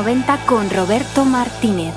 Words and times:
90 0.00 0.46
con 0.46 0.70
Roberto 0.70 1.26
Martínez. 1.26 1.92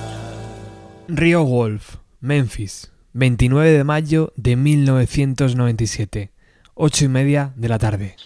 Rio 1.08 1.46
Wolf, 1.46 1.96
Memphis, 2.20 2.92
29 3.14 3.72
de 3.72 3.86
mayo 3.86 4.34
de 4.36 4.58
1997, 4.58 6.34
8 6.74 7.06
y 7.06 7.08
media 7.08 7.54
de 7.56 7.70
la 7.70 7.80
tarde. 7.80 8.18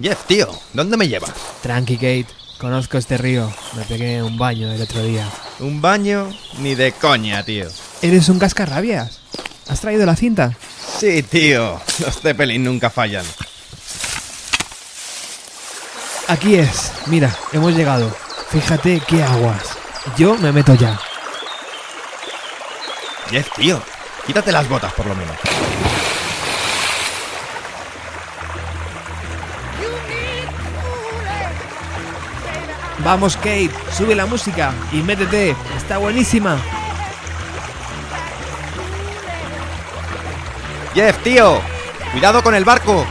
Jeff, 0.00 0.26
tío, 0.26 0.48
¿dónde 0.72 0.96
me 0.96 1.06
llevas? 1.06 1.32
Tranqui, 1.62 1.94
Kate. 1.94 2.26
Conozco 2.58 2.98
este 2.98 3.18
río. 3.18 3.52
Me 3.76 3.84
pegué 3.84 4.20
un 4.20 4.36
baño 4.36 4.72
el 4.72 4.82
otro 4.82 5.04
día. 5.04 5.28
¿Un 5.60 5.80
baño? 5.80 6.28
Ni 6.58 6.74
de 6.74 6.90
coña, 6.90 7.44
tío. 7.44 7.68
¿Eres 8.02 8.28
un 8.28 8.40
cascarrabias? 8.40 9.25
¿Has 9.68 9.80
traído 9.80 10.06
la 10.06 10.16
cinta? 10.16 10.52
Sí, 10.98 11.22
tío. 11.22 11.80
Los 11.98 12.20
Zeppelin 12.20 12.62
nunca 12.62 12.90
fallan. 12.90 13.24
Aquí 16.28 16.56
es. 16.56 16.92
Mira, 17.06 17.34
hemos 17.52 17.74
llegado. 17.74 18.14
Fíjate 18.50 19.00
qué 19.06 19.22
aguas. 19.22 19.62
Yo 20.16 20.36
me 20.36 20.52
meto 20.52 20.74
ya. 20.74 20.98
Jeff, 23.30 23.48
tío. 23.56 23.82
Quítate 24.26 24.52
las 24.52 24.68
botas, 24.68 24.92
por 24.92 25.06
lo 25.06 25.14
menos. 25.14 25.36
Vamos, 33.04 33.36
Kate. 33.36 33.70
Sube 33.96 34.14
la 34.14 34.26
música 34.26 34.72
y 34.92 34.96
métete. 34.96 35.54
Está 35.76 35.98
buenísima. 35.98 36.58
Jeff, 40.96 41.22
tío. 41.22 41.60
Cuidado 42.10 42.42
con 42.42 42.54
el 42.54 42.64
barco. 42.64 43.04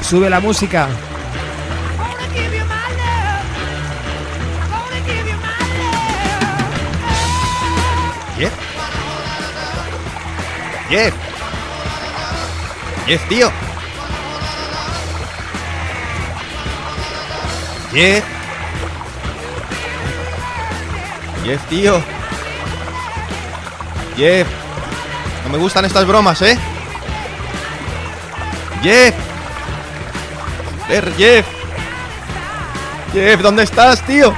Sube 0.00 0.28
la 0.28 0.40
música. 0.40 0.88
Jeff. 8.36 8.52
Jeff. 10.90 11.14
Jeff, 13.06 13.28
tío. 13.28 13.52
Jeff. 17.92 18.24
Jeff, 21.44 21.68
tío. 21.68 22.02
Jeff. 24.16 24.57
Me 25.50 25.58
gustan 25.58 25.84
estas 25.84 26.06
bromas, 26.06 26.42
¿eh? 26.42 26.58
Jeff. 28.82 29.14
Joder, 30.86 31.12
Jeff. 31.16 31.46
Jeff, 33.12 33.40
¿dónde 33.40 33.62
estás, 33.62 34.02
tío? 34.02 34.34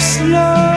slow. 0.00 0.69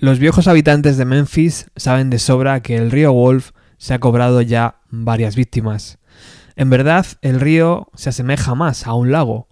Los 0.00 0.18
viejos 0.18 0.48
habitantes 0.48 0.96
de 0.96 1.04
Memphis 1.04 1.66
saben 1.76 2.08
de 2.08 2.18
sobra 2.18 2.62
que 2.62 2.78
el 2.78 2.90
río 2.90 3.12
Wolf 3.12 3.50
se 3.76 3.92
ha 3.92 3.98
cobrado 3.98 4.40
ya 4.40 4.76
varias 4.88 5.36
víctimas. 5.36 5.98
En 6.56 6.70
verdad, 6.70 7.04
el 7.20 7.38
río 7.38 7.90
se 7.94 8.08
asemeja 8.08 8.54
más 8.54 8.86
a 8.86 8.94
un 8.94 9.12
lago, 9.12 9.46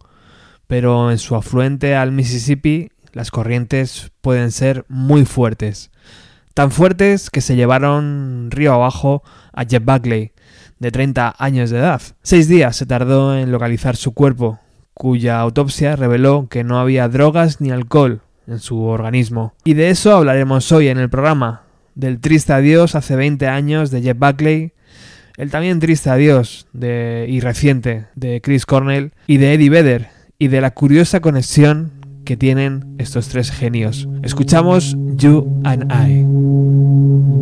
pero 0.66 1.10
en 1.10 1.18
su 1.18 1.36
afluente 1.36 1.96
al 1.96 2.12
Mississippi 2.12 2.88
las 3.12 3.30
corrientes 3.30 4.10
pueden 4.22 4.50
ser 4.50 4.86
muy 4.88 5.26
fuertes. 5.26 5.90
Tan 6.54 6.70
fuertes 6.70 7.28
que 7.28 7.42
se 7.42 7.54
llevaron 7.54 8.50
río 8.50 8.72
abajo 8.72 9.22
a 9.52 9.66
Jeff 9.66 9.84
Buckley, 9.84 10.32
de 10.78 10.90
30 10.90 11.34
años 11.38 11.68
de 11.68 11.80
edad. 11.80 12.00
Seis 12.22 12.48
días 12.48 12.74
se 12.74 12.86
tardó 12.86 13.36
en 13.36 13.52
localizar 13.52 13.96
su 13.96 14.14
cuerpo, 14.14 14.58
cuya 14.94 15.40
autopsia 15.40 15.94
reveló 15.94 16.48
que 16.48 16.64
no 16.64 16.80
había 16.80 17.06
drogas 17.10 17.60
ni 17.60 17.70
alcohol 17.70 18.22
en 18.48 18.58
su 18.58 18.82
organismo. 18.82 19.54
Y 19.64 19.74
de 19.74 19.90
eso 19.90 20.16
hablaremos 20.16 20.72
hoy 20.72 20.88
en 20.88 20.98
el 20.98 21.08
programa, 21.10 21.62
del 21.94 22.20
triste 22.20 22.52
adiós 22.52 22.94
hace 22.94 23.16
20 23.16 23.46
años 23.46 23.90
de 23.90 24.02
Jeff 24.02 24.18
Buckley, 24.18 24.72
el 25.36 25.50
también 25.50 25.78
triste 25.78 26.10
adiós 26.10 26.66
de, 26.72 27.26
y 27.28 27.40
reciente 27.40 28.06
de 28.16 28.40
Chris 28.40 28.66
Cornell 28.66 29.12
y 29.26 29.36
de 29.36 29.54
Eddie 29.54 29.70
Vedder, 29.70 30.08
y 30.38 30.48
de 30.48 30.60
la 30.60 30.72
curiosa 30.72 31.20
conexión 31.20 31.92
que 32.24 32.36
tienen 32.36 32.96
estos 32.98 33.28
tres 33.28 33.50
genios. 33.50 34.08
Escuchamos 34.22 34.96
You 35.16 35.60
and 35.64 35.92
I. 35.92 37.37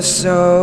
So. 0.00 0.53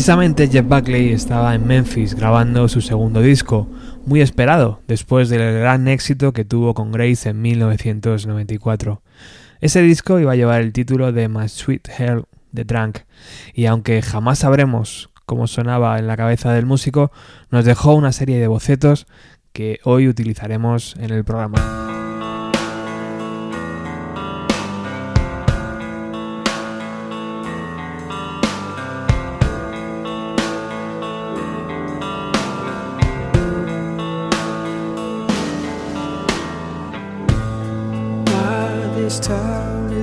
Precisamente 0.00 0.48
Jeff 0.48 0.66
Buckley 0.66 1.12
estaba 1.12 1.54
en 1.54 1.66
Memphis 1.66 2.14
grabando 2.14 2.68
su 2.68 2.80
segundo 2.80 3.20
disco, 3.20 3.68
muy 4.06 4.22
esperado 4.22 4.80
después 4.88 5.28
del 5.28 5.60
gran 5.60 5.88
éxito 5.88 6.32
que 6.32 6.46
tuvo 6.46 6.72
con 6.72 6.90
Grace 6.90 7.28
en 7.28 7.42
1994. 7.42 9.02
Ese 9.60 9.82
disco 9.82 10.18
iba 10.18 10.32
a 10.32 10.36
llevar 10.36 10.62
el 10.62 10.72
título 10.72 11.12
de 11.12 11.28
My 11.28 11.50
Sweet 11.50 11.90
Hell 11.98 12.24
de 12.50 12.64
Drunk, 12.64 13.00
y 13.52 13.66
aunque 13.66 14.00
jamás 14.00 14.38
sabremos 14.38 15.10
cómo 15.26 15.46
sonaba 15.46 15.98
en 15.98 16.06
la 16.06 16.16
cabeza 16.16 16.50
del 16.54 16.64
músico, 16.64 17.12
nos 17.50 17.66
dejó 17.66 17.92
una 17.92 18.12
serie 18.12 18.38
de 18.38 18.46
bocetos 18.46 19.06
que 19.52 19.80
hoy 19.84 20.08
utilizaremos 20.08 20.96
en 20.96 21.10
el 21.10 21.24
programa. 21.24 21.79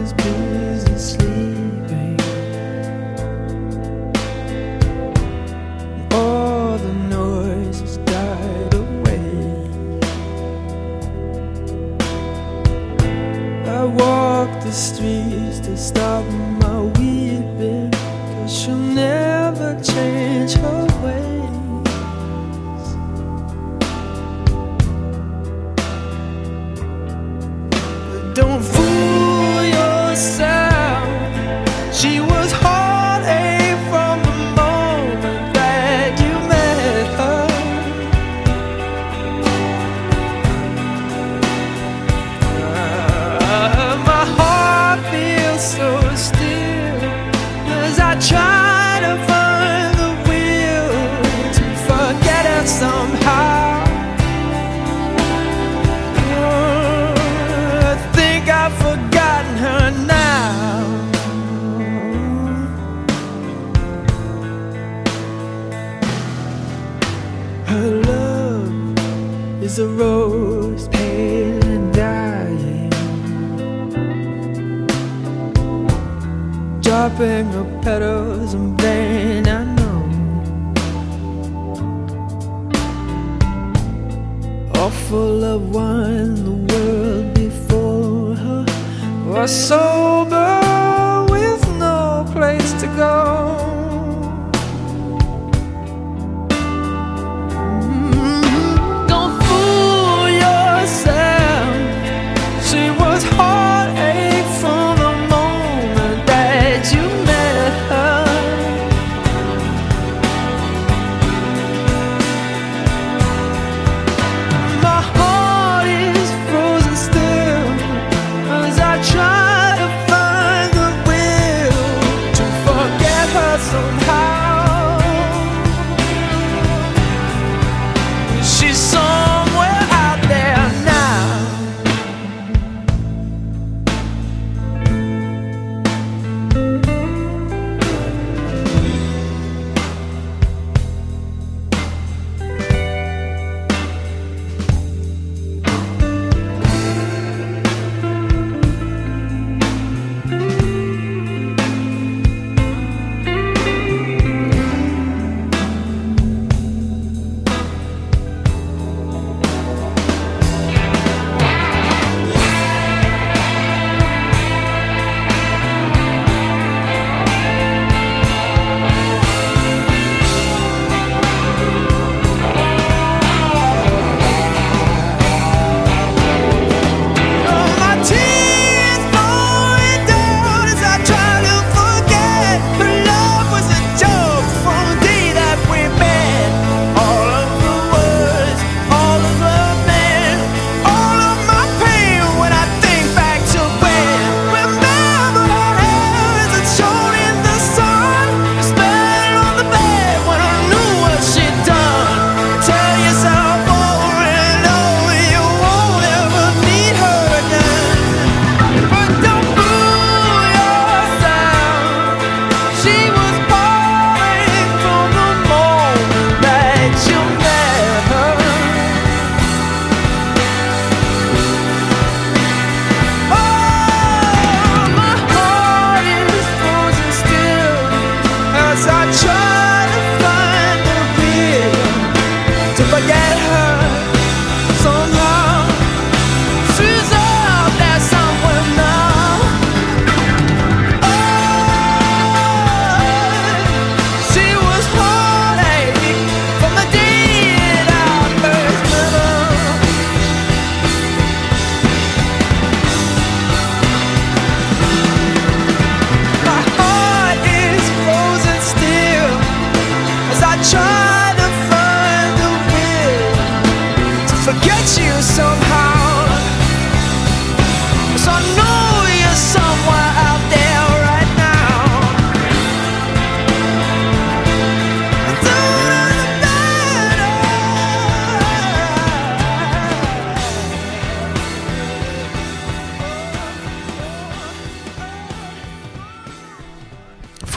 is 0.07 0.13
blue. 0.13 0.36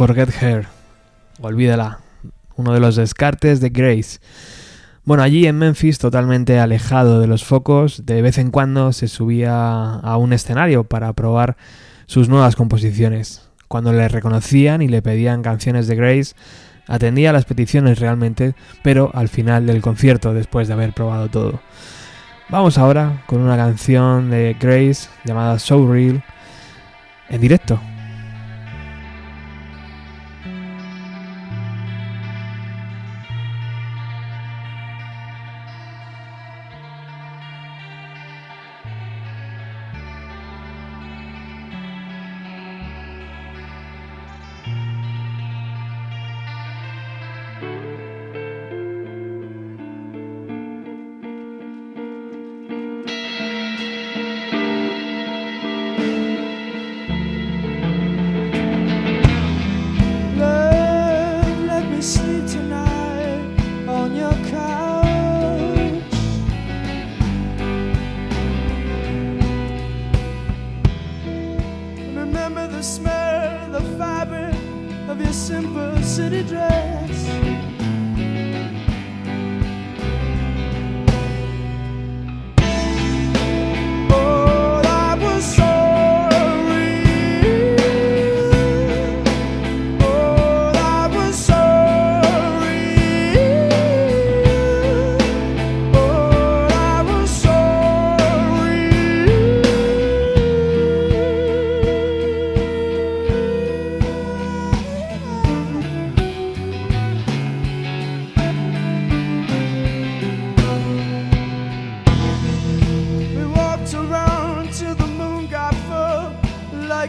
Forget 0.00 0.30
Her. 0.42 0.66
Olvídala. 1.42 1.98
Uno 2.56 2.72
de 2.72 2.80
los 2.80 2.96
descartes 2.96 3.60
de 3.60 3.68
Grace. 3.68 4.18
Bueno, 5.04 5.22
allí 5.22 5.46
en 5.46 5.58
Memphis, 5.58 5.98
totalmente 5.98 6.58
alejado 6.58 7.20
de 7.20 7.26
los 7.26 7.44
focos, 7.44 8.06
de 8.06 8.22
vez 8.22 8.38
en 8.38 8.50
cuando 8.50 8.94
se 8.94 9.08
subía 9.08 9.96
a 9.96 10.16
un 10.16 10.32
escenario 10.32 10.84
para 10.84 11.12
probar 11.12 11.58
sus 12.06 12.30
nuevas 12.30 12.56
composiciones. 12.56 13.50
Cuando 13.68 13.92
le 13.92 14.08
reconocían 14.08 14.80
y 14.80 14.88
le 14.88 15.02
pedían 15.02 15.42
canciones 15.42 15.86
de 15.86 15.96
Grace, 15.96 16.34
atendía 16.86 17.34
las 17.34 17.44
peticiones 17.44 17.98
realmente, 17.98 18.54
pero 18.82 19.10
al 19.12 19.28
final 19.28 19.66
del 19.66 19.82
concierto, 19.82 20.32
después 20.32 20.66
de 20.66 20.72
haber 20.72 20.94
probado 20.94 21.28
todo. 21.28 21.60
Vamos 22.48 22.78
ahora 22.78 23.22
con 23.26 23.42
una 23.42 23.58
canción 23.58 24.30
de 24.30 24.56
Grace 24.58 25.10
llamada 25.26 25.58
So 25.58 25.86
Real 25.92 26.24
en 27.28 27.40
directo. 27.42 27.78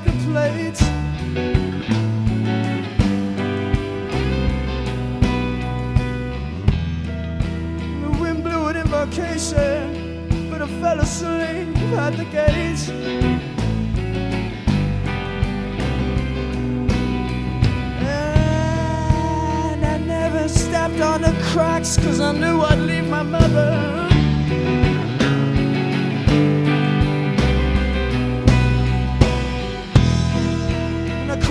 Like 0.06 0.14
a 0.14 0.18
plate. 0.26 0.82
The 8.02 8.10
wind 8.20 8.44
blew 8.44 8.68
an 8.68 8.78
invocation, 8.78 10.50
but 10.50 10.62
I 10.62 10.68
fell 10.82 11.00
asleep 11.00 11.78
at 11.98 12.18
the 12.18 12.26
gate. 12.26 12.90
And 19.74 19.86
I 19.86 19.98
never 19.98 20.48
stepped 20.48 21.02
on 21.02 21.22
the 21.22 21.34
cracks, 21.52 21.98
cause 21.98 22.20
I 22.20 22.32
knew 22.32 22.62
I'd 22.62 22.80
leave 22.80 23.08
my 23.08 23.24
mother. 23.24 24.01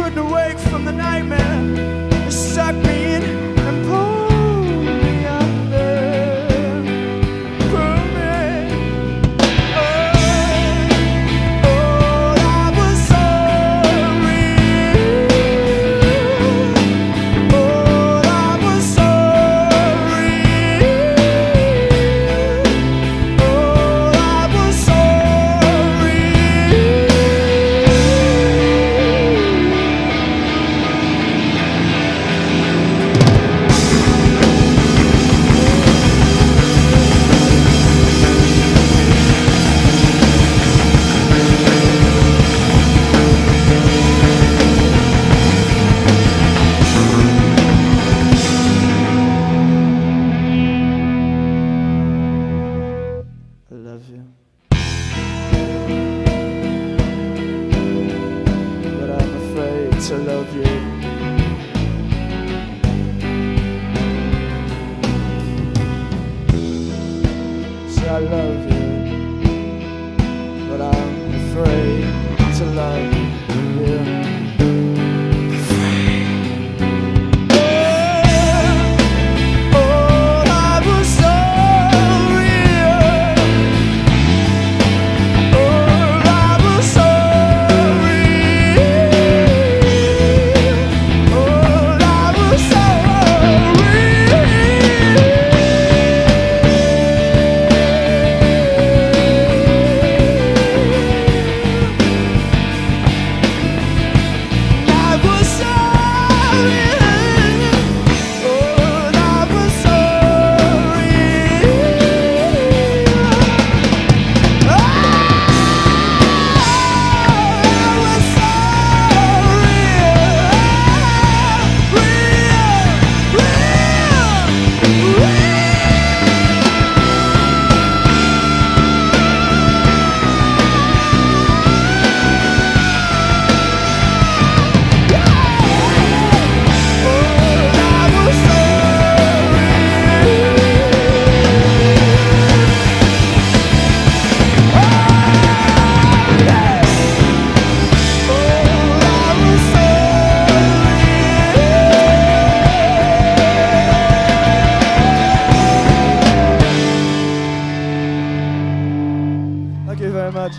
Couldn't 0.02 0.30
wake 0.30 0.58
from 0.58 0.86
the 0.86 0.92
nightmare. 0.92 2.08
It 2.26 2.32
sucked 2.32 2.78
me 2.78 3.14
in 3.16 3.39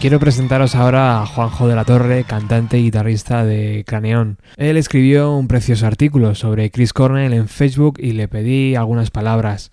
Quiero 0.02 0.20
presentaros 0.20 0.74
ahora 0.74 1.22
a 1.22 1.28
Juanjo 1.28 1.68
de 1.68 1.76
la 1.76 1.86
Torre, 1.86 2.24
cantante 2.24 2.80
y 2.80 2.86
guitarrista 2.86 3.46
de 3.46 3.84
Craneón. 3.86 4.40
Él 4.58 4.78
escribió 4.78 5.38
un 5.38 5.48
precioso 5.48 5.86
artículo 5.86 6.34
sobre 6.34 6.72
Chris 6.72 6.92
Cornell 6.92 7.34
en 7.34 7.48
Facebook 7.48 8.00
y 8.00 8.14
le 8.14 8.28
pedí 8.28 8.74
algunas 8.74 9.12
palabras. 9.12 9.70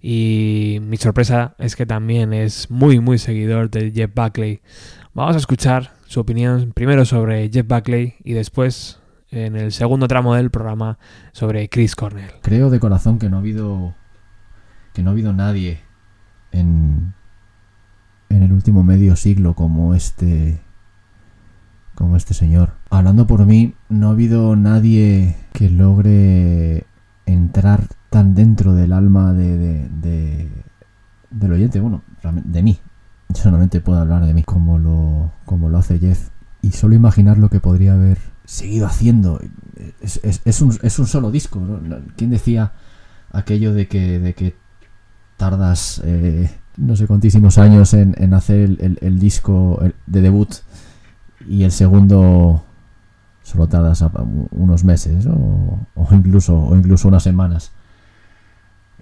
Y 0.00 0.78
mi 0.82 0.96
sorpresa 0.96 1.54
es 1.58 1.76
que 1.76 1.86
también 1.86 2.32
es 2.32 2.72
muy 2.72 2.98
muy 2.98 3.18
seguidor 3.18 3.70
de 3.70 3.92
Jeff 3.92 4.10
Buckley. 4.12 4.62
Vamos 5.14 5.36
a 5.36 5.38
escuchar 5.38 5.92
su 6.08 6.18
opinión 6.18 6.72
primero 6.72 7.04
sobre 7.04 7.48
Jeff 7.48 7.68
Buckley 7.68 8.16
y 8.24 8.32
después 8.32 8.98
en 9.30 9.54
el 9.54 9.70
segundo 9.70 10.08
tramo 10.08 10.34
del 10.34 10.50
programa 10.50 10.98
sobre 11.30 11.68
Chris 11.68 11.94
Cornell. 11.94 12.32
Creo 12.42 12.68
de 12.68 12.80
corazón 12.80 13.20
que 13.20 13.28
no 13.28 13.36
ha 13.36 13.40
habido 13.40 13.94
que 14.92 15.04
no 15.04 15.10
ha 15.10 15.12
habido 15.12 15.32
nadie 15.32 15.78
en 16.50 17.14
en 18.42 18.46
el 18.50 18.52
último 18.52 18.82
medio 18.82 19.16
siglo 19.16 19.54
como 19.54 19.94
este 19.94 20.60
como 21.94 22.16
este 22.16 22.34
señor. 22.34 22.72
Hablando 22.90 23.26
por 23.26 23.44
mí, 23.46 23.74
no 23.88 24.08
ha 24.08 24.12
habido 24.12 24.56
nadie 24.56 25.36
que 25.52 25.68
logre 25.70 26.86
entrar 27.26 27.86
tan 28.10 28.34
dentro 28.34 28.74
del 28.74 28.92
alma 28.92 29.32
de, 29.32 29.56
de- 29.58 29.88
de- 30.00 30.48
del 31.30 31.52
oyente, 31.52 31.80
bueno, 31.80 32.02
de 32.22 32.62
mí. 32.62 32.78
Solamente 33.34 33.80
puedo 33.80 33.98
hablar 34.00 34.26
de 34.26 34.34
mí 34.34 34.42
como 34.42 34.78
lo, 34.78 35.32
como 35.44 35.68
lo 35.68 35.78
hace 35.78 35.98
Jeff. 35.98 36.30
Y 36.60 36.72
solo 36.72 36.94
imaginar 36.94 37.38
lo 37.38 37.48
que 37.50 37.60
podría 37.60 37.94
haber 37.94 38.18
seguido 38.44 38.86
haciendo. 38.86 39.40
Es, 40.00 40.60
un, 40.60 40.76
es 40.82 40.98
un 40.98 41.06
solo 41.06 41.30
disco. 41.30 41.60
¿Quién 42.16 42.30
decía 42.30 42.72
aquello 43.32 43.72
de 43.74 43.86
que, 43.88 44.18
de 44.18 44.34
que 44.34 44.56
tardas 45.36 46.00
eh, 46.04 46.50
no 46.76 46.96
sé 46.96 47.06
cuantísimos 47.06 47.58
años 47.58 47.94
en, 47.94 48.14
en 48.18 48.34
hacer 48.34 48.60
el, 48.60 48.98
el- 49.00 49.18
disco 49.18 49.82
de 50.06 50.20
debut 50.20 50.48
y 51.48 51.64
el 51.64 51.72
segundo 51.72 52.64
solo 53.42 53.66
tardas 53.68 54.04
unos 54.52 54.84
meses 54.84 55.26
¿no? 55.26 55.86
o, 55.94 56.08
incluso, 56.12 56.58
o 56.58 56.76
incluso 56.76 57.08
unas 57.08 57.22
semanas? 57.22 57.72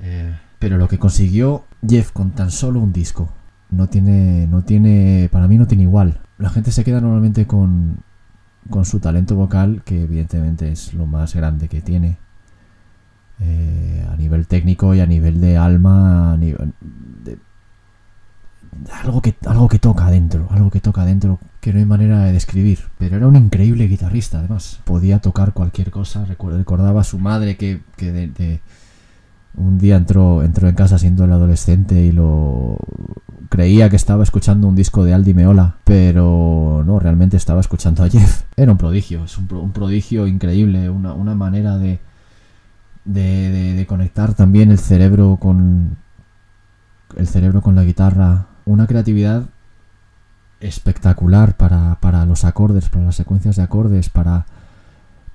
Eh, 0.01 0.35
pero 0.59 0.79
lo 0.79 0.89
que 0.89 0.99
consiguió 0.99 1.65
Jeff 1.87 2.13
con 2.13 2.31
tan 2.33 2.51
solo 2.51 2.81
un 2.81 2.93
disco 2.93 3.31
no 3.71 3.89
tiene, 3.89 4.47
no 4.47 4.63
tiene, 4.63 5.29
para 5.31 5.47
mí 5.47 5.57
no 5.59 5.67
tiene 5.67 5.85
igual. 5.85 6.21
La 6.39 6.51
gente 6.51 6.73
se 6.73 6.85
queda 6.85 7.01
normalmente 7.01 7.47
con, 7.47 7.99
con 8.69 8.85
su 8.85 8.99
talento 9.01 9.37
vocal, 9.37 9.83
que 9.85 10.03
evidentemente 10.03 10.73
es 10.73 10.93
lo 10.95 11.07
más 11.07 11.35
grande 11.35 11.69
que 11.69 11.81
tiene. 11.81 12.17
Eh, 13.43 14.07
a 14.11 14.17
nivel 14.17 14.47
técnico 14.47 14.95
y 14.95 15.01
a 15.01 15.07
nivel 15.07 15.41
de 15.41 15.57
alma, 15.57 16.39
algo 19.03 19.21
que 19.21 19.35
algo 19.47 19.69
que 19.69 19.79
toca 19.79 20.07
adentro, 20.07 20.47
algo 20.51 20.71
que 20.71 20.81
toca 20.81 21.03
adentro 21.03 21.39
que 21.61 21.73
no 21.73 21.79
hay 21.79 21.85
manera 21.85 22.25
de 22.25 22.33
describir. 22.33 22.79
Pero 22.99 23.17
era 23.17 23.27
un 23.27 23.37
increíble 23.37 23.87
guitarrista, 23.89 24.39
además. 24.39 24.81
Podía 24.85 25.19
tocar 25.21 25.53
cualquier 25.53 25.91
cosa. 25.91 26.25
Recordaba 26.25 27.01
a 27.03 27.05
su 27.05 27.19
madre 27.19 27.57
que, 27.57 27.81
que 27.97 28.61
un 29.57 29.79
día 29.79 29.97
entró, 29.97 30.43
entró 30.43 30.69
en 30.69 30.75
casa 30.75 30.99
siendo 30.99 31.25
el 31.25 31.33
adolescente 31.33 32.03
y 32.03 32.13
lo 32.13 32.77
creía 33.49 33.91
que 33.91 33.97
estaba 33.97 34.23
escuchando 34.23 34.69
un 34.69 34.77
disco 34.77 35.03
de 35.05 35.13
Aldi 35.13 35.35
Meola, 35.35 35.75
pero 35.85 36.85
no, 36.87 37.01
realmente 37.01 37.37
estaba 37.37 37.61
escuchando 37.61 38.05
a 38.05 38.09
Jeff. 38.09 38.45
Era 38.57 38.71
un 38.73 38.79
prodigio, 38.79 39.25
es 39.25 39.37
un 39.37 39.73
prodigio 39.73 40.29
increíble, 40.29 40.89
una, 40.89 41.15
una 41.15 41.35
manera 41.35 41.77
de, 41.77 41.99
de, 43.05 43.51
de- 43.51 43.75
de 43.75 43.87
conectar 43.87 44.35
también 44.35 44.71
el 44.71 44.79
cerebro 44.79 45.37
con 45.41 45.97
el 47.17 47.27
cerebro 47.27 47.61
con 47.61 47.75
la 47.75 47.83
guitarra, 47.83 48.47
una 48.65 48.87
creatividad 48.87 49.45
espectacular 50.61 51.57
para, 51.57 51.99
para 52.01 52.27
los 52.27 52.45
acordes, 52.45 52.89
para 52.89 53.07
las 53.07 53.17
secuencias 53.17 53.57
de 53.57 53.63
acordes, 53.63 54.11
para, 54.11 54.47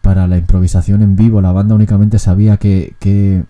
para 0.01 0.27
la 0.27 0.38
improvisación 0.38 1.01
en 1.01 1.15
vivo. 1.15 1.41
La 1.41 1.51
banda 1.51 1.75
únicamente 1.75 2.19
sabía 2.19 2.57
que, 2.57 2.95
que 2.99 3.43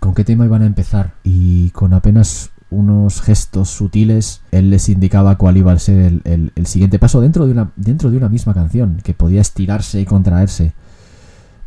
con 0.00 0.14
qué 0.14 0.24
tema 0.24 0.46
iban 0.46 0.62
a 0.62 0.66
empezar 0.66 1.12
y 1.22 1.70
con 1.70 1.92
apenas 1.92 2.50
unos 2.70 3.20
gestos 3.20 3.68
sutiles 3.68 4.40
él 4.50 4.70
les 4.70 4.88
indicaba 4.88 5.36
cuál 5.36 5.58
iba 5.58 5.72
a 5.72 5.78
ser 5.78 6.20
el, 6.24 6.52
el- 6.56 6.66
siguiente 6.66 6.98
paso 6.98 7.20
dentro 7.20 7.44
de, 7.44 7.52
una, 7.52 7.70
dentro 7.76 8.10
de 8.10 8.16
una 8.16 8.30
misma 8.30 8.54
canción 8.54 8.96
que 9.04 9.12
podía 9.12 9.42
estirarse 9.42 10.00
y 10.00 10.06
contraerse 10.06 10.72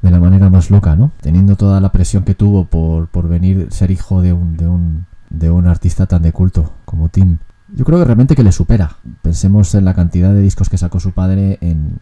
de 0.02 0.10
la 0.12 0.20
manera 0.20 0.50
más 0.50 0.72
loca, 0.72 0.96
¿no? 0.96 1.12
Teniendo 1.22 1.56
toda 1.56 1.80
la 1.80 1.92
presión 1.92 2.24
que 2.24 2.34
tuvo 2.34 2.66
por, 2.66 3.08
por 3.08 3.28
venir, 3.30 3.68
ser 3.70 3.92
hijo 3.92 4.24
de 4.24 4.34
un, 4.34 4.58
de 4.58 4.68
un, 4.68 5.06
de 5.30 5.52
un 5.52 5.68
artista 5.68 6.08
tan 6.08 6.24
de 6.24 6.32
culto 6.32 6.74
como 6.96 7.10
Tim. 7.10 7.38
Yo 7.76 7.84
creo 7.84 8.00
que 8.00 8.06
realmente 8.06 8.36
que 8.36 8.44
le 8.44 8.52
supera. 8.52 8.98
Pensemos 9.22 9.74
en 9.76 9.86
la 9.86 9.94
cantidad 9.94 10.34
de 10.34 10.42
discos 10.42 10.70
que 10.70 10.78
sacó 10.78 11.00
su 11.00 11.12
padre 11.12 11.58
en, 11.62 11.98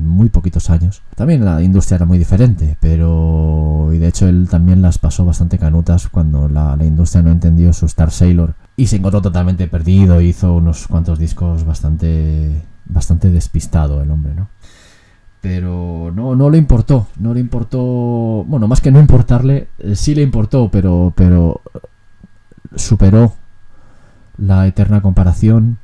muy 0.00 0.28
poquitos 0.28 0.70
años. 0.70 1.02
También 1.14 1.44
la 1.44 1.62
industria 1.62 1.96
era 1.96 2.04
muy 2.04 2.18
diferente, 2.18 2.76
pero... 2.80 3.90
Y 3.92 3.98
de 3.98 4.08
hecho 4.08 4.28
él 4.28 4.48
también 4.50 4.82
las 4.82 4.98
pasó 4.98 5.24
bastante 5.24 5.58
canutas 5.58 6.08
cuando 6.08 6.48
la, 6.48 6.76
la 6.76 6.84
industria 6.84 7.22
no 7.22 7.30
entendió 7.30 7.72
su 7.72 7.86
Star 7.86 8.10
Sailor. 8.10 8.54
Y 8.76 8.88
se 8.88 8.96
encontró 8.96 9.22
totalmente 9.22 9.68
perdido, 9.68 10.20
hizo 10.20 10.54
unos 10.54 10.88
cuantos 10.88 11.18
discos 11.18 11.64
bastante... 11.64 12.62
Bastante 12.84 13.30
despistado 13.30 14.02
el 14.02 14.10
hombre, 14.10 14.34
¿no? 14.34 14.48
pero 15.40 16.12
no, 16.14 16.36
no 16.36 16.50
le 16.50 16.58
importó, 16.58 17.08
no 17.18 17.34
le 17.34 17.40
importó, 17.40 17.80
bueno, 18.46 18.68
más 18.68 18.80
que 18.80 18.92
no 18.92 19.00
importarle, 19.00 19.66
eh, 19.80 19.96
sí 19.96 20.14
le 20.14 20.22
importó, 20.22 20.68
pero, 20.70 21.12
pero 21.16 21.60
eh, 21.74 21.78
superó 22.76 23.34
la 24.42 24.66
eterna 24.66 25.00
comparación, 25.02 25.78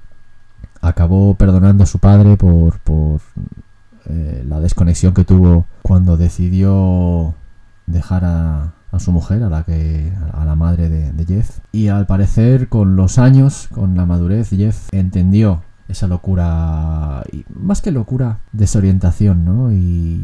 acabó 0.81 1.35
perdonando 1.35 1.85
a 1.85 1.87
su 1.87 1.99
padre 1.99 2.37
por, 2.37 2.79
por 2.81 3.21
eh, 4.07 4.45
la 4.49 4.61
desconexión 4.61 5.15
que 5.15 5.25
tuvo 5.25 5.67
cuando 5.83 6.17
decidió 6.17 7.35
dejar 7.87 8.25
a, 8.25 8.73
su 8.99 9.13
mujer, 9.13 9.43
a 9.45 9.49
la 9.49 9.63
que 9.65 10.13
a 10.33 10.45
la 10.45 10.57
madre 10.57 10.89
de, 10.89 11.13
de 11.13 11.25
Jeff, 11.25 11.59
y 11.73 11.89
al 11.89 12.07
parecer 12.07 12.69
con 12.69 12.97
los 12.97 13.19
años, 13.19 13.69
con 13.73 13.97
la 13.97 14.07
madurez, 14.07 14.51
Jeff 14.51 14.89
entendió 14.93 15.63
esa 15.89 16.07
locura, 16.09 17.23
y 17.33 17.45
más 17.55 17.81
que 17.81 17.93
locura, 17.93 18.39
desorientación, 18.53 19.45
¿no? 19.45 19.73
Y 19.73 20.21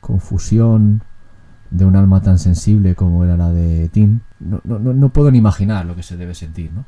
confusión 0.00 1.02
de 1.70 1.84
un 1.86 1.96
alma 1.96 2.20
tan 2.20 2.38
sensible 2.38 2.94
como 2.94 3.24
era 3.24 3.36
la 3.36 3.50
de 3.50 3.88
Tim. 3.88 4.20
No, 4.40 4.60
no- 4.64 4.78
no 4.92 5.08
puedo 5.10 5.30
ni 5.30 5.38
imaginar 5.38 5.86
lo 5.86 5.94
que 5.96 6.02
se 6.02 6.16
debe 6.16 6.34
sentir, 6.34 6.70
¿no? 6.74 6.84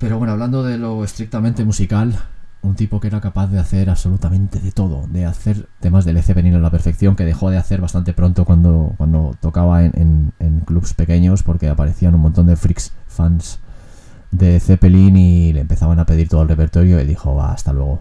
Pero 0.00 0.16
bueno, 0.16 0.32
hablando 0.32 0.62
de 0.64 0.78
lo 0.78 1.04
estrictamente 1.04 1.62
musical, 1.64 2.18
un 2.62 2.74
tipo 2.74 3.00
que 3.00 3.08
era 3.08 3.20
capaz 3.20 3.48
de 3.48 3.58
hacer 3.58 3.90
absolutamente 3.90 4.58
de 4.58 4.72
todo, 4.72 5.06
de 5.08 5.26
hacer 5.26 5.68
temas 5.80 6.06
de 6.06 6.14
Led 6.14 6.54
a 6.54 6.58
la 6.58 6.70
perfección, 6.70 7.16
que 7.16 7.24
dejó 7.26 7.50
de 7.50 7.58
hacer 7.58 7.82
bastante 7.82 8.14
pronto 8.14 8.46
cuando, 8.46 8.94
cuando 8.96 9.36
tocaba 9.40 9.84
en, 9.84 9.92
en, 9.94 10.32
en 10.38 10.60
clubs 10.60 10.94
pequeños, 10.94 11.42
porque 11.42 11.68
aparecían 11.68 12.14
un 12.14 12.22
montón 12.22 12.46
de 12.46 12.56
freaks 12.56 12.92
fans 13.08 13.58
de 14.30 14.58
Zeppelin 14.58 15.16
y 15.18 15.52
le 15.52 15.60
empezaban 15.60 15.98
a 15.98 16.06
pedir 16.06 16.28
todo 16.30 16.42
el 16.42 16.48
repertorio 16.48 16.98
y 17.00 17.06
dijo, 17.06 17.42
hasta 17.42 17.72
luego. 17.74 18.00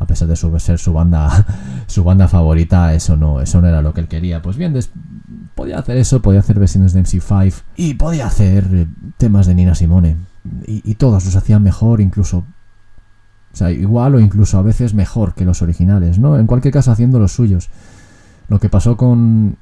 A 0.00 0.06
pesar 0.06 0.28
de 0.28 0.36
su- 0.36 0.56
ser 0.60 0.78
su 0.78 0.92
banda, 0.92 1.46
su 1.86 2.04
banda 2.04 2.28
favorita, 2.28 2.92
eso 2.94 3.16
no, 3.16 3.40
eso 3.40 3.60
no 3.62 3.68
era 3.68 3.80
lo 3.82 3.94
que 3.94 4.02
él 4.02 4.08
quería. 4.08 4.42
Pues 4.42 4.58
bien, 4.58 4.78
podía 5.54 5.78
hacer 5.78 5.96
eso, 5.96 6.20
podía 6.20 6.40
hacer 6.40 6.58
versiones 6.58 6.92
de 6.92 7.02
MC5 7.02 7.62
y 7.76 7.94
podía 7.94 8.26
hacer 8.26 8.86
temas 9.16 9.46
de 9.46 9.54
Nina 9.54 9.74
Simone. 9.74 10.16
Y, 10.66 10.94
todos 10.94 11.24
los 11.24 11.36
hacían 11.36 11.62
mejor, 11.62 12.00
incluso 12.00 12.44
o 13.52 13.56
sea, 13.56 13.70
igual 13.70 14.14
o 14.14 14.20
incluso 14.20 14.58
a 14.58 14.62
veces 14.62 14.94
mejor 14.94 15.34
que 15.34 15.44
los 15.44 15.62
originales, 15.62 16.18
¿no? 16.18 16.38
En 16.38 16.46
cualquier 16.46 16.72
caso 16.72 16.92
haciendo 16.92 17.18
los 17.18 17.32
suyos. 17.32 17.70
Lo 18.48 18.60
que 18.60 18.68
pasó 18.68 18.96
con, 18.96 19.56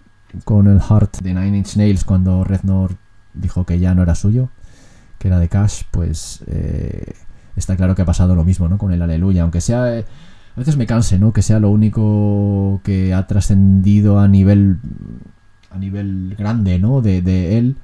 con 0.45 0.67
el 0.67 0.81
Heart 0.81 1.21
de 1.23 1.35
Nine 1.35 1.59
Inch 1.59 1.77
Nails 1.77 2.05
cuando 2.05 2.45
Reznor 2.45 2.97
dijo 3.35 3.65
que 3.65 3.79
ya 3.79 3.95
no 3.95 4.03
era 4.03 4.15
suyo, 4.15 4.51
que 5.19 5.29
era 5.29 5.39
de 5.39 5.49
Cash, 5.49 5.83
pues 5.91 6.43
eh, 6.47 7.15
está 7.57 7.77
claro 7.77 7.95
que 7.95 8.03
ha 8.03 8.07
pasado 8.07 8.35
lo 8.35 8.45
mismo, 8.45 8.69
¿no? 8.69 8.79
Con 8.79 8.93
el 8.93 9.03
Aleluya, 9.03 9.43
aunque 9.43 9.61
sea... 9.61 9.99
eh, 9.99 10.05
a 10.57 10.59
veces 10.59 10.79
me 10.79 10.87
canse, 10.87 11.19
¿no? 11.19 11.35
Que 11.35 11.43
sea 11.43 11.61
lo 11.61 11.69
único 11.69 12.81
que 12.83 13.12
ha 13.12 13.27
trascendido 13.27 14.19
a 14.19 14.27
nivel... 14.27 14.79
a 15.71 15.79
nivel 15.79 16.35
grande, 16.39 16.79
¿no? 16.79 17.03
De, 17.03 17.21
de 17.21 17.59
él. 17.59 17.77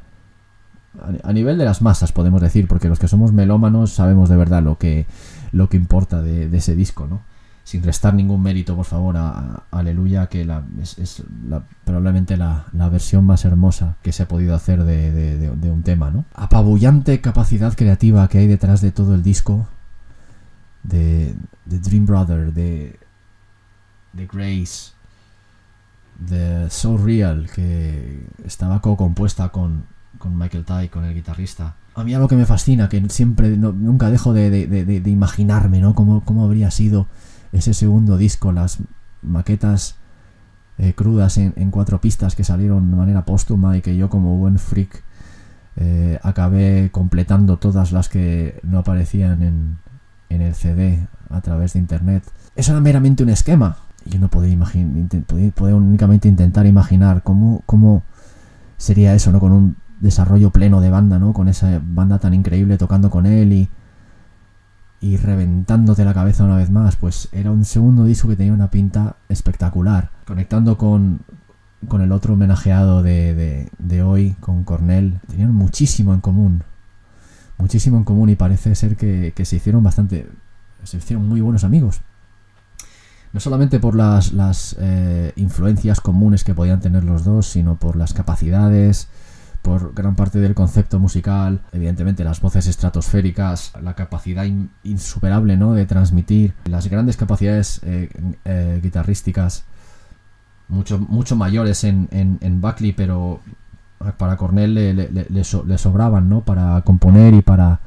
A, 1.01 1.33
nivel 1.33 1.57
de 1.59 1.65
las 1.65 1.81
masas, 1.81 2.13
podemos 2.13 2.41
decir, 2.43 2.69
porque 2.69 2.89
los 2.89 2.99
que 2.99 3.09
somos 3.09 3.33
melómanos 3.33 3.93
sabemos 3.93 4.29
de 4.29 4.37
verdad 4.37 4.63
lo 4.63 4.77
que 4.79 5.07
lo 5.53 5.69
que 5.69 5.77
importa 5.79 6.21
de, 6.23 6.55
ese 6.57 6.75
disco, 6.75 7.07
¿no? 7.07 7.21
Sin 7.65 7.83
restar 7.83 8.13
ningún 8.15 8.43
mérito, 8.43 8.75
por 8.75 8.85
favor, 8.85 9.17
a, 9.17 9.63
Aleluya, 9.71 10.27
que 10.29 10.43
es, 10.99 11.23
la- 11.49 11.63
probablemente 11.85 12.37
la, 12.37 12.67
la 12.73 12.89
versión 12.89 13.25
más 13.25 13.45
hermosa 13.45 13.97
que 14.03 14.13
se 14.13 14.25
ha 14.25 14.29
podido 14.29 14.55
hacer 14.55 14.83
de, 14.85 15.13
de- 15.13 15.37
un 15.71 15.83
tema, 15.83 16.11
¿no? 16.11 16.25
Apabullante 16.35 17.21
capacidad 17.21 17.75
creativa 17.75 18.27
que 18.29 18.39
hay 18.39 18.47
detrás 18.47 18.81
de 18.81 18.91
todo 18.93 19.15
el 19.15 19.23
disco, 19.23 19.67
de, 20.83 21.35
de 21.65 21.79
Dream 21.79 22.05
Brother, 22.07 22.53
de, 22.53 22.99
de 24.13 24.27
Grace, 24.27 24.93
de 26.19 26.69
So 26.71 26.97
Real, 26.99 27.49
que 27.55 28.27
estaba 28.45 28.81
co-compuesta 28.81 29.51
con, 29.51 29.85
con 30.23 30.39
Michael 30.39 30.65
Ty, 30.65 30.89
con 30.89 31.05
el 31.05 31.15
guitarrista 31.15 31.75
A 31.95 32.05
mí 32.05 32.15
algo 32.15 32.29
que 32.29 32.37
me 32.37 32.47
fascina, 32.47 32.89
que 32.89 33.03
siempre, 33.11 33.57
nunca 33.59 34.09
dejo 34.11 34.33
de, 34.33 34.49
de- 34.51 34.67
de- 34.67 35.01
de- 35.01 35.11
imaginarme, 35.11 35.81
¿no? 35.81 35.95
Cómo, 35.95 36.23
cómo 36.25 36.45
habría 36.45 36.71
sido 36.71 37.07
ese 37.53 37.75
segundo 37.75 38.17
disco, 38.17 38.53
las 38.53 38.79
maquetas 39.21 39.97
eh, 40.79 40.95
crudas 40.95 41.37
en, 41.39 41.71
cuatro 41.71 42.01
pistas 42.01 42.35
que 42.35 42.45
salieron 42.45 42.91
de 42.91 42.97
manera 42.97 43.25
póstuma 43.27 43.77
y 43.77 43.83
que 43.83 43.95
yo 43.97 44.09
como 44.09 44.37
buen 44.39 44.59
freak 44.59 45.03
eh, 45.77 46.19
acabé 46.23 46.89
completando 46.93 47.57
todas 47.59 47.93
las 47.93 48.09
que 48.09 48.59
no 48.63 48.79
aparecían 48.79 49.43
en, 49.43 49.79
en 50.31 50.41
el 50.41 50.55
CD 50.55 51.07
a 51.31 51.41
través 51.41 51.73
de 51.75 51.81
internet. 51.81 52.25
Eso 52.57 52.73
era 52.73 52.81
meramente 52.81 53.23
un 53.23 53.29
esquema. 53.31 53.77
Yo 54.05 54.19
no 54.19 54.29
podía, 54.29 54.55
imagin- 54.57 54.97
inte- 54.97 55.21
podía, 55.23 55.51
podía 55.51 55.75
únicamente 55.77 56.29
intentar 56.29 56.67
imaginar 56.67 57.23
cómo, 57.23 57.63
cómo 57.67 58.03
sería 58.79 59.15
eso, 59.15 59.31
¿no? 59.31 59.41
Con 59.41 59.53
un 59.53 59.77
desarrollo 60.03 60.51
pleno 60.51 60.83
de 60.83 60.91
banda, 60.91 61.19
¿no? 61.19 61.33
Con 61.33 61.49
esa 61.49 61.81
banda 61.83 62.19
tan 62.19 62.35
increíble 62.35 62.77
tocando 62.77 63.09
con 63.09 63.25
él 63.25 63.53
y, 63.53 63.71
y 65.01 65.17
reventándote 65.17 66.05
la 66.05 66.13
cabeza 66.13 66.45
una 66.45 66.57
vez 66.57 66.71
más. 66.71 66.97
Pues 66.97 67.29
era 67.33 67.51
un 67.51 67.65
segundo 67.65 68.05
disco 68.05 68.29
que 68.29 68.37
tenía 68.37 68.53
una 68.53 68.71
pinta 68.71 69.17
espectacular. 69.31 70.11
Conectando 70.27 70.77
con, 70.77 71.21
con 71.89 72.03
el 72.03 72.13
otro 72.13 72.35
homenajeado 72.35 73.03
de, 73.03 73.35
de, 73.35 73.71
de 73.79 74.03
hoy, 74.03 74.37
con 74.41 74.65
Cornell, 74.65 75.21
tenían 75.29 75.55
muchísimo 75.55 76.13
en 76.13 76.21
común. 76.21 76.65
Muchísimo 77.57 77.97
en 77.97 78.05
común 78.05 78.29
y 78.29 78.35
parece 78.35 78.75
ser 78.75 78.97
que, 78.97 79.33
que 79.35 79.45
se 79.45 79.57
hicieron 79.57 79.83
bastante... 79.83 80.29
Se 80.83 80.97
hicieron 80.97 81.29
muy 81.29 81.41
buenos 81.41 81.63
amigos. 81.63 82.01
No 83.33 83.41
solamente 83.41 83.79
por 83.79 83.95
las, 83.95 84.33
las 84.33 84.77
eh, 84.81 85.33
influencias 85.37 86.01
comunes 86.01 86.45
que 86.45 86.55
podían 86.55 86.81
tener 86.81 87.05
los 87.05 87.25
dos, 87.25 87.47
sino 87.47 87.77
por 87.77 87.97
las 87.97 88.13
capacidades, 88.13 89.09
por 89.63 89.95
gran 89.95 90.17
parte 90.17 90.41
del 90.41 90.55
concepto 90.55 90.99
musical, 90.99 91.61
evidentemente 91.73 92.25
las 92.25 92.41
voces 92.41 92.67
estratosféricas, 92.67 93.73
la 93.81 93.95
capacidad 93.95 94.43
in- 94.45 94.71
insuperable 94.83 95.57
¿no? 95.57 95.73
de 95.75 95.87
transmitir, 95.87 96.53
las 96.65 96.89
grandes 96.89 97.17
capacidades 97.17 97.81
eh, 97.85 98.11
eh, 98.45 98.81
guitarrísticas, 98.83 99.65
mucho, 100.69 100.99
mucho 100.99 101.37
mayores 101.37 101.85
en, 101.85 102.09
en, 102.11 102.61
Buckley, 102.61 102.93
pero 102.93 103.41
para 104.19 104.37
Cornell 104.37 104.75
le 104.75 105.79
sobraban 105.79 106.29
¿no? 106.29 106.41
para 106.41 106.81
componer 106.83 107.35
y 107.35 107.43
para, 107.43 107.81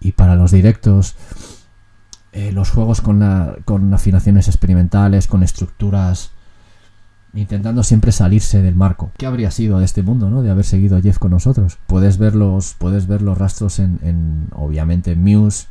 y 0.00 0.12
para 0.12 0.36
los 0.36 0.52
directos. 0.52 1.16
Eh, 2.32 2.50
los 2.52 2.70
juegos 2.70 3.00
con, 3.00 3.18
la- 3.20 3.56
con 3.64 3.92
afinaciones 3.94 4.48
experimentales, 4.48 5.26
con 5.26 5.42
estructuras 5.42 6.30
intentando 7.34 7.82
siempre 7.82 8.12
salirse 8.12 8.62
del 8.62 8.74
marco. 8.76 9.10
¿Qué 9.16 9.26
habría 9.26 9.50
sido 9.50 9.78
de 9.78 9.84
este 9.84 10.02
mundo, 10.02 10.30
no? 10.30 10.42
De 10.42 10.50
haber 10.50 10.64
seguido 10.64 10.96
a 10.96 11.00
Jeff 11.00 11.18
con 11.18 11.30
nosotros. 11.32 11.78
Puedes 11.86 12.18
ver 12.18 12.34
los, 12.34 12.74
puedes 12.78 13.06
ver 13.06 13.22
los 13.22 13.36
rastros 13.38 13.78
en, 13.78 13.98
en, 14.02 14.46
obviamente, 14.54 15.12
en 15.12 15.22
Muse, 15.22 15.66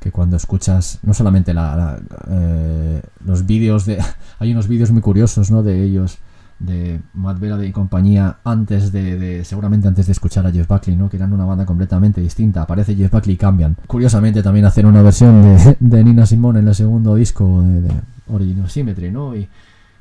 que 0.00 0.12
cuando 0.12 0.36
escuchas, 0.36 1.00
no 1.02 1.12
solamente 1.14 1.52
la, 1.54 1.76
la, 1.76 1.98
eh, 2.30 3.02
los 3.24 3.46
vídeos 3.46 3.84
de... 3.84 3.98
Hay 4.38 4.52
unos 4.52 4.68
vídeos 4.68 4.92
muy 4.92 5.02
curiosos, 5.02 5.50
¿no? 5.50 5.64
De 5.64 5.82
ellos, 5.82 6.18
de 6.60 7.00
Matt 7.14 7.40
Vera 7.40 7.64
y 7.64 7.72
compañía, 7.72 8.36
antes 8.44 8.92
de, 8.92 9.18
de- 9.18 9.44
seguramente 9.44 9.88
antes 9.88 10.06
de 10.06 10.12
escuchar 10.12 10.46
a 10.46 10.52
Jeff 10.52 10.68
Buckley, 10.68 10.94
¿no? 10.96 11.08
Que 11.10 11.16
eran 11.16 11.32
una 11.32 11.44
banda 11.44 11.66
completamente 11.66 12.20
distinta. 12.20 12.62
Aparece 12.62 12.94
Jeff 12.94 13.10
Buckley 13.10 13.34
y 13.34 13.38
cambian. 13.38 13.76
Curiosamente 13.88 14.40
también 14.42 14.66
hacen 14.66 14.86
una 14.86 15.02
versión 15.02 15.42
de, 15.42 15.76
de 15.80 16.04
Nina 16.04 16.26
Simone 16.26 16.60
en 16.60 16.68
el 16.68 16.74
segundo 16.76 17.16
disco 17.16 17.60
de, 17.62 17.80
de 17.80 17.90
Original 18.28 18.70
Symmetry, 18.70 19.10
¿no? 19.10 19.34
Y 19.34 19.48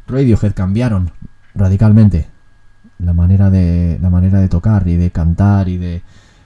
Radiohead 0.08 0.54
cambiaron 0.54 1.12
radicalmente 1.56 2.28
la 3.00 3.14
manera 3.14 3.50
de 3.50 4.00
la 4.02 4.10
manera 4.10 4.40
de 4.40 4.50
tocar 4.50 4.88
y 4.88 4.96
de 4.96 5.12
cantar 5.12 5.70
y 5.70 5.78
de 5.78 6.02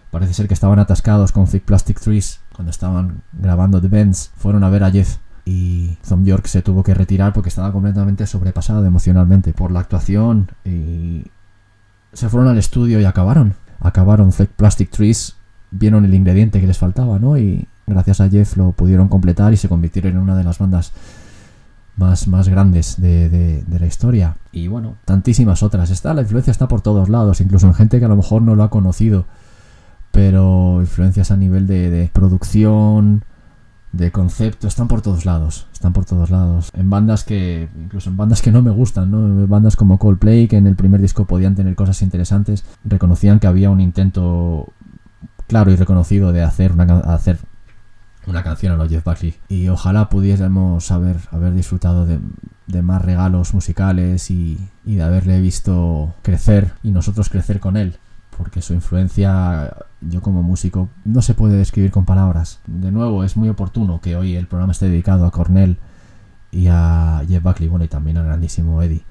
parece 0.09 0.34
ser 0.34 0.47
que 0.47 0.53
estaban 0.53 0.80
atascados 0.80 1.32
con 1.32 1.45
Thick 1.45 1.64
Plastic 1.64 1.99
Trees 1.99 2.41
cuando 2.53 2.72
estaban 2.72 3.22
grabando 3.32 3.82
The 3.82 3.88
Bends. 3.88 4.32
Fueron 4.36 4.64
a 4.64 4.70
ver 4.70 4.84
a 4.84 4.91
Jeff 4.91 5.18
y 5.45 5.97
Tom 6.07 6.26
York 6.26 6.45
se 6.47 6.62
tuvo 6.62 6.84
que 6.84 6.93
retirar 6.93 7.34
porque 7.34 7.49
estaba 7.49 7.72
completamente 7.72 8.28
sobrepasado 8.28 8.86
emocionalmente 8.86 9.53
por 9.53 9.72
la 9.72 9.80
actuación 9.80 10.51
y 10.66 11.26
se 12.14 12.30
fueron 12.30 12.49
al 12.49 12.57
estudio 12.57 12.99
y 12.99 13.05
acabaron. 13.05 13.55
Acabaron 13.80 14.32
Thick 14.32 14.49
Plastic 14.49 14.89
Trees 14.89 15.36
vieron 15.72 16.03
el 16.03 16.14
ingrediente 16.14 16.59
que 16.59 16.68
les 16.68 16.78
faltaba 16.78 17.18
no 17.18 17.38
y 17.38 17.68
gracias 17.88 18.20
a 18.20 18.30
Jeff 18.30 18.57
lo 18.57 18.74
pudieron 18.74 19.07
completar 19.07 19.53
y 19.53 19.57
se 19.57 19.70
convirtieron 19.70 20.12
en 20.14 20.20
una 20.20 20.36
de 20.36 20.43
las 20.43 20.59
bandas 20.59 20.91
más, 21.98 22.28
más 22.28 22.48
grandes 22.48 23.00
de, 23.02 23.30
de- 23.30 23.64
de 23.64 23.80
la 23.80 23.86
historia. 23.86 24.38
Y 24.52 24.68
bueno, 24.68 24.96
tantísimas 25.06 25.64
otras. 25.64 25.89
Está, 25.92 26.14
la 26.14 26.22
influencia 26.22 26.52
está 26.52 26.68
por 26.68 26.82
todos 26.82 27.10
lados, 27.10 27.42
incluso 27.42 27.68
en 27.68 27.74
gente 27.74 28.00
que 28.00 28.06
a 28.06 28.10
lo 28.10 28.16
mejor 28.16 28.42
no 28.42 28.56
lo 28.56 28.64
ha 28.64 28.70
conocido. 28.70 29.26
Pero 30.12 30.82
influencias 30.82 31.32
a 31.32 31.38
nivel 31.38 31.68
de, 31.68 31.89
de 31.89 32.10
producción, 32.12 33.24
de 33.94 34.12
concepto, 34.12 34.68
están 34.68 34.88
por 34.88 35.02
todos 35.02 35.26
lados. 35.26 35.68
Están 35.72 35.94
por 35.94 36.06
todos 36.06 36.30
lados. 36.32 36.70
En 36.74 36.89
bandas 36.89 37.24
que, 37.24 37.70
incluso 37.82 38.10
en 38.10 38.18
bandas 38.18 38.42
que 38.42 38.52
no 38.52 38.62
me 38.62 38.72
gustan, 38.72 39.10
¿no? 39.12 39.26
En 39.26 39.50
Bandas 39.50 39.76
como 39.76 39.98
Coldplay, 40.00 40.48
que 40.48 40.58
en 40.58 40.68
el 40.68 40.76
primer 40.76 41.02
disco 41.02 41.26
podían 41.26 41.56
tener 41.56 41.76
cosas 41.76 42.02
interesantes, 42.02 42.66
reconocían 42.84 43.39
que 43.39 43.48
había 43.48 43.70
un 43.70 43.80
intento 43.80 44.68
claro 45.48 45.72
y 45.72 45.76
reconocido 45.76 46.32
de 46.32 46.44
hacer 46.44 46.72
una, 46.74 46.84
hacer 47.00 47.39
una 48.28 48.44
canción 48.44 48.74
a 48.74 48.78
los 48.78 48.90
Jeff 48.90 49.04
Buckley. 49.04 49.36
Y 49.50 49.68
ojalá 49.70 50.10
pudiésemos 50.10 50.92
haber, 50.92 51.18
haber 51.32 51.54
disfrutado 51.54 52.06
de, 52.06 52.20
de 52.68 52.82
más 52.82 53.02
regalos 53.02 53.54
musicales 53.54 54.30
y, 54.32 54.58
y 54.86 54.96
de 54.96 55.04
haberle 55.04 55.42
visto 55.42 56.14
crecer 56.22 56.74
y 56.84 56.92
nosotros 56.92 57.30
crecer 57.30 57.60
con 57.60 57.78
él. 57.78 57.98
Porque 58.38 58.62
su 58.62 58.74
influencia, 58.74 59.76
yo 60.02 60.22
como 60.22 60.42
músico, 60.42 60.90
no 61.06 61.22
se 61.22 61.34
puede 61.34 61.58
describir 61.58 61.92
con 61.92 62.06
palabras. 62.06 62.60
De 62.66 62.92
nuevo, 62.92 63.24
es 63.24 63.38
muy 63.38 63.50
oportuno 63.50 64.02
que 64.02 64.16
hoy 64.16 64.36
el 64.36 64.48
programa 64.48 64.72
esté 64.72 64.88
dedicado 64.88 65.26
a 65.26 65.32
Cornell 65.32 65.78
y 66.52 66.68
a 66.68 67.24
Jeff 67.28 67.44
Buckley, 67.44 67.70
bueno, 67.70 67.86
y 67.86 67.90
también 67.90 68.18
al 68.18 68.26
grandísimo 68.26 68.82
Eddie. 68.82 69.04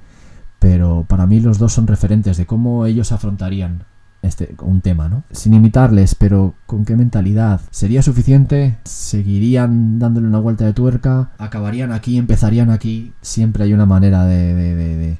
Pero 0.59 1.05
para 1.09 1.27
mí 1.27 1.41
los 1.41 1.59
dos 1.59 1.73
son 1.73 1.87
referentes 1.87 2.37
de 2.37 2.47
cómo 2.47 2.87
ellos 2.87 3.13
afrontarían 3.13 3.85
este 4.23 4.55
un 4.61 4.81
tema, 4.83 5.09
¿no? 5.09 5.25
Sin 5.31 5.55
imitarles, 5.55 6.14
pero 6.14 6.55
con 6.66 6.85
qué 6.85 6.97
mentalidad. 6.97 7.61
¿Sería 7.71 8.03
suficiente? 8.03 8.77
¿Seguirían 8.85 9.99
dándole 9.99 10.27
una 10.29 10.39
vuelta 10.39 10.64
de 10.66 10.73
tuerca? 10.75 11.31
¿Acabarían 11.39 11.93
aquí? 11.93 12.18
¿Empezarían 12.18 12.71
aquí? 12.71 13.12
Siempre 13.23 13.64
hay 13.64 13.73
una 13.73 13.87
manera 13.87 14.25
de, 14.25 14.55
de, 14.55 14.75
de, 14.75 15.18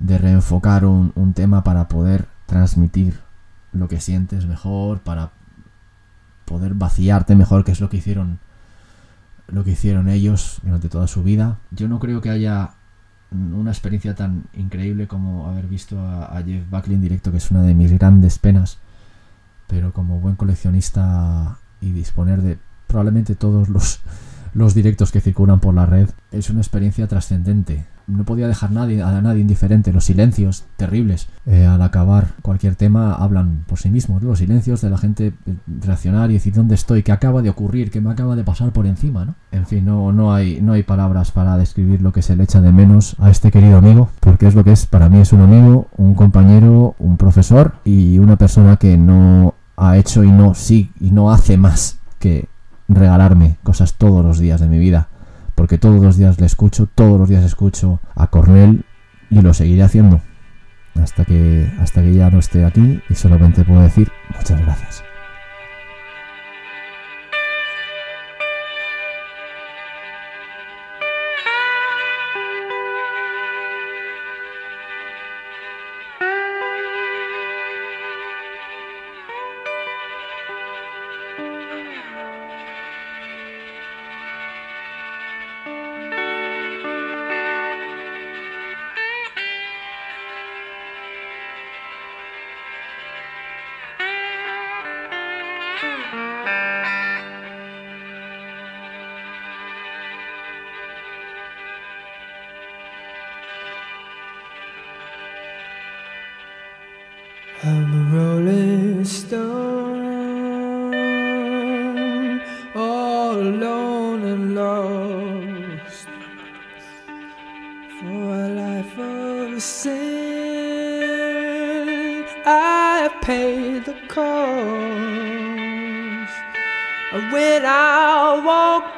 de- 0.00 0.18
reenfocar 0.18 0.84
un, 0.84 1.12
un 1.14 1.32
tema 1.32 1.62
para 1.64 1.88
poder 1.88 2.26
transmitir 2.46 3.20
lo 3.72 3.88
que 3.88 4.00
sientes 4.00 4.46
mejor, 4.46 5.00
para 5.00 5.30
poder 6.44 6.74
vaciarte 6.74 7.36
mejor, 7.36 7.64
que 7.64 7.72
es 7.72 7.80
lo 7.80 7.88
que 7.88 7.98
hicieron 7.98 8.38
lo 9.48 9.64
que 9.64 9.72
hicieron 9.72 10.08
ellos 10.08 10.58
durante 10.62 10.88
toda 10.88 11.06
su 11.06 11.22
vida. 11.22 11.58
Yo 11.70 11.86
no 11.88 11.98
creo 11.98 12.20
que 12.20 12.30
haya 12.30 12.70
una 13.32 13.70
experiencia 13.70 14.14
tan 14.14 14.44
increíble 14.54 15.06
como 15.06 15.46
haber 15.48 15.66
visto 15.66 15.98
a, 16.00 16.42
Jeff 16.44 16.68
Buckley 16.70 16.94
en 16.94 17.02
directo, 17.02 17.30
que 17.30 17.38
es 17.38 17.50
una 17.50 17.62
de 17.62 17.74
mis 17.74 17.92
grandes 17.92 18.38
penas. 18.38 18.78
Pero 19.66 19.92
como 19.92 20.20
buen 20.20 20.36
coleccionista 20.36 21.58
y 21.80 21.92
disponer 21.92 22.42
de 22.42 22.58
probablemente 22.86 23.34
todos 23.34 23.68
los, 23.68 24.00
los 24.54 24.74
directos 24.74 25.12
que 25.12 25.20
circulan 25.20 25.60
por 25.60 25.74
la 25.74 25.86
red, 25.86 26.10
es 26.30 26.50
una 26.50 26.60
experiencia 26.60 27.06
trascendente. 27.08 27.86
No 28.06 28.24
podía 28.24 28.48
dejar 28.48 28.70
nadie, 28.70 29.02
a 29.02 29.20
nadie 29.20 29.40
indiferente. 29.40 29.92
Los 29.92 30.04
silencios 30.04 30.64
terribles 30.76 31.28
eh, 31.46 31.66
al 31.66 31.82
acabar 31.82 32.28
cualquier 32.42 32.76
tema 32.76 33.14
hablan 33.14 33.64
por 33.66 33.78
sí 33.78 33.90
mismos. 33.90 34.22
Los 34.22 34.38
silencios 34.38 34.80
de 34.80 34.90
la 34.90 34.98
gente 34.98 35.28
eh, 35.28 35.54
reaccionar 35.84 36.30
y 36.30 36.34
decir 36.34 36.54
dónde 36.54 36.74
estoy, 36.74 37.02
qué 37.02 37.12
acaba 37.12 37.42
de 37.42 37.50
ocurrir, 37.50 37.90
qué 37.90 38.00
me 38.00 38.10
acaba 38.10 38.36
de 38.36 38.44
pasar 38.44 38.72
por 38.72 38.86
encima, 38.86 39.24
¿no? 39.24 39.34
En 39.50 39.66
fin, 39.66 39.84
no, 39.84 40.12
no, 40.12 40.34
hay, 40.34 40.60
no 40.60 40.72
hay 40.72 40.82
palabras 40.82 41.30
para 41.30 41.56
describir 41.56 42.02
lo 42.02 42.12
que 42.12 42.22
se 42.22 42.36
le 42.36 42.44
echa 42.44 42.60
de 42.60 42.72
menos 42.72 43.16
a 43.18 43.30
este 43.30 43.50
querido 43.50 43.78
amigo, 43.78 44.10
porque 44.20 44.46
es 44.46 44.54
lo 44.54 44.64
que 44.64 44.72
es. 44.72 44.86
Para 44.86 45.08
mí 45.08 45.20
es 45.20 45.32
un 45.32 45.40
amigo, 45.40 45.88
un 45.96 46.14
compañero, 46.14 46.94
un 46.98 47.16
profesor 47.16 47.74
y 47.84 48.18
una 48.18 48.36
persona 48.36 48.76
que 48.76 48.96
no 48.96 49.54
ha 49.76 49.96
hecho 49.96 50.22
y 50.24 50.30
no 50.30 50.54
sí 50.54 50.92
y 51.00 51.10
no 51.10 51.32
hace 51.32 51.56
más 51.56 51.98
que 52.18 52.48
regalarme 52.88 53.56
cosas 53.62 53.94
todos 53.94 54.24
los 54.24 54.38
días 54.38 54.60
de 54.60 54.68
mi 54.68 54.78
vida 54.78 55.08
porque 55.54 55.78
todos 55.78 56.02
los 56.02 56.16
días 56.16 56.40
le 56.40 56.46
escucho, 56.46 56.88
todos 56.94 57.18
los 57.18 57.28
días 57.28 57.44
escucho 57.44 58.00
a 58.14 58.28
Cornell 58.28 58.84
y 59.30 59.40
lo 59.40 59.54
seguiré 59.54 59.82
haciendo 59.82 60.20
hasta 61.00 61.24
que 61.24 61.70
hasta 61.80 62.02
que 62.02 62.14
ya 62.14 62.30
no 62.30 62.38
esté 62.38 62.64
aquí 62.64 63.00
y 63.08 63.14
solamente 63.14 63.64
puedo 63.64 63.80
decir 63.80 64.10
muchas 64.36 64.60
gracias. 64.60 65.11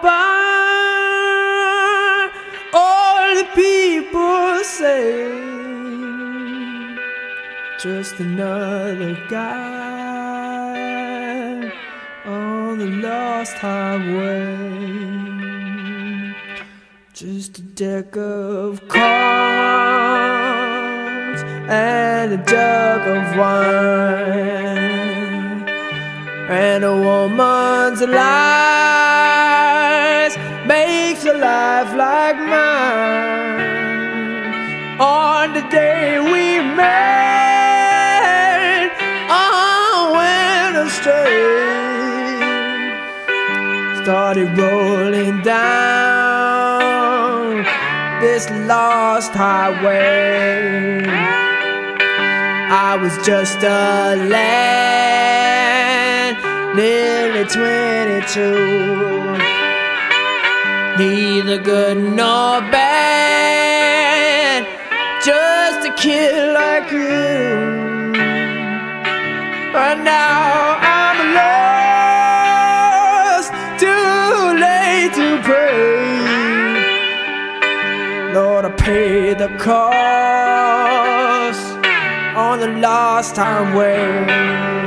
By. 0.03 0.45
All 2.72 3.35
the 3.35 3.47
people 3.55 4.64
say 4.64 5.45
just 7.85 8.18
another 8.18 9.14
guy 9.28 10.55
on 12.24 12.78
the 12.78 12.87
lost 13.07 13.55
highway. 13.55 14.57
Just 17.12 17.59
a 17.59 17.62
deck 17.62 18.16
of 18.16 18.89
cards 18.89 19.05
and 21.68 22.32
a 22.32 22.39
jug 22.39 23.07
of 23.07 23.37
wine 23.37 24.64
and 26.49 26.85
a 26.85 26.97
woman's 26.97 28.01
lies 28.01 29.54
makes 30.67 31.25
a 31.27 31.33
life 31.35 31.95
like 31.95 32.37
mine. 32.37 33.75
On 35.01 35.53
the 35.53 35.62
day 35.69 36.19
we 36.21 36.61
met, 36.77 37.05
went 40.12 40.77
astray. 40.77 41.41
Started 44.03 44.49
rolling 44.59 45.43
down 45.43 46.65
this 48.21 48.49
lost 48.67 49.33
highway. 49.33 51.05
I 52.71 52.97
was 52.97 53.15
just 53.27 53.62
a 53.62 54.17
lad, 54.33 55.55
nearly 56.75 57.45
22. 57.45 59.34
Neither 60.97 61.59
good 61.59 61.97
nor 61.97 62.61
bad, 62.71 64.65
just 65.25 65.85
a 65.89 65.93
kid 66.01 66.53
like 66.55 66.93
you. 66.93 68.13
But 69.73 69.99
now 70.05 70.79
I'm 70.79 71.35
lost, 72.15 73.51
too 73.81 74.55
late 74.67 75.13
to 75.15 75.41
pray. 75.43 76.15
Lord, 78.33 78.65
I 78.65 78.71
paid 78.71 79.39
the 79.39 79.49
cost 79.59 79.75
on 82.37 82.61
the 82.61 82.69
lost 82.69 83.37
highway. 83.37 84.84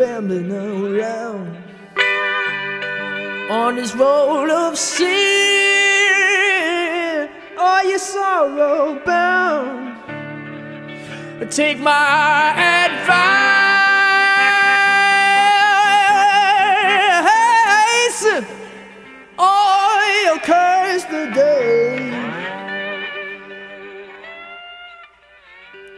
Rambling 0.00 0.50
around 0.50 1.56
on 3.50 3.76
this 3.76 3.94
road 3.94 4.48
of 4.48 4.78
sin. 4.78 5.08
Are 7.58 7.84
you 7.84 7.98
sorrow 7.98 8.98
bound? 9.04 9.98
Take 11.50 11.80
my 11.80 12.54
advice, 12.84 13.42
or 19.38 20.02
you'll 20.22 20.38
curse 20.38 21.04
the 21.04 21.30
day. 21.34 22.10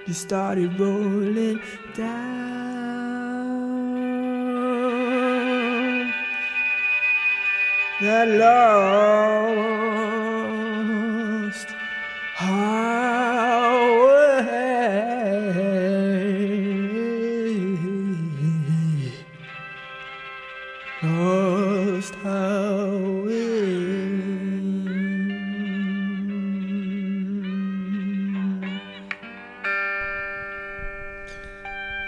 You 0.06 0.14
started 0.14 0.80
rolling 0.80 1.60
down 1.94 2.61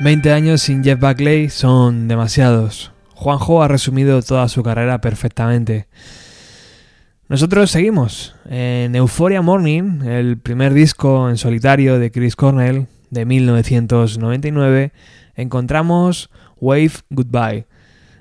20 0.05 0.33
años 0.33 0.61
sin 0.61 0.85
Jeff 0.85 1.01
Buckley 1.01 1.49
son 1.49 2.09
demasiados. 2.09 2.94
Juanjo 3.25 3.63
ha 3.63 3.69
resumido 3.69 4.21
toda 4.21 4.47
su 4.49 4.63
carrera 4.63 5.01
perfectamente. 5.01 5.89
Nosotros 7.27 7.71
seguimos. 7.71 8.37
En 8.45 8.95
Euphoria 8.95 9.41
Morning, 9.41 10.03
el 10.03 10.37
primer 10.37 10.75
disco 10.75 11.31
en 11.31 11.39
solitario 11.39 11.99
de 11.99 12.11
Chris 12.11 12.37
Cornell 12.37 12.87
de 13.09 13.25
1999, 13.25 14.93
encontramos 15.37 16.29
Wave 16.61 16.93
Goodbye. 17.09 17.67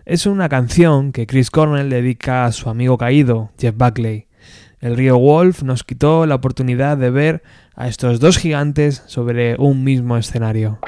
Es 0.06 0.26
una 0.26 0.48
canción 0.48 1.12
que 1.12 1.28
Chris 1.28 1.52
Cornell 1.52 1.90
dedica 1.90 2.46
a 2.46 2.54
su 2.54 2.70
amigo 2.70 2.98
caído, 2.98 3.52
Jeff 3.60 3.76
Buckley. 3.76 4.28
El 4.80 4.96
río 4.96 5.18
Wolf 5.18 5.64
nos 5.64 5.84
quitó 5.84 6.26
la 6.26 6.36
oportunidad 6.36 6.96
de 6.98 7.10
ver 7.10 7.44
a 7.76 7.90
estos 7.90 8.22
dos 8.22 8.38
gigantes 8.38 9.04
sobre 9.08 9.58
un 9.58 9.84
mismo 9.84 10.16
escenario. 10.16 10.80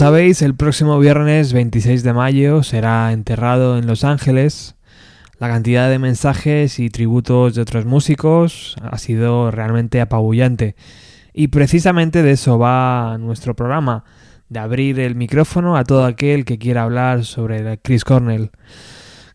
Sabéis, 0.00 0.40
el 0.40 0.54
próximo 0.54 0.98
viernes 0.98 1.52
26 1.52 2.02
de 2.02 2.14
mayo 2.14 2.62
será 2.62 3.12
enterrado 3.12 3.76
en 3.76 3.86
Los 3.86 4.02
Ángeles. 4.02 4.74
La 5.38 5.48
cantidad 5.48 5.90
de 5.90 5.98
mensajes 5.98 6.78
y 6.78 6.88
tributos 6.88 7.54
de 7.54 7.60
otros 7.60 7.84
músicos 7.84 8.76
ha 8.80 8.96
sido 8.96 9.50
realmente 9.50 10.00
apabullante. 10.00 10.74
Y 11.34 11.48
precisamente 11.48 12.22
de 12.22 12.30
eso 12.30 12.58
va 12.58 13.18
nuestro 13.18 13.54
programa, 13.54 14.04
de 14.48 14.60
abrir 14.60 14.98
el 15.00 15.16
micrófono 15.16 15.76
a 15.76 15.84
todo 15.84 16.06
aquel 16.06 16.46
que 16.46 16.58
quiera 16.58 16.84
hablar 16.84 17.26
sobre 17.26 17.76
Chris 17.76 18.02
Cornell. 18.02 18.52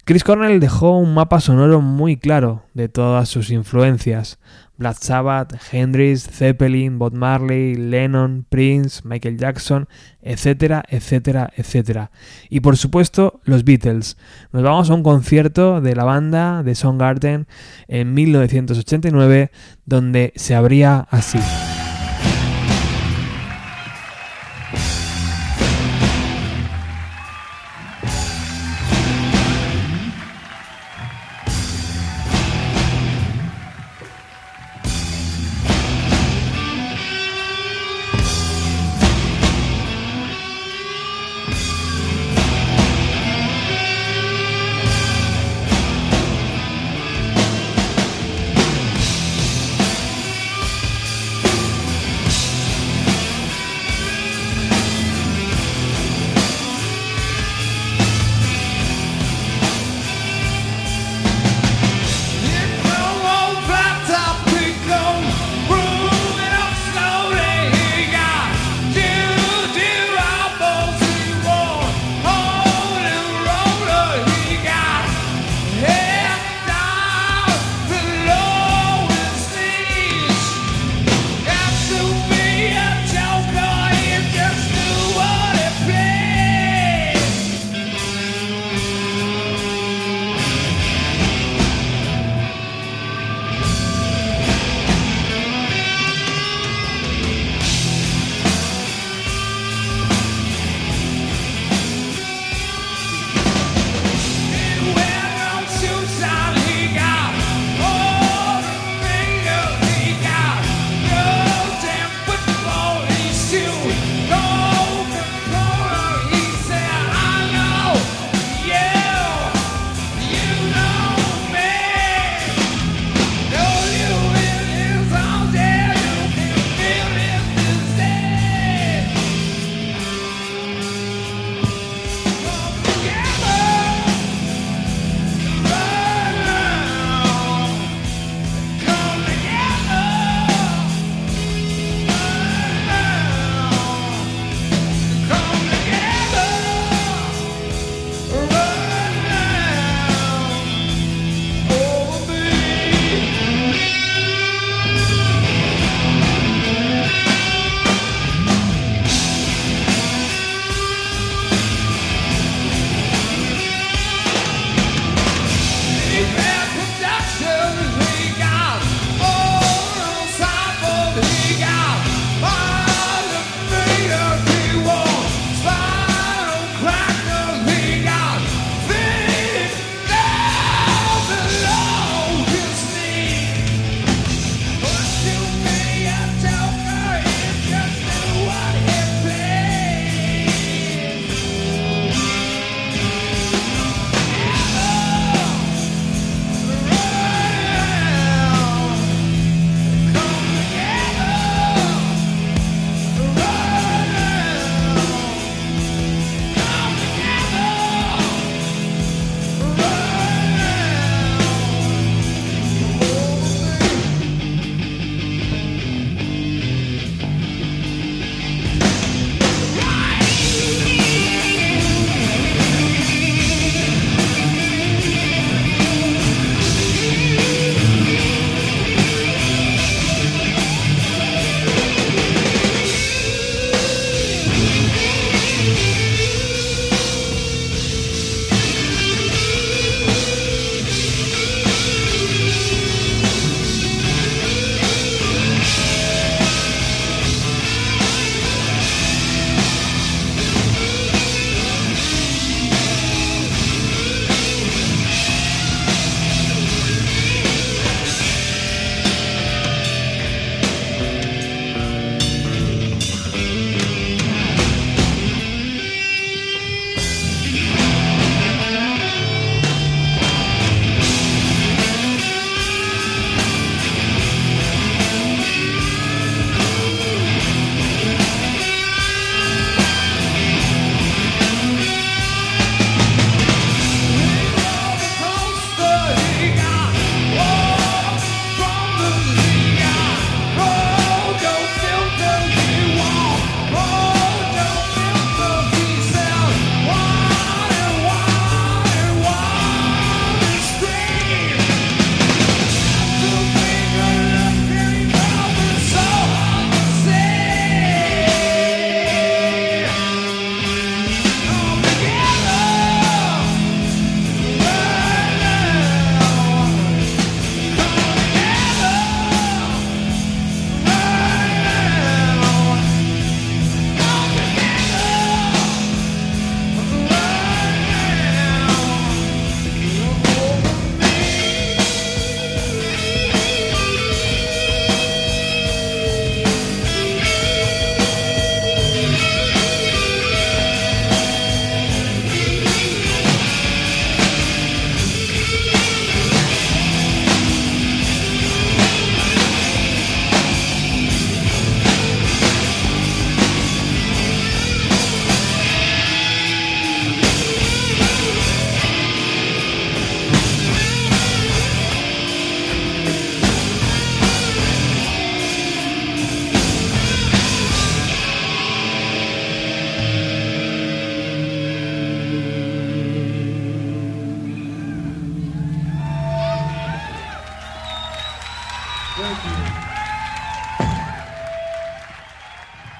Chris 0.03 0.23
Cornell 0.23 0.59
dejó 0.59 0.97
un 0.97 1.13
mapa 1.13 1.41
sonoro 1.41 1.79
muy 1.81 2.17
claro 2.17 2.63
de 2.73 2.89
todas 2.89 3.29
sus 3.29 3.51
influencias. 3.51 4.39
Black 4.77 4.97
Sabbath, 4.99 5.53
Hendrix, 5.71 6.29
Zeppelin, 6.29 6.99
Bob 6.99 7.13
Marley, 7.13 7.75
Lennon, 7.75 8.45
Prince, 8.49 9.01
Michael 9.03 9.37
Jackson, 9.37 9.87
etcétera, 10.21 10.83
etcétera, 10.89 11.51
etcétera. 11.55 12.11
Y 12.49 12.59
por 12.59 12.77
supuesto, 12.77 13.41
los 13.43 13.63
Beatles. 13.63 14.17
Nos 14.51 14.63
vamos 14.63 14.89
a 14.89 14.93
un 14.93 15.03
concierto 15.03 15.81
de 15.81 15.95
la 15.95 16.03
banda 16.03 16.63
de 16.63 16.75
Soundgarden 16.75 17.47
en 17.87 18.13
1989 18.13 19.51
donde 19.85 20.33
se 20.35 20.55
abría 20.55 21.07
así. 21.09 21.39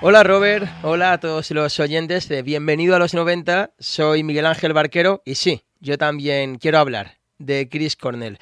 Hola 0.08 0.24
Robert, 0.24 0.70
hola 0.84 1.14
a 1.14 1.20
todos 1.20 1.50
los 1.50 1.80
oyentes 1.80 2.30
de 2.30 2.44
Bienvenido 2.44 2.96
a 2.96 3.00
los 3.00 3.16
90, 3.16 3.72
soy 3.80 4.24
Miguel 4.24 4.46
Ángel 4.46 4.72
Barquero 4.72 5.24
y 5.26 5.34
sí, 5.34 5.64
yo 5.80 5.98
también 5.98 6.60
quiero 6.60 6.78
hablar 6.78 7.18
de 7.40 7.68
Chris 7.68 7.96
Cornell. 7.96 8.38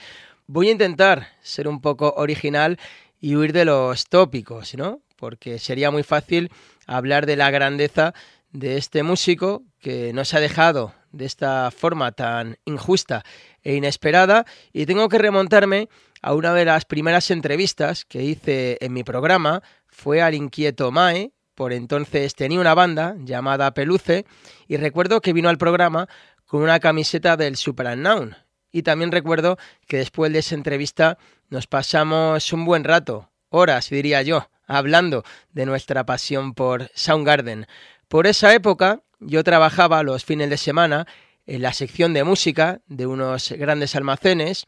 Voy 0.45 0.67
a 0.67 0.73
intentar 0.73 1.29
ser 1.41 1.69
un 1.69 1.79
poco 1.79 2.15
original 2.17 2.77
y 3.21 3.37
huir 3.37 3.53
de 3.53 3.63
los 3.63 4.09
tópicos, 4.09 4.75
¿no? 4.75 4.99
Porque 5.15 5.57
sería 5.57 5.89
muy 5.89 6.03
fácil 6.03 6.51
hablar 6.85 7.25
de 7.25 7.37
la 7.37 7.49
grandeza 7.49 8.13
de 8.51 8.75
este 8.75 9.01
músico 9.01 9.63
que 9.79 10.11
nos 10.11 10.33
ha 10.33 10.41
dejado 10.41 10.93
de 11.13 11.23
esta 11.23 11.71
forma 11.71 12.11
tan 12.11 12.57
injusta 12.65 13.23
e 13.61 13.75
inesperada 13.75 14.43
y 14.73 14.85
tengo 14.85 15.07
que 15.07 15.17
remontarme 15.17 15.87
a 16.21 16.33
una 16.33 16.53
de 16.53 16.65
las 16.65 16.83
primeras 16.83 17.31
entrevistas 17.31 18.03
que 18.03 18.21
hice 18.21 18.77
en 18.81 18.91
mi 18.91 19.05
programa, 19.05 19.63
fue 19.87 20.21
al 20.21 20.33
inquieto 20.33 20.91
Mae, 20.91 21.31
por 21.55 21.73
entonces 21.73 22.35
tenía 22.35 22.59
una 22.59 22.73
banda 22.73 23.15
llamada 23.19 23.73
Peluce 23.73 24.25
y 24.67 24.77
recuerdo 24.77 25.21
que 25.21 25.33
vino 25.33 25.49
al 25.49 25.57
programa 25.57 26.07
con 26.45 26.61
una 26.61 26.79
camiseta 26.79 27.37
del 27.37 27.57
Super 27.57 27.87
Unknown. 27.87 28.35
Y 28.71 28.83
también 28.83 29.11
recuerdo 29.11 29.57
que 29.87 29.97
después 29.97 30.33
de 30.33 30.39
esa 30.39 30.55
entrevista 30.55 31.17
nos 31.49 31.67
pasamos 31.67 32.51
un 32.53 32.65
buen 32.65 32.83
rato, 32.83 33.29
horas 33.49 33.89
diría 33.89 34.21
yo, 34.23 34.49
hablando 34.65 35.23
de 35.51 35.65
nuestra 35.65 36.05
pasión 36.05 36.53
por 36.53 36.89
Soundgarden. 36.95 37.67
Por 38.07 38.27
esa 38.27 38.53
época 38.53 39.01
yo 39.19 39.43
trabajaba 39.43 40.03
los 40.03 40.25
fines 40.25 40.49
de 40.49 40.57
semana 40.57 41.07
en 41.45 41.61
la 41.61 41.73
sección 41.73 42.13
de 42.13 42.23
música 42.23 42.81
de 42.87 43.05
unos 43.05 43.51
grandes 43.51 43.95
almacenes 43.95 44.65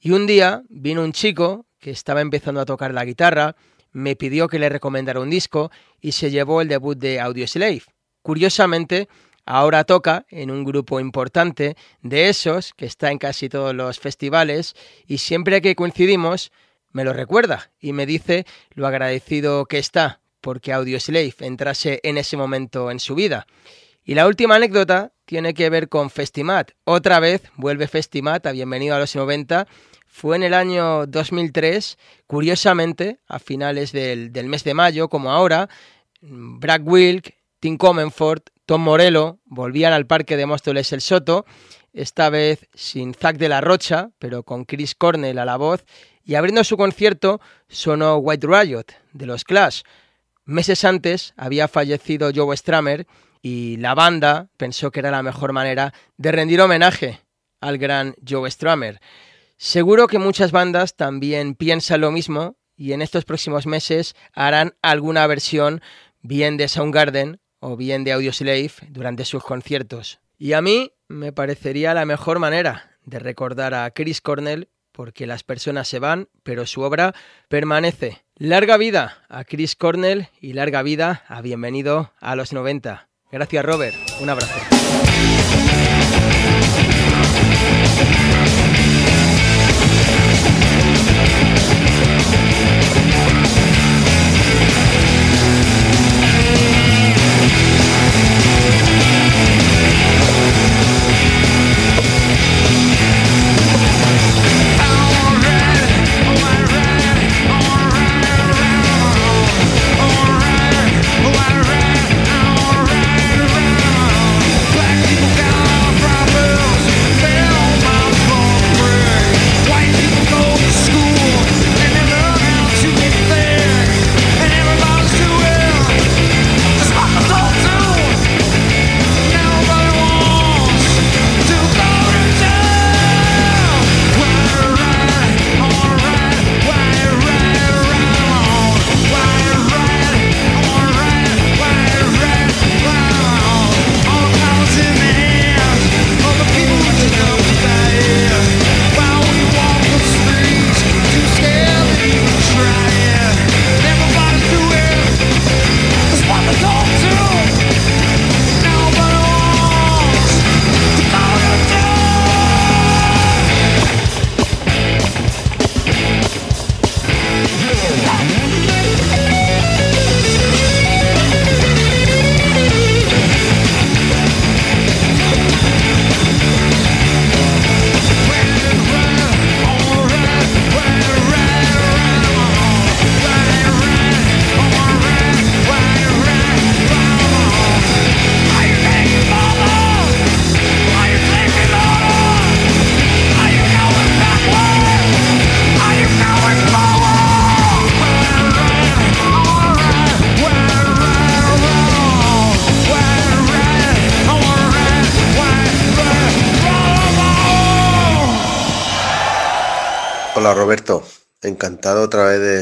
y 0.00 0.10
un 0.10 0.26
día 0.26 0.62
vino 0.68 1.02
un 1.02 1.12
chico 1.12 1.66
que 1.78 1.90
estaba 1.90 2.20
empezando 2.20 2.60
a 2.60 2.66
tocar 2.66 2.92
la 2.92 3.04
guitarra 3.04 3.56
me 3.92 4.16
pidió 4.16 4.48
que 4.48 4.58
le 4.58 4.68
recomendara 4.68 5.20
un 5.20 5.30
disco 5.30 5.70
y 6.00 6.12
se 6.12 6.30
llevó 6.30 6.60
el 6.60 6.68
debut 6.68 6.98
de 6.98 7.20
Audioslave. 7.20 7.82
Curiosamente, 8.22 9.08
ahora 9.44 9.84
toca 9.84 10.26
en 10.28 10.50
un 10.50 10.64
grupo 10.64 11.00
importante 11.00 11.76
de 12.02 12.28
esos 12.28 12.74
que 12.74 12.86
está 12.86 13.10
en 13.10 13.18
casi 13.18 13.48
todos 13.48 13.74
los 13.74 13.98
festivales 13.98 14.74
y 15.06 15.18
siempre 15.18 15.62
que 15.62 15.74
coincidimos 15.74 16.52
me 16.92 17.04
lo 17.04 17.12
recuerda 17.12 17.70
y 17.80 17.92
me 17.92 18.06
dice 18.06 18.46
lo 18.74 18.86
agradecido 18.86 19.66
que 19.66 19.78
está 19.78 20.20
porque 20.40 20.72
Audioslave 20.72 21.34
entrase 21.40 22.00
en 22.02 22.18
ese 22.18 22.36
momento 22.36 22.90
en 22.90 23.00
su 23.00 23.14
vida. 23.14 23.46
Y 24.04 24.14
la 24.14 24.26
última 24.26 24.56
anécdota 24.56 25.12
tiene 25.26 25.52
que 25.52 25.68
ver 25.68 25.88
con 25.88 26.08
Festimat. 26.08 26.70
Otra 26.84 27.20
vez 27.20 27.42
vuelve 27.56 27.88
Festimat 27.88 28.46
a 28.46 28.52
Bienvenido 28.52 28.94
a 28.94 28.98
los 28.98 29.14
90 29.14 29.66
fue 30.08 30.36
en 30.36 30.42
el 30.42 30.54
año 30.54 31.06
2003, 31.06 31.98
curiosamente, 32.26 33.20
a 33.28 33.38
finales 33.38 33.92
del, 33.92 34.32
mes 34.46 34.64
de 34.64 34.74
mayo, 34.74 35.08
como 35.08 35.30
ahora, 35.30 35.68
Brad 36.20 36.80
Wilk, 36.82 37.36
Tim 37.60 37.76
Comenford, 37.76 38.42
Tom 38.66 38.82
Morello 38.82 39.38
volvían 39.44 39.92
al 39.92 40.06
parque 40.06 40.36
de 40.36 40.46
Móstoles 40.46 40.92
el 40.92 41.00
Soto, 41.00 41.46
esta 41.92 42.30
vez 42.30 42.68
sin 42.74 43.14
Zack 43.14 43.36
de 43.36 43.48
la 43.48 43.60
Rocha, 43.60 44.10
pero 44.18 44.42
con 44.42 44.64
Chris 44.64 44.94
Cornell 44.94 45.38
a 45.38 45.44
la 45.44 45.56
voz, 45.56 45.84
y 46.24 46.34
abriendo 46.34 46.64
su 46.64 46.76
concierto 46.76 47.40
sonó 47.68 48.16
White 48.16 48.46
Riot 48.46 48.84
de 49.12 49.26
los 49.26 49.44
Clash. 49.44 49.82
Meses 50.44 50.84
antes 50.84 51.34
había 51.36 51.68
fallecido 51.68 52.30
Joe 52.34 52.56
Stramer 52.56 53.06
y 53.42 53.76
la 53.78 53.94
banda 53.94 54.48
pensó 54.56 54.90
que 54.90 55.00
era 55.00 55.10
la 55.10 55.22
mejor 55.22 55.52
manera 55.52 55.92
de 56.16 56.32
rendir 56.32 56.60
homenaje 56.60 57.20
al 57.60 57.78
gran 57.78 58.14
Joe 58.26 58.50
Stramer. 58.50 59.00
Seguro 59.60 60.06
que 60.06 60.20
muchas 60.20 60.52
bandas 60.52 60.94
también 60.94 61.56
piensan 61.56 62.02
lo 62.02 62.12
mismo 62.12 62.56
y 62.76 62.92
en 62.92 63.02
estos 63.02 63.24
próximos 63.24 63.66
meses 63.66 64.14
harán 64.32 64.76
alguna 64.82 65.26
versión 65.26 65.82
bien 66.22 66.56
de 66.56 66.68
Soundgarden 66.68 67.40
o 67.58 67.76
bien 67.76 68.04
de 68.04 68.12
Audioslave 68.12 68.70
durante 68.88 69.24
sus 69.24 69.42
conciertos. 69.42 70.20
Y 70.38 70.52
a 70.52 70.62
mí 70.62 70.92
me 71.08 71.32
parecería 71.32 71.92
la 71.92 72.04
mejor 72.04 72.38
manera 72.38 72.98
de 73.02 73.18
recordar 73.18 73.74
a 73.74 73.90
Chris 73.90 74.20
Cornell 74.20 74.68
porque 74.92 75.26
las 75.26 75.42
personas 75.42 75.88
se 75.88 75.98
van, 75.98 76.28
pero 76.44 76.64
su 76.64 76.82
obra 76.82 77.12
permanece. 77.48 78.22
Larga 78.36 78.76
vida 78.76 79.24
a 79.28 79.42
Chris 79.42 79.74
Cornell 79.74 80.28
y 80.40 80.52
larga 80.52 80.82
vida 80.82 81.24
a 81.26 81.42
Bienvenido 81.42 82.12
a 82.20 82.36
los 82.36 82.52
90. 82.52 83.08
Gracias 83.32 83.64
Robert, 83.64 83.96
un 84.20 84.30
abrazo. 84.30 84.54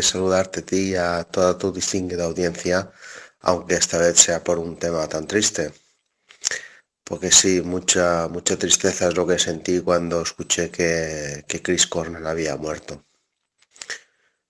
Saludarte 0.07 0.61
a 0.61 0.67
ti 0.71 0.81
y 0.91 0.97
a 0.97 1.25
toda 1.25 1.59
tu 1.59 1.73
distinguida 1.73 2.25
audiencia, 2.25 2.91
aunque 3.41 3.75
esta 3.75 3.99
vez 3.99 4.17
sea 4.19 4.43
por 4.45 4.59
un 4.59 4.79
tema 4.79 5.09
tan 5.09 5.27
triste. 5.27 5.73
Porque 7.05 7.31
sí, 7.31 7.63
mucha, 7.63 8.29
mucha 8.29 8.57
tristeza 8.59 9.09
es 9.09 9.17
lo 9.17 9.27
que 9.27 9.39
sentí 9.39 9.81
cuando 9.81 10.23
escuché 10.23 10.71
que, 10.71 11.45
Chris 11.63 11.87
Cornell 11.87 12.27
había 12.27 12.57
muerto. 12.57 13.05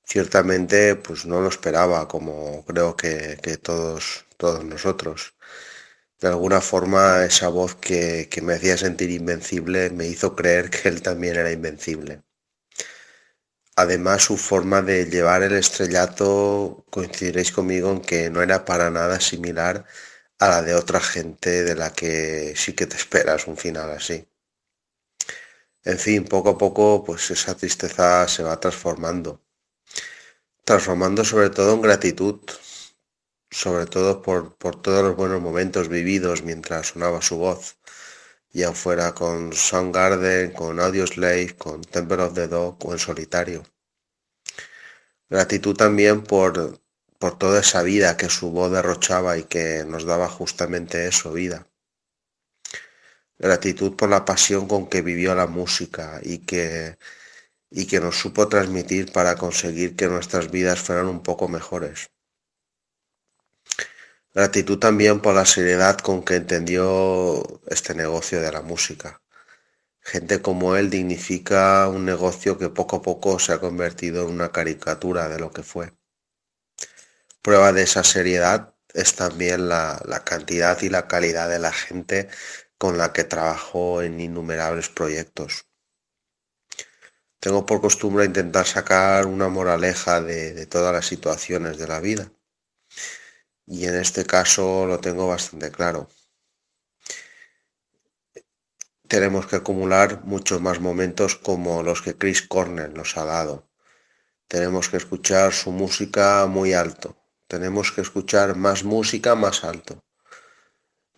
Ciertamente, 0.05 0.95
pues 0.97 1.27
no 1.27 1.41
lo 1.43 1.49
esperaba, 1.49 2.09
como 2.09 2.65
creo 2.65 2.97
que, 2.97 3.37
todos, 3.63 4.25
todos 4.39 4.65
nosotros. 4.65 5.35
De 6.21 6.29
alguna 6.29 6.61
forma, 6.61 7.25
esa 7.25 7.49
voz 7.49 7.77
que, 7.77 8.29
que 8.31 8.43
me 8.43 8.55
hacía 8.55 8.77
sentir 8.79 9.11
invencible 9.11 9.91
me 9.91 10.07
hizo 10.09 10.35
creer 10.37 10.71
que 10.71 10.89
él 10.89 11.03
también 11.03 11.37
era 11.37 11.53
invencible 11.53 12.26
Además, 13.77 14.23
su 14.25 14.39
forma 14.39 14.81
de 14.83 15.05
llevar 15.05 15.43
el 15.43 15.53
estrellato, 15.53 16.85
coincidiréis 16.91 17.53
conmigo 17.53 17.91
en 17.93 18.01
que 18.01 18.31
no 18.31 18.43
era 18.43 18.65
para 18.65 18.91
nada 18.91 19.21
similar 19.21 19.85
a 20.39 20.49
la 20.49 20.63
de 20.63 20.75
otra 20.75 21.01
gente 21.01 21.63
de 21.65 21.75
la 21.75 21.93
que 21.93 22.55
sí 22.57 22.73
que 22.75 22.87
te 22.87 22.97
esperas 22.97 23.47
un 23.47 23.57
final 23.59 23.91
así. 23.91 24.27
En 25.85 25.99
fin, 25.99 26.25
poco 26.25 26.51
a 26.51 26.59
poco, 26.59 27.05
pues 27.05 27.31
esa 27.31 27.55
tristeza 27.57 28.27
se 28.29 28.43
va 28.43 28.59
transformando. 28.61 29.43
Transformando 30.65 31.25
sobre 31.25 31.51
todo 31.51 31.75
en 31.75 31.83
gratitud, 31.83 32.41
sobre 33.51 33.87
todo 33.87 34.23
por, 34.23 34.57
por 34.57 34.81
todos 34.83 35.03
los 35.05 35.17
buenos 35.17 35.41
momentos 35.41 35.89
vividos 35.89 36.43
mientras 36.43 36.89
sonaba 36.89 37.23
su 37.23 37.37
voz 37.39 37.77
ya 38.57 38.73
fuera 38.73 39.15
con 39.15 39.53
Soundgarden, 39.53 40.53
con 40.53 40.81
Audioslave, 40.81 41.55
con 41.57 41.83
Temple 41.83 42.23
of 42.23 42.35
the 42.35 42.49
Dog 42.49 42.79
o 42.87 42.93
en 42.93 42.99
solitario. 42.99 43.63
Gratitud 45.29 45.77
también 45.77 46.23
por, 46.25 46.81
por 47.19 47.39
toda 47.39 47.61
esa 47.61 47.83
vida 47.83 48.17
que 48.17 48.31
su 48.31 48.51
voz 48.53 48.73
derrochaba 48.73 49.37
y 49.37 49.45
que 49.45 49.85
nos 49.85 50.05
daba 50.07 50.29
justamente 50.29 51.07
eso, 51.07 51.33
vida. 51.35 51.69
Gratitud 53.39 53.95
por 53.95 54.09
la 54.09 54.25
pasión 54.25 54.67
con 54.67 54.89
que 54.89 55.03
vivió 55.03 55.35
la 55.35 55.47
música 55.47 56.21
y 56.23 56.39
que, 56.39 56.97
y 57.71 57.87
que 57.87 58.01
nos 58.01 58.17
supo 58.19 58.49
transmitir 58.49 59.13
para 59.13 59.37
conseguir 59.37 59.97
que 59.97 60.09
nuestras 60.09 60.51
vidas 60.51 60.81
fueran 60.81 61.09
un 61.09 61.23
poco 61.23 61.47
mejores. 61.47 62.09
Gratitud 64.37 64.79
también 64.79 65.21
por 65.23 65.35
la 65.35 65.47
seriedad 65.47 65.97
con 65.97 66.23
que 66.23 66.35
entendió 66.35 67.43
este 67.69 67.95
negocio 67.95 68.39
de 68.39 68.53
la 68.53 68.61
música. 68.61 69.23
Gente 70.03 70.43
como 70.43 70.77
él 70.77 70.91
dignifica 70.91 71.89
un 71.89 72.05
negocio 72.05 72.59
que 72.59 72.69
poco 72.69 72.97
a 72.97 73.03
poco 73.03 73.39
se 73.39 73.55
ha 73.55 73.61
convertido 73.61 74.25
en 74.25 74.35
una 74.35 74.53
caricatura 74.53 75.31
de 75.31 75.39
lo 75.39 75.51
que 75.53 75.63
fue. 75.63 75.95
Prueba 77.41 77.73
de 77.73 77.85
esa 77.85 78.05
seriedad 78.05 78.75
es 78.93 79.15
también 79.15 79.71
la, 79.71 80.03
la 80.05 80.23
cantidad 80.23 80.83
y 80.83 80.91
la 80.91 81.09
calidad 81.09 81.49
de 81.49 81.59
la 81.59 81.73
gente 81.73 82.29
con 82.77 82.99
la 82.99 83.15
que 83.15 83.25
trabajó 83.25 84.03
en 84.03 84.21
innumerables 84.21 84.91
proyectos. 84.91 85.65
Tengo 87.41 87.65
por 87.65 87.81
costumbre 87.81 88.27
intentar 88.27 88.67
sacar 88.67 89.25
una 89.25 89.49
moraleja 89.49 90.21
de, 90.21 90.53
de 90.53 90.67
todas 90.67 90.93
las 90.93 91.07
situaciones 91.07 91.79
de 91.79 91.89
la 91.89 92.01
vida 92.01 92.31
y 93.67 93.87
en 93.87 93.97
este 93.97 94.25
caso 94.25 94.87
lo 94.87 95.01
tengo 95.01 95.27
bastante 95.27 95.71
claro. 95.71 96.09
Tenemos 99.09 99.47
que 99.47 99.57
acumular 99.57 100.25
muchos 100.25 100.61
más 100.61 100.81
momentos 100.81 101.37
como 101.37 101.83
los 101.83 102.03
que 102.03 102.17
Chris 102.17 102.43
Cornell 102.43 102.95
nos 102.95 103.17
ha 103.17 103.25
dado. 103.25 103.69
Tenemos 104.49 104.89
que 104.89 104.97
escuchar 104.97 105.53
su 105.53 105.71
música 105.71 106.47
muy 106.47 106.73
alto. 106.73 107.17
Tenemos 107.47 107.93
que 107.93 108.01
escuchar 108.01 108.57
más 108.57 108.85
música 108.85 109.35
más 109.35 109.65
alto. 109.65 110.05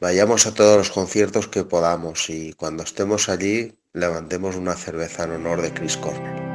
Vayamos 0.00 0.46
a 0.46 0.54
todos 0.54 0.76
los 0.76 0.90
conciertos 0.90 1.48
que 1.48 1.64
podamos 1.64 2.30
y 2.30 2.52
cuando 2.52 2.82
estemos 2.82 3.28
allí 3.28 3.78
levantemos 3.92 4.56
una 4.56 4.76
cerveza 4.76 5.24
en 5.24 5.32
honor 5.32 5.62
de 5.62 5.72
Chris 5.72 5.96
Cornell. 5.96 6.47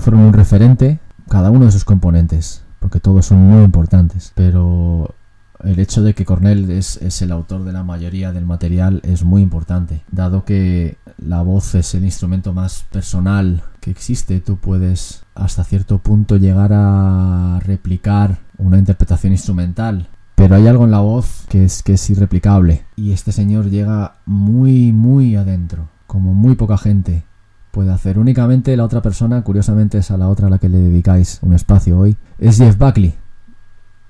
Fueron 0.00 0.22
un 0.22 0.32
referente, 0.32 0.98
cada 1.28 1.50
uno 1.50 1.66
de 1.66 1.72
sus 1.72 1.84
componentes, 1.84 2.62
porque 2.80 3.00
todos 3.00 3.26
son 3.26 3.38
muy 3.38 3.62
importantes, 3.62 4.32
pero 4.34 5.14
el 5.62 5.78
hecho 5.78 6.02
de 6.02 6.14
que 6.14 6.24
Cornell 6.24 6.70
es, 6.70 6.98
el 7.22 7.32
autor 7.32 7.64
de 7.64 7.72
la 7.72 7.84
mayoría 7.84 8.32
del 8.32 8.46
material 8.46 9.00
es 9.04 9.24
muy 9.24 9.42
importante, 9.42 10.02
dado 10.10 10.44
que 10.44 10.96
la 11.18 11.42
voz 11.42 11.74
es 11.74 11.94
el 11.94 12.04
instrumento 12.04 12.52
más 12.52 12.84
personal 12.90 13.62
que 13.80 13.90
existe, 13.90 14.40
tú 14.40 14.56
puedes 14.56 15.22
hasta 15.34 15.64
cierto 15.64 15.98
punto 15.98 16.36
llegar 16.36 16.72
a 16.72 17.60
replicar 17.64 18.38
una 18.58 18.78
interpretación 18.78 19.32
instrumental, 19.32 20.08
pero 20.34 20.54
hay 20.54 20.66
algo 20.66 20.84
en 20.84 20.90
la 20.90 21.00
voz 21.00 21.44
que 21.48 21.64
es, 21.64 21.82
que 21.82 21.94
es 21.94 22.10
irreplicable. 22.10 22.84
Y 22.96 23.12
este 23.12 23.32
señor 23.32 23.68
llega 23.68 24.16
muy, 24.24 24.92
muy 24.92 25.36
adentro, 25.36 25.88
como 26.06 26.32
muy 26.32 26.54
poca 26.54 26.78
gente 26.78 27.24
puede 27.70 27.92
hacer. 27.92 28.18
Únicamente 28.18 28.76
la 28.76 28.84
otra 28.84 29.02
persona, 29.02 29.42
curiosamente 29.42 29.98
es 29.98 30.10
a 30.10 30.16
la 30.16 30.28
otra 30.28 30.46
a 30.46 30.50
la 30.50 30.58
que 30.58 30.68
le 30.68 30.78
dedicáis 30.78 31.38
un 31.42 31.54
espacio 31.54 31.98
hoy, 31.98 32.16
es 32.38 32.58
Jeff 32.58 32.76
Buckley. 32.78 33.14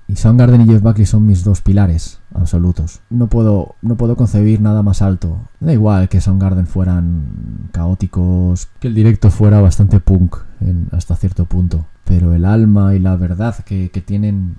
Y 0.07 0.17
Soundgarden 0.17 0.61
y 0.61 0.65
Jeff 0.65 0.81
Buckley 0.81 1.05
son 1.05 1.25
mis 1.25 1.45
dos 1.45 1.61
pilares 1.61 2.19
absolutos. 2.33 2.99
No 3.09 3.27
puedo, 3.27 3.75
no 3.81 3.95
puedo 3.95 4.17
concebir 4.17 4.59
nada 4.59 4.83
más 4.83 5.01
alto. 5.01 5.47
Da 5.61 5.71
igual 5.71 6.09
que 6.09 6.19
Soundgarden 6.19 6.67
fueran 6.67 7.69
caóticos, 7.71 8.67
que 8.79 8.89
el 8.89 8.93
directo 8.93 9.31
fuera 9.31 9.61
bastante 9.61 10.01
punk 10.01 10.35
hasta 10.91 11.15
cierto 11.15 11.45
punto. 11.45 11.85
Pero 12.03 12.33
el 12.33 12.43
alma 12.43 12.93
y 12.93 12.99
la 12.99 13.15
verdad 13.15 13.55
que, 13.63 13.89
que 13.89 14.01
tienen 14.01 14.57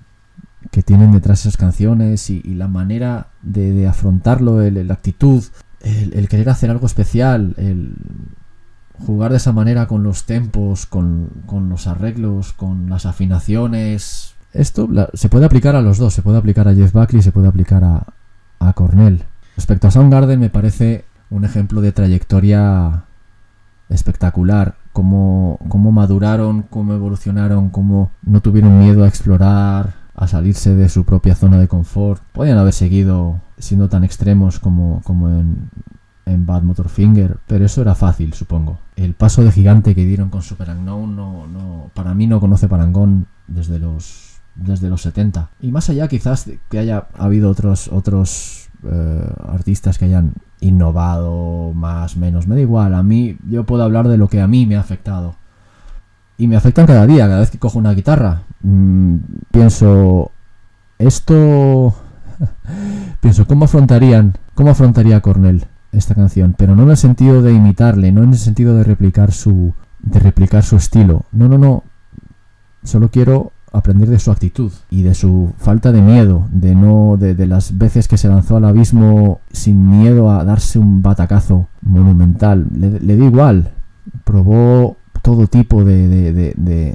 que 0.70 0.82
tienen 0.82 1.12
detrás 1.12 1.40
esas 1.40 1.56
canciones 1.56 2.30
y, 2.30 2.40
la 2.54 2.68
manera 2.68 3.26
de, 3.42 3.72
de 3.72 3.86
afrontarlo, 3.86 4.60
la 4.62 4.94
actitud, 4.94 5.42
el, 5.80 6.14
el 6.14 6.28
querer 6.28 6.48
hacer 6.48 6.70
algo 6.70 6.86
especial, 6.86 7.54
el 7.58 7.94
jugar 9.06 9.30
de 9.30 9.36
esa 9.38 9.52
manera 9.52 9.86
con 9.86 10.02
los 10.02 10.24
tempos, 10.24 10.86
con, 10.86 11.28
con 11.46 11.68
los 11.68 11.86
arreglos, 11.86 12.52
con 12.52 12.88
las 12.88 13.06
afinaciones. 13.06 14.34
Esto 14.52 14.86
la- 14.90 15.08
se 15.14 15.28
puede 15.28 15.46
aplicar 15.46 15.76
a 15.76 15.80
los 15.82 15.98
dos, 15.98 16.12
se 16.14 16.22
puede 16.22 16.38
aplicar 16.38 16.68
a 16.68 16.74
Jeff 16.74 16.92
Buckley, 16.92 17.22
se 17.22 17.32
puede 17.32 17.48
aplicar 17.48 17.84
a, 17.84 18.06
a 18.58 18.72
Cornell. 18.74 19.24
Respecto 19.56 19.86
a 19.88 19.90
Soundgarden 19.90 20.40
me 20.40 20.50
parece 20.50 21.04
un 21.30 21.44
ejemplo 21.44 21.80
de 21.80 21.92
trayectoria 21.92 23.04
espectacular, 23.88 24.76
cómo, 24.92 25.58
cómo 25.68 25.92
maduraron, 25.92 26.62
cómo 26.62 26.94
evolucionaron, 26.94 27.70
cómo 27.70 28.10
no 28.22 28.40
tuvieron 28.40 28.78
miedo 28.78 29.04
a 29.04 29.08
explorar, 29.08 29.94
a 30.14 30.26
salirse 30.26 30.74
de 30.74 30.88
su 30.88 31.04
propia 31.04 31.34
zona 31.34 31.58
de 31.58 31.68
confort. 31.68 32.22
Podían 32.32 32.58
haber 32.58 32.72
seguido 32.72 33.40
siendo 33.58 33.88
tan 33.88 34.04
extremos 34.04 34.58
como, 34.58 35.00
como 35.04 35.28
en, 35.28 35.70
en 36.26 36.46
Bad 36.46 36.62
Motorfinger, 36.62 37.38
pero 37.46 37.64
eso 37.64 37.82
era 37.82 37.94
fácil, 37.94 38.32
supongo. 38.34 38.78
El 38.96 39.14
paso 39.14 39.42
de 39.42 39.52
gigante 39.52 39.94
que 39.94 40.04
dieron 40.04 40.30
con 40.30 40.42
Super 40.42 40.70
Unknown 40.70 41.16
no, 41.16 41.46
no, 41.46 41.90
para 41.94 42.14
mí 42.14 42.26
no 42.26 42.40
conoce 42.40 42.68
parangón 42.68 43.26
desde 43.46 43.78
los 43.78 44.40
desde 44.54 44.90
los 44.90 45.02
70. 45.02 45.50
Y 45.60 45.72
más 45.72 45.88
allá 45.88 46.08
quizás 46.08 46.50
que 46.68 46.78
haya 46.78 47.06
habido 47.16 47.50
otros 47.50 47.88
otros 47.88 48.68
eh, 48.84 49.34
artistas 49.48 49.98
que 49.98 50.04
hayan 50.04 50.34
innovado 50.60 51.72
más 51.72 52.16
menos, 52.16 52.46
me 52.46 52.54
da 52.54 52.60
igual, 52.60 52.94
a 52.94 53.02
mí 53.02 53.36
yo 53.48 53.64
puedo 53.64 53.82
hablar 53.82 54.06
de 54.06 54.16
lo 54.16 54.28
que 54.28 54.40
a 54.40 54.46
mí 54.46 54.66
me 54.66 54.76
ha 54.76 54.80
afectado. 54.80 55.36
Y 56.38 56.48
me 56.48 56.56
afectan 56.56 56.86
cada 56.86 57.06
día, 57.06 57.26
cada 57.26 57.40
vez 57.40 57.50
que 57.50 57.58
cojo 57.58 57.78
una 57.78 57.92
guitarra. 57.92 58.42
Mm, 58.62 59.16
pienso, 59.50 60.32
esto... 60.98 61.94
pienso, 63.20 63.46
¿cómo 63.46 63.66
afrontarían, 63.66 64.36
cómo 64.54 64.70
afrontaría 64.70 65.20
Cornell 65.20 65.66
esta 65.92 66.14
canción? 66.14 66.54
Pero 66.56 66.74
no 66.74 66.82
en 66.84 66.90
el 66.90 66.96
sentido 66.96 67.42
de 67.42 67.52
imitarle, 67.52 68.12
no 68.12 68.22
en 68.22 68.30
el 68.30 68.38
sentido 68.38 68.76
de 68.76 68.84
replicar 68.84 69.32
su, 69.32 69.74
de 70.00 70.18
replicar 70.20 70.62
su 70.64 70.76
estilo. 70.76 71.24
No, 71.32 71.48
no, 71.48 71.58
no. 71.58 71.84
Solo 72.84 73.08
quiero 73.10 73.52
aprender 73.72 74.08
de 74.08 74.18
su 74.18 74.30
actitud 74.30 74.70
y 74.90 75.02
de 75.02 75.14
su 75.14 75.52
falta 75.56 75.92
de 75.92 76.02
miedo, 76.02 76.46
de 76.52 76.74
no, 76.74 77.16
de, 77.18 77.34
las 77.46 77.78
veces 77.78 78.06
que 78.08 78.18
se 78.18 78.28
lanzó 78.28 78.56
al 78.56 78.64
abismo 78.66 79.40
sin 79.50 79.88
miedo 79.88 80.30
a 80.30 80.44
darse 80.44 80.78
un 80.78 81.02
batacazo 81.02 81.68
monumental. 81.80 82.66
Le, 82.74 83.00
le 83.00 83.14
igual. 83.14 83.70
Probó 84.24 84.96
todo 85.22 85.46
tipo 85.46 85.84
de- 85.84 86.32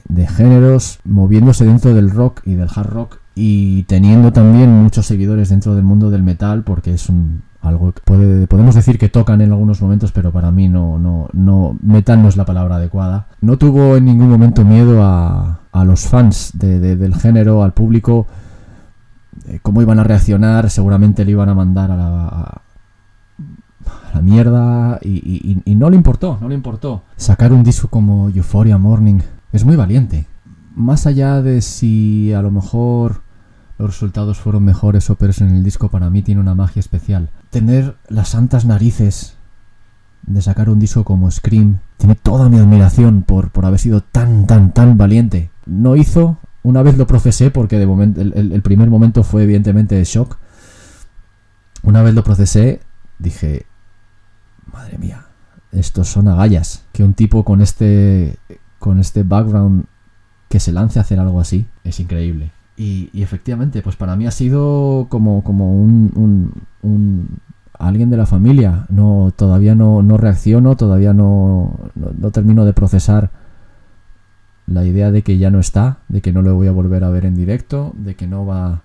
de 0.07 0.27
géneros, 0.27 0.99
moviéndose 1.05 1.65
dentro 1.65 1.93
del 1.93 2.09
rock 2.11 2.41
y 2.45 2.55
del 2.55 2.67
hard 2.73 2.89
rock 2.89 3.17
y 3.35 3.83
teniendo 3.83 4.33
también 4.33 4.71
muchos 4.71 5.05
seguidores 5.05 5.49
dentro 5.49 5.75
del 5.75 5.83
mundo 5.83 6.09
del 6.09 6.23
metal 6.23 6.63
porque 6.63 6.93
es 6.93 7.07
un 7.07 7.43
algo 7.67 7.91
que 7.91 8.01
puede, 8.03 8.47
podemos 8.47 8.75
decir 8.75 8.97
que 8.97 9.09
tocan 9.09 9.41
en 9.41 9.51
algunos 9.51 9.81
momentos 9.81 10.11
pero 10.11 10.31
para 10.31 10.51
mí 10.51 10.67
no 10.69 10.97
no 10.99 11.27
no 11.33 11.75
metal 11.81 12.21
no 12.21 12.27
es 12.29 12.37
la 12.37 12.45
palabra 12.45 12.75
adecuada 12.77 13.27
no 13.41 13.57
tuvo 13.57 13.95
en 13.97 14.05
ningún 14.05 14.29
momento 14.29 14.63
miedo 14.65 15.03
a, 15.03 15.59
a 15.71 15.83
los 15.85 16.01
fans 16.07 16.51
de- 16.53 16.79
de- 16.79 16.95
del 16.95 17.15
género 17.15 17.63
al 17.63 17.73
público 17.73 18.27
eh, 19.47 19.59
cómo 19.61 19.81
iban 19.81 19.99
a 19.99 20.03
reaccionar 20.03 20.69
seguramente 20.69 21.23
le 21.25 21.31
iban 21.31 21.49
a 21.49 21.53
mandar 21.55 21.91
a 21.91 21.95
la, 21.97 22.61
la 24.13 24.21
mierda 24.21 24.99
y- 25.01 25.09
y- 25.09 25.61
y 25.63 25.75
no 25.75 25.89
le 25.89 25.95
importó, 25.95 26.37
no 26.41 26.49
le 26.49 26.55
importó. 26.55 27.03
Sacar 27.15 27.53
un 27.53 27.63
disco 27.63 27.87
como 27.87 28.29
Euphoria 28.29 28.77
Morning 28.77 29.19
es 29.53 29.63
muy 29.63 29.75
valiente. 29.75 30.25
Más 30.75 31.05
allá 31.07 31.41
de 31.41 31.61
si 31.61 32.33
a 32.33 32.41
lo 32.41 32.51
mejor 32.51 33.21
los 33.77 33.89
resultados 33.91 34.39
fueron 34.39 34.63
mejores 34.65 35.09
o 35.09 35.15
peores 35.15 35.39
en 35.41 35.49
el 35.49 35.63
disco, 35.63 35.89
para 35.89 36.09
mí 36.09 36.21
tiene 36.23 36.41
una 36.41 36.55
magia 36.55 36.79
especial. 36.79 37.29
Tener 37.57 37.95
las 38.07 38.29
santas 38.29 38.65
narices 38.65 39.35
de 40.27 40.43
sacar 40.43 40.69
un 40.69 40.79
disco 40.79 41.03
como 41.03 41.31
Scream 41.31 41.79
tiene 41.97 42.13
toda 42.13 42.49
mi 42.49 42.59
admiración 42.59 43.23
por, 43.23 43.49
por 43.49 43.65
haber 43.65 43.79
sido 43.79 44.01
tan, 44.01 44.45
tan, 44.45 44.73
tan 44.73 44.95
valiente. 44.95 45.49
No 45.65 45.95
hizo, 45.95 46.37
una 46.61 46.83
vez 46.83 46.99
lo 46.99 47.07
procesé 47.07 47.49
porque 47.49 47.79
de 47.79 47.87
momento, 47.87 48.21
el, 48.21 48.61
primer 48.61 48.91
momento 48.91 49.23
fue 49.23 49.41
evidentemente 49.41 49.95
de 49.95 50.03
shock. 50.03 50.37
Una 51.81 52.03
vez 52.03 52.13
lo 52.13 52.23
procesé, 52.23 52.81
dije, 53.17 53.65
madre 54.71 54.99
mía, 54.99 55.25
estos 55.71 56.09
son 56.09 56.27
agallas. 56.27 56.83
Que 56.91 57.03
un 57.03 57.15
tipo 57.15 57.43
con 57.43 57.61
este, 57.61 58.37
con 58.77 58.99
este 58.99 59.23
background 59.23 59.85
que 60.47 60.59
se 60.59 60.71
lance 60.71 60.99
a 60.99 61.01
hacer 61.01 61.19
algo 61.19 61.39
así 61.39 61.65
es 61.83 61.99
increíble. 61.99 62.51
Y, 62.79 63.09
efectivamente, 63.19 63.81
pues 63.81 63.95
para 63.95 64.15
mí 64.15 64.27
ha 64.27 64.31
sido 64.31 65.07
como, 65.09 65.43
como 65.43 65.73
un- 65.81 66.51
alguien 67.79 68.09
de 68.09 68.17
la 68.17 68.25
familia. 68.25 68.85
No, 68.89 69.31
todavía 69.35 69.75
no, 69.75 70.01
no 70.03 70.17
reacciono, 70.17 70.75
todavía 70.75 71.13
no, 71.13 71.79
no, 71.95 72.11
no 72.17 72.31
termino 72.31 72.65
de 72.65 72.73
procesar 72.73 73.31
la 74.65 74.83
idea 74.83 75.11
de 75.11 75.21
que 75.21 75.37
ya 75.37 75.49
no 75.49 75.59
está, 75.59 75.99
de 76.09 76.21
que 76.21 76.33
no 76.33 76.41
lo 76.41 76.55
voy 76.55 76.67
a 76.67 76.71
volver 76.71 77.03
a 77.03 77.09
ver 77.09 77.25
en 77.25 77.35
directo, 77.35 77.93
de 77.97 78.15
que 78.15 78.27
no 78.27 78.45
va 78.45 78.67
a 78.67 78.81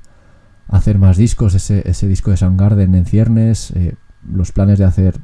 hacer 0.69 0.99
más 0.99 1.17
discos, 1.17 1.55
ese, 1.55 1.89
ese 1.89 2.07
disco 2.07 2.31
de 2.31 2.37
Soundgarden 2.37 2.95
en 2.95 3.05
ciernes, 3.05 3.73
eh, 3.73 3.97
los 4.31 4.53
planes 4.53 4.79
de 4.79 4.85
hacer 4.85 5.19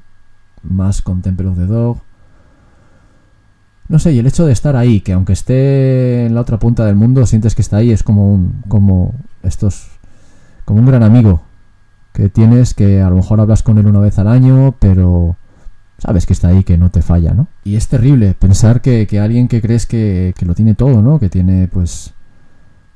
más 0.63 1.01
con 1.01 1.23
Temple 1.23 1.47
of 1.49 1.59
the 1.59 1.67
Dog. 1.67 1.99
No 3.89 3.99
sé, 3.99 4.13
y 4.13 4.19
el 4.19 4.27
hecho 4.27 4.45
de 4.45 4.53
estar 4.53 4.77
ahí, 4.77 5.01
que 5.01 5.13
aunque 5.13 5.33
esté 5.33 6.27
en 6.27 6.35
la 6.35 6.43
otra 6.43 6.59
punta 6.59 6.85
del 6.85 6.97
mundo, 6.97 7.25
sientes 7.25 7.55
que 7.55 7.63
está 7.63 7.79
ahí, 7.79 7.91
es 7.91 8.03
como 8.03 8.35
un, 8.35 8.63
como 8.69 9.15
estos, 9.43 9.89
como 10.65 10.81
un 10.81 10.87
gran 10.87 11.03
amigo 11.03 11.48
que 12.19 12.29
tienes, 12.29 12.75
que 12.75 13.01
a 13.01 13.09
lo 13.11 13.15
mejor 13.17 13.41
hablas 13.41 13.63
con 13.63 13.79
él 13.79 13.87
una 13.87 14.01
vez 14.01 14.19
al 14.19 14.27
año, 14.27 14.75
pero 14.81 15.37
sabes 15.99 16.27
que 16.27 16.33
está 16.33 16.49
ahí, 16.49 16.65
que 16.65 16.77
no 16.77 16.91
te 16.91 17.01
falla, 17.01 17.33
¿no? 17.33 17.47
Y 17.63 17.77
es 17.77 17.87
terrible 17.87 18.35
pensar 18.35 18.81
que, 18.81 19.07
que 19.07 19.21
alguien 19.21 19.47
que 19.47 19.63
crees 19.63 19.87
que, 19.87 20.35
que 20.37 20.45
lo 20.45 20.55
tiene 20.57 20.75
todo, 20.75 21.01
¿no? 21.01 21.21
Que 21.21 21.29
tiene, 21.29 21.69
pues, 21.69 22.13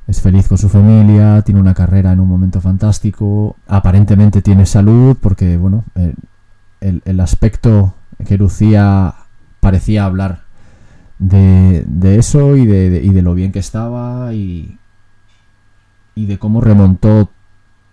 es 0.09 0.21
feliz 0.21 0.49
con 0.49 0.59
su 0.59 0.69
familia, 0.69 1.43
tiene 1.43 1.61
una 1.61 1.73
carrera 1.73 2.11
en 2.13 2.19
un 2.19 2.29
momento 2.29 2.61
fantástico, 2.61 3.55
aparentemente 3.69 4.43
tiene 4.43 4.67
salud, 4.67 5.17
porque, 5.21 5.57
bueno, 5.57 5.85
eh, 5.95 6.15
el, 6.81 7.01
el 7.05 7.21
aspecto 7.21 7.95
que 8.27 8.37
lucía 8.37 9.15
parecía 9.61 10.05
hablar 10.05 10.41
de, 11.21 11.85
de 11.87 12.19
eso 12.19 12.57
y 12.57 12.67
de, 12.67 12.91
de- 12.91 13.03
y 13.05 13.11
de 13.11 13.23
lo 13.23 13.35
bien 13.35 13.53
que 13.53 13.61
estaba 13.61 14.35
y, 14.35 14.79
y 16.17 16.27
de 16.27 16.39
cómo 16.39 16.61
remontó 16.61 17.31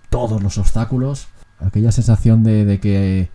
todos 0.10 0.42
los 0.44 0.58
obstáculos. 0.58 1.28
Aquella 1.60 1.92
sensación 1.92 2.44
de, 2.44 2.80
que 2.80 3.30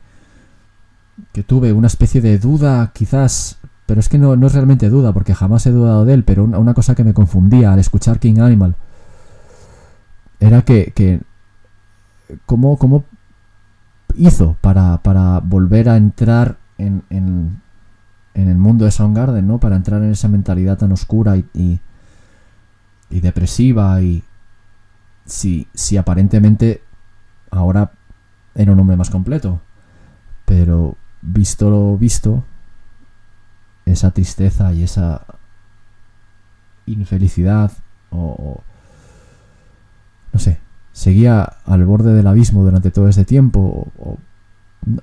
que 1.33 1.43
tuve 1.43 1.73
una 1.73 1.87
especie 1.87 2.21
de 2.21 2.39
duda, 2.39 2.91
quizás, 2.93 3.59
pero 3.87 4.01
es 4.01 4.09
que 4.09 4.19
no, 4.19 4.35
no 4.37 4.47
es 4.47 4.55
realmente 4.55 4.89
duda, 4.89 5.13
porque 5.13 5.35
jamás 5.35 5.67
he 5.67 5.71
dudado 5.71 6.05
de 6.05 6.15
él, 6.15 6.25
pero 6.25 6.45
una, 6.45 6.59
una 6.59 6.75
cosa 6.75 6.95
que 6.95 7.05
me 7.05 7.15
confundía 7.15 7.73
al 7.73 7.79
escuchar 7.79 8.19
King 8.19 8.41
Animal 8.41 8.75
era 10.41 10.63
que, 10.63 10.93
que 10.95 11.21
cómo, 12.47 12.79
cómo 12.79 13.05
hizo 14.17 14.57
para, 14.61 15.03
para 15.03 15.41
volver 15.41 15.89
a 15.89 15.97
entrar 15.97 16.57
en, 16.79 17.03
en, 17.11 17.61
en 18.35 18.49
el 18.49 18.59
mundo 18.59 18.85
de 18.85 18.91
Soundgarden, 18.91 19.47
¿no? 19.47 19.59
Para 19.59 19.77
entrar 19.77 20.03
en 20.03 20.11
esa 20.11 20.29
mentalidad 20.29 20.79
tan 20.79 20.93
oscura 20.93 21.37
y, 21.37 21.45
y, 21.55 21.81
y 23.11 23.21
depresiva 23.21 24.01
y 24.03 24.25
si, 25.25 25.69
si 25.75 25.97
aparentemente 25.97 26.83
ahora 27.51 27.93
era 28.55 28.73
un 28.73 28.81
hombre 28.81 28.97
más 28.97 29.11
completo. 29.11 29.61
Pero 30.45 30.97
visto 31.23 31.71
lo 31.71 31.97
visto, 31.97 32.45
esa 33.87 34.11
tristeza 34.11 34.73
y 34.73 34.83
esa 34.83 35.23
infelicidad 36.87 37.73
o, 38.11 38.63
no 40.33 40.39
sé, 40.39 40.59
seguía 40.93 41.43
al 41.65 41.85
borde 41.85 42.13
del 42.13 42.27
abismo 42.27 42.63
durante 42.63 42.91
todo 42.91 43.09
este 43.09 43.25
tiempo 43.25 43.89
o, 43.99 44.19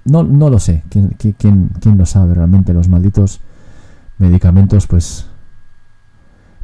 no, 0.06 0.24
no 0.24 0.50
lo 0.52 0.60
sé, 0.60 0.84
¿Quién, 0.90 1.10
quién, 1.18 1.70
quién- 1.80 1.98
lo 1.98 2.06
sabe 2.06 2.36
realmente? 2.36 2.72
Los 2.74 2.88
malditos 2.88 3.42
medicamentos 4.20 4.86
pues 4.86 5.26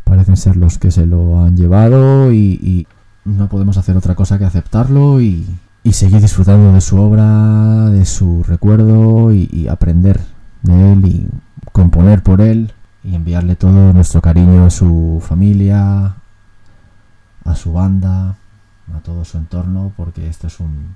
parecen 0.03 0.37
ser 0.37 0.55
los 0.55 0.77
que 0.77 0.91
se 0.91 1.07
lo 1.07 1.39
han 1.43 1.57
llevado 1.57 2.31
y 2.31 2.85
no 3.27 3.49
podemos 3.49 3.77
hacer 3.77 3.97
otra 3.97 4.15
cosa 4.15 4.39
que 4.39 4.45
aceptarlo 4.45 5.21
y, 5.21 5.45
seguir 5.91 6.19
disfrutando 6.19 6.73
de 6.73 6.81
su 6.81 6.97
obra, 6.99 7.89
de 7.89 8.05
su 8.05 8.43
recuerdo 8.43 9.31
y, 9.33 9.67
aprender 9.69 10.19
de 10.63 10.93
él 10.93 11.05
y 11.05 11.27
componer 11.71 12.23
por 12.23 12.41
él 12.41 12.73
y 13.03 13.15
enviarle 13.15 13.55
todo 13.55 13.93
nuestro 13.93 14.21
cariño 14.21 14.65
a 14.65 14.69
su 14.69 15.23
familia, 15.25 16.15
a 17.45 17.55
su 17.55 17.73
banda, 17.73 18.35
a 18.93 18.99
todo 19.03 19.23
su 19.23 19.37
entorno, 19.37 19.93
porque 19.95 20.27
esto 20.27 20.47
es 20.47 20.59
un 20.59 20.95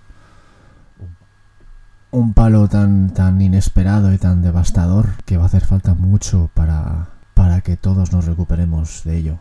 un 2.14 2.34
palo 2.34 2.68
tan 2.68 3.14
tan 3.14 3.42
inesperado 3.42 4.12
y 4.12 4.18
tan 4.18 4.42
devastador 4.42 5.12
que 5.26 5.38
va 5.38 5.44
a 5.44 5.46
hacer 5.46 5.64
falta 5.64 5.94
mucho 5.94 6.50
para 6.54 7.08
para 7.34 7.62
que 7.62 7.78
todos 7.78 8.12
nos 8.12 8.26
recuperemos 8.26 9.04
de 9.06 9.18
ello. 9.18 9.40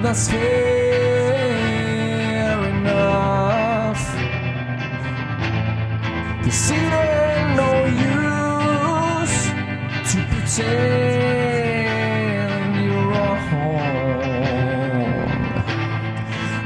When 0.00 0.06
that's 0.06 0.30
fair 0.30 1.60
enough. 2.68 4.02
Cause 6.42 6.70
it 6.70 6.92
ain't 7.04 7.56
no 7.56 7.72
use 7.84 9.36
to 10.10 10.18
pretend 10.32 10.66
you're 12.82 13.06
wrong. 13.10 13.50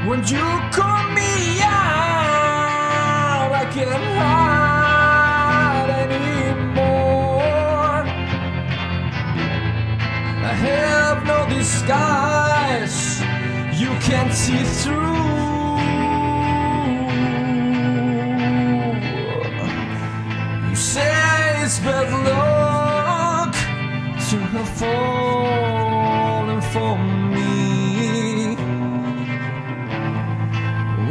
When 0.07 0.19
you 0.33 0.45
call 0.71 1.03
me 1.19 1.31
out, 1.61 3.51
I 3.51 3.65
can't 3.73 4.05
hide 4.19 5.89
anymore. 6.07 8.03
I 10.49 10.53
have 10.67 11.17
no 11.25 11.37
disguise 11.49 12.34
can't 14.07 14.33
see 14.33 14.63
through. 14.81 15.15
You 20.69 20.75
say 20.75 21.63
it's 21.63 21.79
bad 21.79 22.09
luck 22.27 23.53
to 24.29 24.37
have 24.53 24.71
fallen 24.81 26.61
for 26.73 26.93
me. 27.35 28.55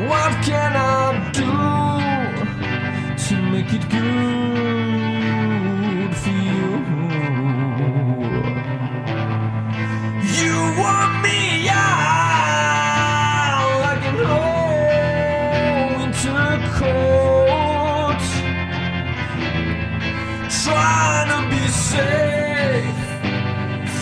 What 0.08 0.32
can 0.48 0.72
I 0.76 1.30
do 1.40 1.52
to 3.26 3.34
make 3.50 3.70
it 3.72 3.84
good 3.90 4.73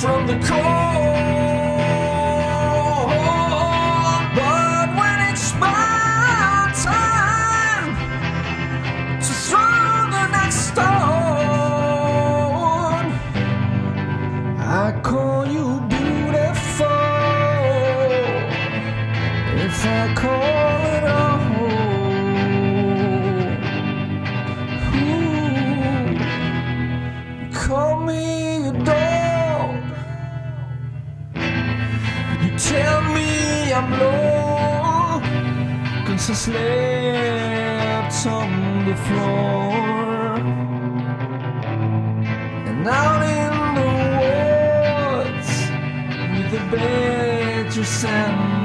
from 0.03 0.27
the 0.27 0.35
cold. 0.45 0.92
I 36.33 36.35
slept 36.35 38.27
on 38.27 38.87
the 38.87 38.97
floor. 39.07 40.39
And 42.69 42.89
out 42.89 43.23
in 43.39 43.55
the 43.79 43.91
woods 45.29 45.51
with 46.33 46.49
the 46.53 46.63
bears 46.75 48.05
and 48.05 48.62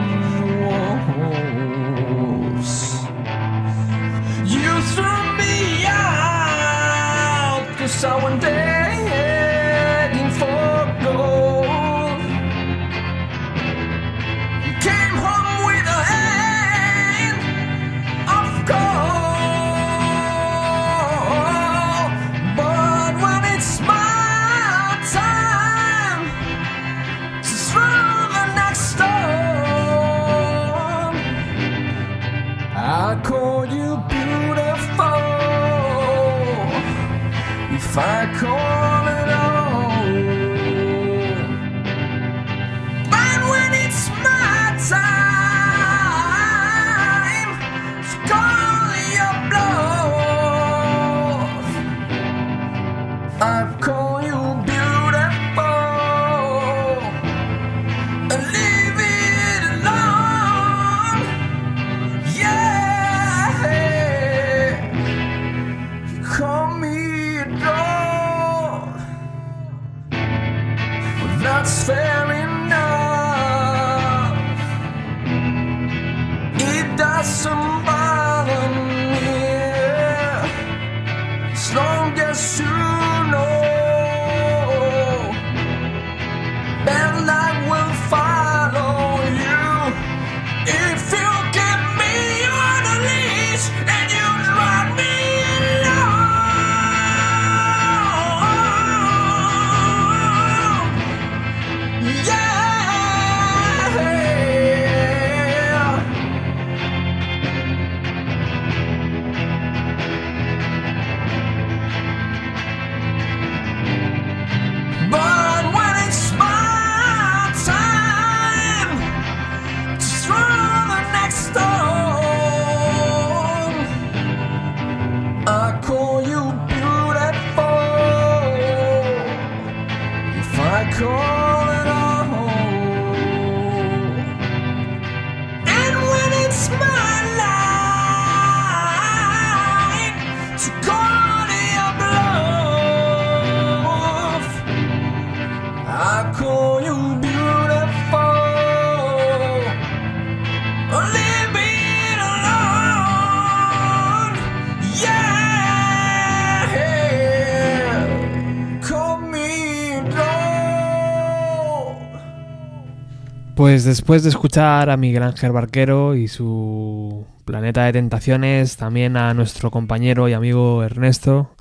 después 163.87 164.21
de 164.21 164.29
escuchar 164.29 164.89
a 164.89 164.97
Miguel 164.97 165.23
Ángel 165.23 165.53
Barquero 165.53 166.13
y 166.13 166.27
su 166.27 167.25
Planeta 167.45 167.85
de 167.85 167.93
Tentaciones, 167.93 168.75
también 168.75 169.15
a 169.15 169.33
nuestro 169.33 169.71
compañero 169.71 170.27
y 170.27 170.33
amigo 170.33 170.83
Ernesto, 170.83 171.55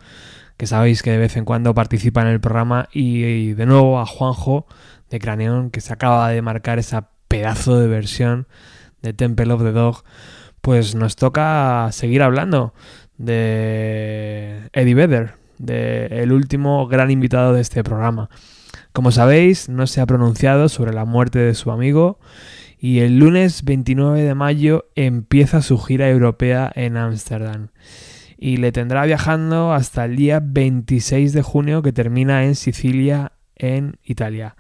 que 0.57 0.66
sabéis 0.66 1.03
que 1.03 1.12
de 1.12 1.19
vez 1.19 1.36
en 1.36 1.44
cuando 1.44 1.73
participa 1.73 2.23
en 2.23 2.28
el 2.28 2.40
programa, 2.40 2.89
y, 2.93 3.53
de 3.53 3.66
nuevo 3.66 4.01
a 4.01 4.07
Juanjo 4.07 4.66
de 5.09 5.20
Craneón, 5.20 5.70
que 5.70 5.81
se 5.81 5.93
acaba 5.93 6.28
de 6.31 6.43
marcar 6.43 6.81
esa 6.81 7.11
pedazo 7.28 7.78
de 7.78 7.86
versión 7.86 8.48
de 9.03 9.12
Temple 9.12 9.53
of 9.53 9.62
the 9.62 9.70
Dog, 9.70 10.03
pues 10.61 10.97
nos 10.97 11.15
toca 11.15 11.89
seguir 11.93 12.23
hablando 12.23 12.74
de 13.19 14.69
Eddie 14.73 14.94
Vedder, 14.94 15.35
de 15.59 16.07
el 16.07 16.32
último 16.32 16.89
gran 16.89 17.12
invitado 17.12 17.53
de 17.53 17.61
este 17.61 17.85
programa. 17.85 18.28
Como 18.97 19.10
sabéis, 19.10 19.68
no 19.68 19.86
se 19.86 20.01
ha 20.01 20.06
pronunciado 20.06 20.70
sobre 20.70 20.94
la 20.94 21.05
muerte 21.05 21.39
de 21.39 21.52
su 21.52 21.70
amigo 21.70 22.18
y 22.78 23.01
el 23.01 23.18
lunes 23.18 23.62
29 23.62 24.23
de 24.23 24.35
mayo 24.35 24.86
empieza 24.94 25.60
su 25.60 25.77
gira 25.77 26.09
europea 26.09 26.73
en 26.74 26.97
Ámsterdam 26.97 27.68
y 28.39 28.56
le 28.56 28.73
tendrá 28.73 29.05
viajando 29.05 29.74
hasta 29.74 30.06
el 30.06 30.16
día 30.16 30.40
26 30.43 31.35
de 31.35 31.43
junio 31.43 31.82
que 31.82 31.93
termina 31.93 32.47
en 32.47 32.55
Sicilia, 32.55 33.32
en 33.55 33.98
Italia. 34.02 34.56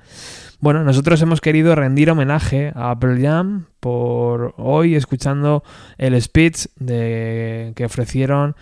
Bueno, 0.60 0.84
nosotros 0.84 1.22
hemos 1.22 1.40
querido 1.40 1.74
rendir 1.74 2.10
homenaje 2.10 2.72
a 2.74 2.94
Pearl 3.00 3.22
Jam 3.22 3.64
por 3.80 4.52
hoy 4.58 4.96
escuchando 4.96 5.64
el 5.96 6.20
speech 6.20 6.66
que 6.76 7.84
ofrecieron 7.86 8.54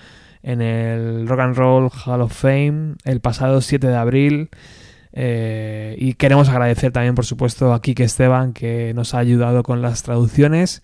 en 0.44 0.62
el 0.62 1.26
Rock 1.26 1.40
and 1.40 1.56
Roll 1.56 1.90
Hall 2.06 2.20
of 2.20 2.32
Fame 2.32 2.94
el 3.02 3.18
pasado 3.18 3.60
7 3.60 3.88
de 3.88 3.96
abril. 3.96 4.50
Eh, 5.16 5.94
y 5.98 6.14
queremos 6.14 6.48
agradecer 6.48 6.90
también, 6.90 7.14
por 7.14 7.24
supuesto, 7.24 7.72
a 7.72 7.80
Kike 7.80 8.02
Esteban, 8.02 8.52
que 8.52 8.92
nos 8.94 9.14
ha 9.14 9.18
ayudado 9.18 9.62
con 9.62 9.80
las 9.80 10.02
traducciones. 10.02 10.82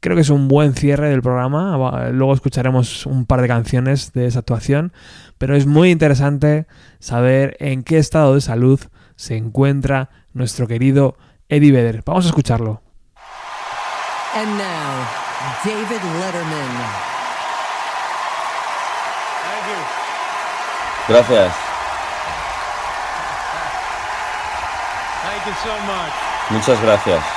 Creo 0.00 0.16
que 0.16 0.22
es 0.22 0.30
un 0.30 0.48
buen 0.48 0.74
cierre 0.74 1.08
del 1.08 1.22
programa. 1.22 2.10
Luego 2.10 2.34
escucharemos 2.34 3.06
un 3.06 3.24
par 3.24 3.40
de 3.40 3.48
canciones 3.48 4.12
de 4.12 4.26
esa 4.26 4.40
actuación. 4.40 4.92
Pero 5.38 5.56
es 5.56 5.66
muy 5.66 5.90
interesante 5.90 6.66
saber 6.98 7.56
en 7.60 7.84
qué 7.84 7.98
estado 7.98 8.34
de 8.34 8.40
salud 8.40 8.80
se 9.16 9.36
encuentra 9.36 10.10
nuestro 10.32 10.66
querido 10.66 11.16
Eddie 11.48 11.72
Vedder. 11.72 12.02
Vamos 12.04 12.26
a 12.26 12.28
escucharlo. 12.28 12.82
And 14.34 14.58
now, 14.58 15.06
David 15.64 16.02
Letterman. 16.18 17.14
Gracias. 21.06 21.54
Thank 25.24 25.33
you 25.33 25.33
so 25.33 25.33
much. 25.33 25.33
Muchas 26.50 26.80
gracias. 26.80 27.22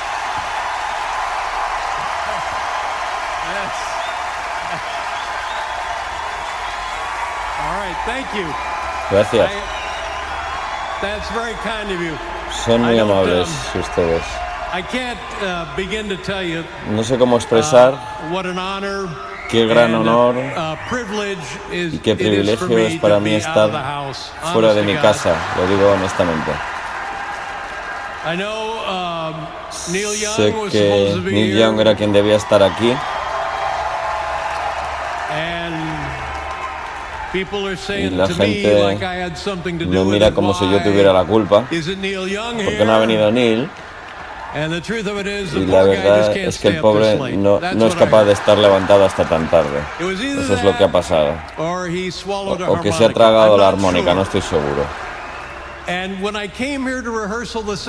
Yes. 3.47 3.71
All 7.63 7.79
right, 7.79 7.95
thank 8.05 8.27
you. 8.35 8.43
Gracias. 9.09 9.49
I- 9.49 9.63
that's 11.01 11.29
very 11.31 11.53
kind 11.63 11.89
of 11.91 12.01
you. 12.01 12.17
Son 12.51 12.81
muy 12.81 12.99
amables 12.99 13.47
um, 13.73 13.81
ustedes. 13.81 14.23
I 14.73 14.81
can't 14.81 15.19
uh, 15.41 15.65
begin 15.75 16.09
to 16.09 16.17
tell 16.17 16.43
you 16.43 16.65
No 16.91 17.03
sé 17.03 17.17
cómo 17.17 17.38
expresar 17.38 17.93
uh, 17.93 18.34
what 18.34 18.45
an 18.45 18.57
honor 18.57 19.07
qué 19.49 19.65
gran 19.65 19.95
honor 19.95 20.35
uh, 20.35 20.75
is, 21.71 21.93
y 21.93 21.99
qué 21.99 22.15
privilegio 22.15 22.77
es 22.77 22.99
para 22.99 23.19
mí 23.19 23.35
estar 23.35 23.71
fuera 24.53 24.73
de 24.73 24.84
mi 24.84 24.95
casa, 24.95 25.34
lo 25.57 25.67
digo 25.67 25.89
honestamente. 25.91 26.51
I 26.51 26.51
know 26.51 26.51
um, 26.51 26.53
Neil 26.53 26.57
Young 26.57 26.67
Sé 29.71 30.51
was 30.51 30.73
supposed 30.73 31.23
que 31.23 31.31
Neil 31.31 31.57
Young 31.57 31.79
era 31.79 31.95
quien 31.95 32.11
debía 32.11 32.35
estar 32.35 32.61
aquí 32.61 32.93
y 37.33 38.09
la 38.09 38.27
gente 38.27 38.95
me 39.85 40.05
mira 40.05 40.31
como 40.31 40.53
si 40.53 40.69
yo 40.69 40.81
tuviera 40.81 41.13
la 41.13 41.23
culpa. 41.23 41.65
Isn't 41.71 41.99
Neil 41.99 42.27
Young 42.27 42.63
¿Por 42.63 42.77
qué 42.77 42.85
no 42.85 42.93
ha 42.93 42.99
venido 42.99 43.31
Neil? 43.31 43.69
And 44.55 44.73
the 44.73 44.81
truth 44.81 45.07
of 45.07 45.19
it 45.19 45.27
is, 45.27 45.51
the 45.51 45.59
Y 45.59 45.65
la 45.65 45.83
verdad 45.83 46.35
es 46.35 46.57
que 46.57 46.69
el 46.69 46.79
pobre 46.79 47.17
no, 47.37 47.59
no 47.59 47.85
es 47.85 47.95
capaz 47.95 48.23
de 48.23 48.31
estar 48.31 48.57
levantado 48.57 49.05
hasta 49.05 49.25
tan 49.25 49.49
tarde. 49.49 49.81
Eso 49.99 50.53
es 50.53 50.63
lo 50.63 50.75
que 50.77 50.85
ha 50.85 50.91
pasado. 50.91 51.33
a 51.57 52.71
O 52.71 52.81
que 52.81 52.91
se 52.91 53.05
ha 53.05 53.09
tragado 53.09 53.57
la 53.57 53.67
armónica, 53.67 54.13
no 54.13 54.21
estoy 54.23 54.41
seguro. 54.41 54.85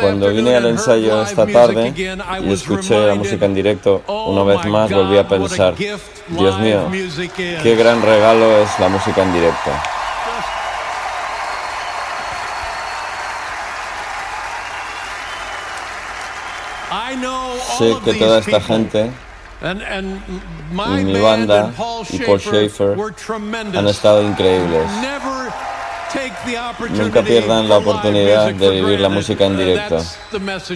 Cuando 0.00 0.30
vine 0.30 0.54
al 0.54 0.66
ensayo 0.66 1.22
esta 1.22 1.46
tarde 1.46 1.92
y 1.96 2.52
escuché 2.52 3.06
la 3.06 3.14
música 3.16 3.44
en 3.46 3.54
directo 3.54 4.02
oh 4.06 4.30
una 4.30 4.44
vez 4.44 4.64
más, 4.66 4.90
volví 4.90 5.18
a 5.18 5.22
God, 5.24 5.32
what 5.32 5.36
a 5.42 5.48
pensar, 5.48 5.76
gift 5.76 6.28
Dios 6.28 6.60
mío, 6.60 6.88
music 6.88 7.32
is." 7.38 7.62
qué 7.62 7.74
gran 7.74 8.00
regalo 8.00 8.58
es 8.58 8.70
la 8.78 8.88
música 8.88 9.22
en 9.22 9.32
directo. 9.32 9.70
Sé 17.78 17.96
que 18.04 18.14
toda 18.14 18.38
esta 18.38 18.60
gente 18.60 19.10
y 19.60 21.04
mi 21.04 21.20
band 21.20 21.48
banda 21.48 21.72
y 22.10 22.18
Paul 22.18 22.40
Schaefer 22.40 22.96
han 23.74 23.88
estado 23.88 24.22
increíbles. 24.22 24.88
Nunca 26.90 27.22
pierdan 27.22 27.68
la 27.68 27.78
oportunidad 27.78 28.52
de 28.52 28.70
vivir 28.70 29.00
la 29.00 29.08
música 29.08 29.44
en 29.46 29.56
directo. 29.56 29.98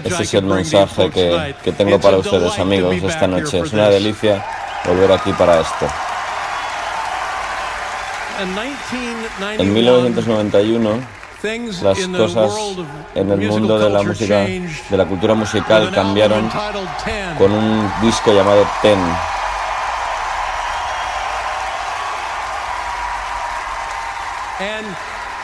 Ese 0.04 0.22
es 0.22 0.34
el 0.34 0.44
mensaje 0.44 1.10
que, 1.10 1.54
que 1.62 1.72
tengo 1.72 2.00
para 2.00 2.18
ustedes 2.18 2.58
amigos 2.58 2.94
esta 2.94 3.26
noche. 3.26 3.60
Es 3.60 3.72
una 3.72 3.88
delicia 3.88 4.44
volver 4.84 5.12
aquí 5.12 5.32
para 5.32 5.60
esto. 5.60 5.86
In 8.42 8.54
1991, 8.54 9.58
En 9.58 9.72
1991 9.72 11.22
things 11.42 11.82
las 11.82 11.98
cosas 12.06 12.52
en 13.14 13.30
el 13.30 13.48
mundo 13.48 13.78
de 13.78 13.90
la 13.90 14.02
música, 14.02 14.40
de 14.40 14.96
la 14.96 15.04
cultura 15.06 15.34
musical 15.34 15.90
cambiaron 15.90 16.48
con 17.36 17.52
un 17.52 17.92
disco 18.00 18.32
llamado 18.32 18.66
Ten. 18.80 18.98
And 24.60 24.86
it 24.86 24.92
was 24.92 24.96
like 24.96 25.38
a 25.38 25.41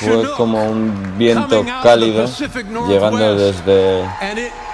Fue 0.00 0.30
como 0.36 0.64
un 0.64 1.18
viento 1.18 1.64
cálido 1.82 2.26
llegando 2.88 3.36
desde 3.36 4.02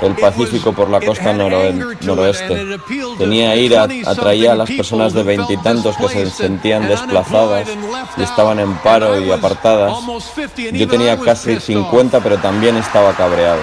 el 0.01 0.15
Pacífico 0.21 0.73
por 0.73 0.89
la 0.89 1.01
costa 1.01 1.33
noroeste. 1.33 2.79
Tenía 3.19 3.57
ira, 3.57 3.87
20-something 3.87 4.09
atraía 4.09 4.53
a 4.53 4.55
las 4.55 4.71
personas 4.71 5.13
de 5.13 5.23
veintitantos 5.25 5.97
que 5.97 6.09
se 6.09 6.31
sentían 6.31 6.89
desplazadas 6.89 7.69
y 8.17 8.23
estaban 8.23 8.61
en 8.61 8.75
paro 8.79 9.19
y 9.21 9.31
apartadas. 9.33 9.93
almost 9.93 10.35
50, 10.35 10.69
and 10.69 10.77
Yo 10.77 10.89
tenía 10.89 11.19
casi 11.19 11.55
pissed 11.55 11.77
off. 11.77 11.91
50, 11.91 12.21
pero 12.21 12.39
también 12.39 12.77
estaba 12.77 13.13
cabreado. 13.15 13.63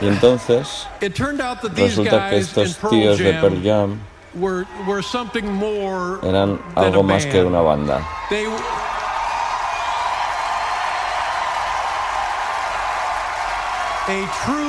Y 0.00 0.06
entonces 0.06 0.86
resulta 1.74 2.28
que 2.28 2.38
estos 2.38 2.76
tíos 2.90 3.18
de 3.18 3.32
Pearl 3.34 3.62
Jam 3.62 3.98
were, 4.34 4.66
were 4.86 5.02
something 5.02 5.44
more 5.46 6.18
eran 6.22 6.60
algo 6.74 7.02
más 7.02 7.26
que 7.26 7.42
una 7.42 7.60
banda. 7.60 8.00
They 8.30 8.46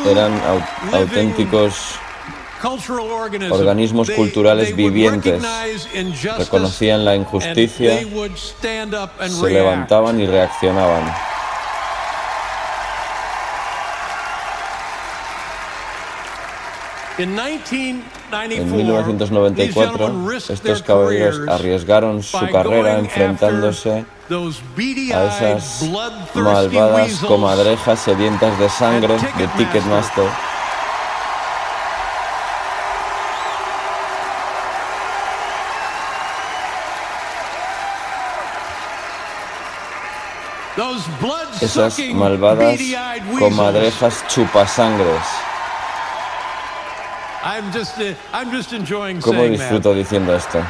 Eran 0.06 0.34
au- 0.48 0.98
auténticos 0.98 1.96
organismos 3.52 4.10
culturales 4.10 4.76
vivientes. 4.76 5.42
Reconocían 6.38 7.06
la 7.06 7.12
and 7.14 7.22
injusticia, 7.22 8.00
se 9.30 9.50
levantaban 9.50 10.20
y 10.20 10.26
reaccionaban. 10.28 11.29
En 17.20 17.36
1994, 17.36 20.08
1994, 20.08 20.54
estos 20.54 20.82
caballeros 20.84 21.42
arriesgaron 21.50 22.24
su 22.24 22.40
carrera 22.50 22.98
enfrentándose 22.98 24.06
a 25.14 25.26
esas 25.26 25.84
malvadas 26.34 27.20
comadrejas 27.20 28.00
sedientas 28.00 28.58
de 28.58 28.70
sangre 28.70 29.18
de 29.38 29.48
Ticketmaster 29.58 30.30
esas 41.60 42.00
malvadas 42.14 42.80
comadrejas 43.38 44.24
chupasangres. 44.30 45.49
I'm 47.44 47.72
just, 47.72 48.00
uh, 48.00 48.14
I'm 48.34 48.52
just 48.52 48.74
enjoying 48.74 49.20
¿Cómo 49.20 49.40
saying 49.40 49.58
that. 49.58 49.72
disfruto 49.72 49.94
diciendo 49.94 50.36
esto? 50.36 50.62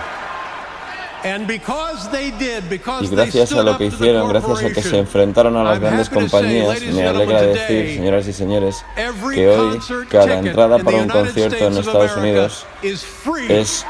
And 1.24 1.48
because 1.48 2.10
they 2.12 2.32
did, 2.32 2.64
Y 3.02 3.08
gracias 3.10 3.52
a 3.52 3.62
lo 3.62 3.78
que 3.78 3.88
hicieron, 3.88 4.30
gracias 4.30 4.64
a 4.64 4.70
que 4.70 4.82
se 4.82 4.98
enfrentaron 5.00 5.58
a 5.58 5.64
las 5.64 5.74
I'm 5.74 5.82
grandes 5.82 6.10
compañías, 6.10 6.82
me 6.82 7.06
alegra 7.06 7.42
decir, 7.42 7.68
today, 7.68 7.96
señoras 7.96 8.28
y 8.28 8.34
señores, 8.34 8.86
every 8.96 9.36
que 9.36 9.50
hoy 9.50 9.72
concert 9.72 10.10
cada 10.10 10.38
entrada 10.40 10.80
para 10.80 10.98
un 10.98 11.10
concierto 11.10 11.58
en 11.58 11.78
Estados 11.78 12.16
Unidos 12.16 12.66
is 12.82 13.04
free. 13.04 13.52
es 13.52 13.86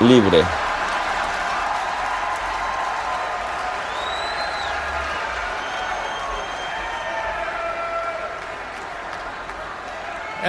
libre. 0.00 0.42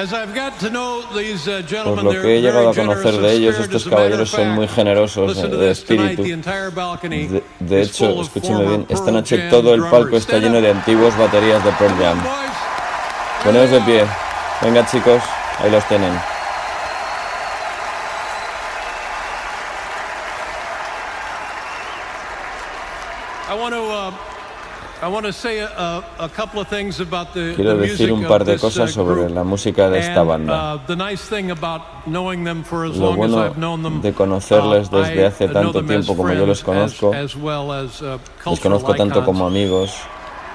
Por 0.02 1.68
gentlemen, 1.68 2.06
lo 2.06 2.12
que 2.12 2.38
he 2.38 2.42
llegado 2.42 2.70
a 2.70 2.72
very 2.72 2.88
conocer 2.88 3.12
generous 3.12 3.22
de 3.22 3.34
ellos, 3.34 3.60
estos 3.60 3.84
caballeros 3.86 4.30
son 4.30 4.50
muy 4.50 4.68
generosos 4.68 5.42
de 5.52 5.72
espíritu. 5.72 6.24
De, 6.24 7.44
de 7.60 7.82
hecho, 7.82 8.22
escúcheme 8.22 8.66
bien, 8.66 8.86
esta 8.90 9.12
noche 9.12 9.38
todo 9.50 9.76
el 9.76 9.84
palco 9.84 10.18
está 10.18 10.40
lleno 10.40 10.60
de 10.60 10.72
antiguos 10.72 11.16
baterías 11.18 11.64
de 11.64 11.72
Pearl 11.74 11.94
Jam. 12.00 12.20
Poneos 13.44 13.70
de 13.70 13.82
pie. 13.82 14.06
Venga 14.62 14.86
chicos, 14.86 15.22
ahí 15.60 15.70
los 15.70 15.88
tienen. 15.88 16.14
I 23.50 23.54
want 23.54 23.76
to, 23.76 23.84
uh, 23.84 24.31
Quiero 27.56 27.78
decir 27.78 28.12
un 28.12 28.24
par 28.28 28.42
of 28.42 28.48
de 28.48 28.58
cosas 28.60 28.92
uh, 28.92 28.94
sobre 28.94 29.30
la 29.30 29.44
música 29.44 29.90
de 29.90 30.00
esta 30.00 30.20
And, 30.22 30.30
banda. 30.30 30.76
uh, 30.76 30.86
the 30.86 30.96
nice 30.96 31.28
thing 31.28 31.50
about 31.50 31.82
knowing 32.06 32.44
them 32.44 32.64
for 32.64 32.86
as 32.86 32.98
Lo 32.98 33.14
bueno 33.16 33.50
de 34.02 34.14
conocerles 34.14 34.90
uh, 34.92 34.98
desde 34.98 35.22
I 35.22 35.26
hace 35.26 35.48
tanto 35.48 35.84
tiempo 35.84 36.16
como 36.16 36.32
yo 36.34 36.46
los 36.46 36.64
conozco, 36.64 37.12
los 38.46 38.60
conozco 38.60 38.94
tanto 38.94 39.26
como 39.26 39.48
amigos 39.48 39.92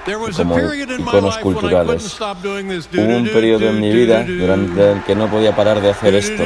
There 0.05 0.17
y 0.17 0.21
was 0.21 0.39
a 0.39 0.43
como 0.43 0.55
period 0.55 0.89
in 0.91 1.03
my 1.03 1.11
iconos 1.11 1.35
life 1.35 1.43
when 1.43 1.57
I 1.57 1.59
couldn't 1.59 1.69
culturales. 1.69 2.03
stop 2.05 2.41
doing 2.41 2.69
this. 2.69 2.87
Hubo 2.93 3.17
un 3.17 3.27
periodo 3.27 3.67
en 3.67 3.81
mi 3.81 3.91
vida 3.91 4.23
durante 4.23 4.93
el 4.93 5.03
que 5.03 5.15
no 5.15 5.27
podía 5.27 5.53
parar 5.53 5.81
de 5.81 5.89
hacer 5.89 6.15
esto. 6.15 6.43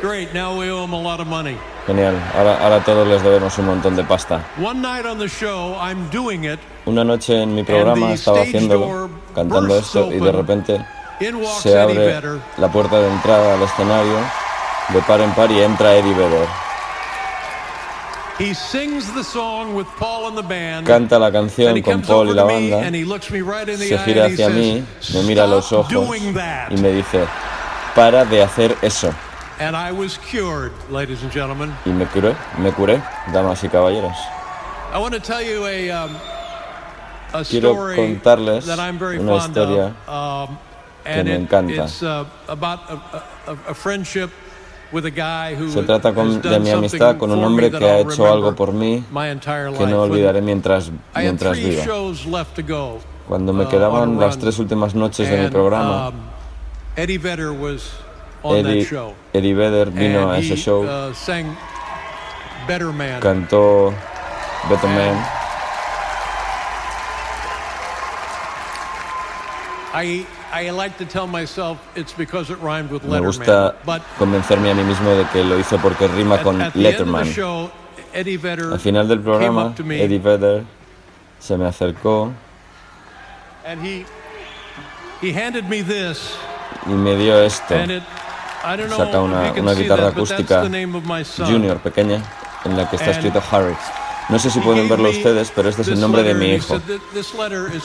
Great, 0.00 0.32
now 0.34 0.58
we 0.58 0.70
owe 0.70 0.82
them 0.82 0.94
a 0.94 1.00
lot 1.00 1.20
of 1.20 1.26
money. 1.26 1.56
Genial, 1.86 2.14
ahora, 2.34 2.56
ahora 2.62 2.84
todos 2.84 3.06
les 3.06 3.22
debemos 3.22 3.58
un 3.58 3.66
montón 3.66 3.96
de 3.96 4.04
pasta. 4.04 4.44
One 4.58 4.80
night 4.80 5.04
on 5.04 5.18
the 5.18 5.28
show, 5.28 5.74
I'm 5.74 6.08
doing 6.10 6.44
it. 6.44 6.58
Una 6.86 7.04
noche 7.04 7.42
en 7.42 7.54
mi 7.54 7.62
programa 7.64 8.12
estaba 8.12 8.42
haciéndolo, 8.42 9.10
cantando 9.34 9.76
esto, 9.76 10.12
y 10.12 10.18
de 10.20 10.32
repente 10.32 10.84
se 11.60 11.78
abre 11.78 12.40
la 12.56 12.68
puerta 12.68 12.98
de 12.98 13.08
entrada 13.08 13.54
al 13.54 13.62
escenario 13.62 14.16
de 14.88 15.00
par 15.02 15.20
en 15.20 15.30
par 15.32 15.50
y 15.50 15.60
entra 15.60 15.94
Eddie 15.96 16.14
Vedder. 16.14 16.48
He 18.38 18.54
sings 18.54 19.12
the 19.14 19.22
song 19.22 19.74
with 19.74 19.86
Paul 19.98 20.26
and 20.26 20.36
the 20.36 20.42
band. 20.42 20.86
Canta 20.86 21.18
la 21.18 21.30
canción 21.30 21.80
con 21.82 22.02
Paul 22.02 22.30
y 22.30 22.34
la 22.34 22.44
banda, 22.44 22.82
se 23.76 23.98
gira 23.98 24.26
hacia 24.26 24.48
mí, 24.48 24.82
me 25.14 25.22
mira 25.22 25.44
a 25.44 25.46
los 25.46 25.66
"Stop 25.66 25.80
ojos 25.80 25.92
doing 25.92 26.34
that." 26.34 26.70
y 26.70 26.80
me 26.80 26.90
dice, 26.92 27.24
para 27.94 28.24
de 28.24 28.42
hacer 28.42 28.76
eso. 28.82 29.14
And 29.58 29.76
I 29.76 29.92
was 29.92 30.18
cured, 30.18 30.72
ladies 30.90 31.22
and 31.22 31.32
gentlemen. 31.32 31.72
Y 31.84 31.90
me 31.90 32.06
curé, 32.06 32.34
me 32.58 32.72
curé, 32.72 33.02
damas 33.32 33.62
y 33.62 33.68
caballeros. 33.68 34.16
I 34.92 34.98
want 34.98 35.14
to 35.14 35.20
tell 35.20 35.42
you 35.42 35.66
a, 35.66 35.90
um, 35.90 36.16
a 37.32 37.44
Quiero 37.44 37.74
contarles 37.94 38.66
that 38.66 38.78
I'm 38.78 38.98
very 38.98 39.18
una 39.18 39.36
historia 39.36 39.94
que 41.04 41.24
me 41.24 41.34
encanta. 41.34 41.84
it's 41.84 42.02
about 42.48 42.80
a, 42.90 42.94
a, 43.46 43.52
a 43.70 43.74
friendship 43.74 44.30
with 44.92 45.06
a 45.06 45.10
guy 45.10 45.54
who 45.54 45.70
Se 45.70 45.82
trata 45.82 46.12
con- 46.14 46.40
de 46.42 46.60
mi 46.60 46.70
amistad 46.70 47.16
con 47.16 47.30
un 47.30 47.42
hombre 47.42 47.70
que 47.70 47.84
ha 47.84 48.00
hecho 48.00 48.30
algo 48.30 48.54
por 48.54 48.72
mí 48.72 49.02
que 49.12 49.86
no 49.86 50.02
olvidaré 50.02 50.42
mientras, 50.42 50.90
mientras 51.14 51.56
viva. 51.58 51.84
Cuando 53.26 53.52
me 53.52 53.64
uh, 53.64 53.68
quedaban 53.68 54.20
las 54.20 54.38
tres 54.38 54.58
últimas 54.58 54.94
noches 54.94 55.30
de 55.30 55.42
mi 55.42 55.48
programa, 55.48 56.08
um, 56.08 56.14
Eddie 56.96 57.16
Vedder 57.16 57.52
was 57.52 57.90
on 58.42 58.56
Eddie, 58.66 58.80
that 58.80 58.86
show. 58.88 59.14
Eddie 59.34 59.52
Vedder 59.54 59.86
vino 59.90 60.28
And 60.28 60.32
a 60.32 60.38
ese 60.38 60.48
he, 60.50 60.56
show, 60.56 60.82
uh, 60.84 61.12
sang 61.14 61.56
Better 62.66 62.92
Man. 62.92 63.20
cantó 63.22 63.94
Better 64.68 64.88
Man. 64.88 65.16
I 69.94 70.26
I 70.52 70.70
like 70.70 70.96
to 70.98 71.04
tell 71.06 71.26
myself 71.26 71.78
it's 71.96 72.12
because 72.12 72.50
it 72.50 72.58
rhymed 72.60 72.90
with 72.90 73.02
Letterman. 73.04 73.20
Me 73.20 73.26
gusta 73.46 73.74
convencerme 74.18 74.70
a 74.70 74.74
mí 74.74 74.84
mismo 74.84 75.16
de 75.16 75.24
que 75.32 75.42
lo 75.44 75.58
hizo 75.58 75.78
porque 75.78 76.08
rima 76.14 76.36
at, 76.36 76.42
con 76.42 76.60
at 76.60 76.72
the 76.72 76.86
end 76.86 77.00
of 77.00 77.06
Letterman. 77.08 77.24
the 77.24 77.32
show, 77.32 77.70
Eddie 78.12 78.36
Vedder 78.36 78.72
Al 78.72 78.78
final 78.78 79.06
del 79.08 79.20
programa, 79.20 79.74
me 79.84 80.02
Eddie 80.02 80.18
Vedder 80.18 80.64
se 81.38 81.56
me 81.56 81.64
acercó 81.66 82.32
and 83.64 83.80
he 83.80 84.04
he 85.20 85.32
handed 85.32 85.68
me 85.68 85.82
this 85.82 86.36
y 86.86 86.90
me 86.90 87.16
dio 87.16 87.40
esto. 87.42 87.74
Saca 88.96 89.20
una, 89.20 89.52
una 89.52 89.72
guitarra 89.72 90.08
acústica. 90.08 90.62
Junior, 90.62 91.78
pequeña, 91.78 92.22
en 92.64 92.76
la 92.76 92.88
que 92.88 92.96
está 92.96 93.10
escrito 93.10 93.42
Harry. 93.50 93.74
No 94.28 94.38
sé 94.38 94.50
si 94.50 94.60
pueden 94.60 94.88
verlo 94.88 95.10
ustedes, 95.10 95.52
pero 95.54 95.68
este 95.68 95.82
es 95.82 95.88
el 95.88 96.00
nombre 96.00 96.22
de 96.22 96.34
mi 96.34 96.54
hijo. 96.54 96.80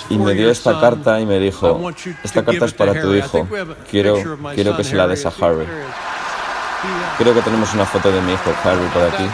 Y 0.09 0.18
me 0.18 0.34
dio 0.34 0.49
esta 0.51 0.80
carta 0.80 1.19
y 1.19 1.26
me 1.26 1.39
dijo, 1.39 1.91
esta 2.23 2.45
carta 2.45 2.65
es 2.65 2.73
para 2.73 3.01
tu 3.01 3.14
hijo. 3.14 3.47
Quiero, 3.89 4.18
quiero 4.53 4.77
que 4.77 4.84
se 4.84 4.95
la 4.95 5.07
des 5.07 5.26
a 5.26 5.30
Harry. 5.41 5.65
Creo 7.18 7.34
que 7.34 7.41
tenemos 7.41 7.73
una 7.73 7.85
foto 7.85 8.11
de 8.11 8.22
mi 8.22 8.34
hijo 8.34 8.53
Harry 8.64 8.85
por 8.93 9.03
aquí. 9.03 9.27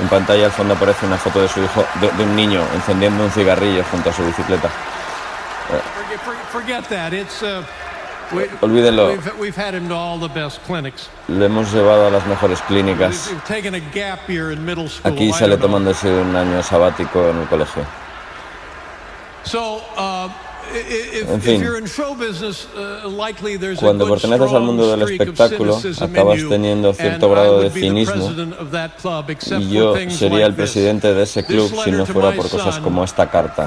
En 0.00 0.08
pantalla 0.08 0.44
al 0.44 0.52
fondo 0.52 0.74
aparece 0.74 1.06
una 1.06 1.16
foto 1.16 1.40
de 1.40 1.48
su 1.48 1.62
hijo, 1.62 1.84
de, 2.00 2.10
de 2.10 2.22
un 2.22 2.36
niño 2.36 2.62
encendiendo 2.74 3.24
un 3.24 3.30
cigarrillo 3.30 3.82
junto 3.90 4.10
a 4.10 4.12
su 4.12 4.24
bicicleta. 4.24 4.68
Forget, 6.52 6.84
Olvídenlo. 8.60 9.10
Le 11.28 11.46
hemos 11.46 11.72
llevado 11.72 12.06
a 12.06 12.10
las 12.10 12.26
mejores 12.26 12.60
clínicas. 12.62 13.32
Aquí 15.04 15.32
sale 15.32 15.56
tomándose 15.56 16.08
un 16.08 16.34
año 16.34 16.62
sabático 16.62 17.28
en 17.28 17.38
el 17.38 17.48
colegio. 17.48 17.84
En 21.28 21.40
fin. 21.40 21.60
you're 21.60 21.78
in 21.78 21.86
show 21.86 22.14
business, 22.14 22.66
likely 23.04 23.56
there's 23.56 23.78
Cuando 23.78 24.08
perteneces 24.08 24.52
al 24.52 24.62
mundo 24.62 24.90
del 24.90 25.02
espectáculo, 25.02 25.80
acabas 26.00 26.40
teniendo 26.48 26.92
cierto 26.92 27.30
grado 27.30 27.60
de 27.60 27.70
cinismo. 27.70 28.32
Y 29.58 29.70
yo 29.70 29.94
sería 30.10 30.46
el 30.46 30.54
presidente 30.54 31.14
de 31.14 31.22
ese 31.22 31.44
club 31.44 31.72
si 31.84 31.92
no 31.92 32.04
fuera 32.04 32.32
por 32.32 32.48
cosas 32.48 32.78
como 32.80 33.04
esta 33.04 33.30
carta. 33.30 33.66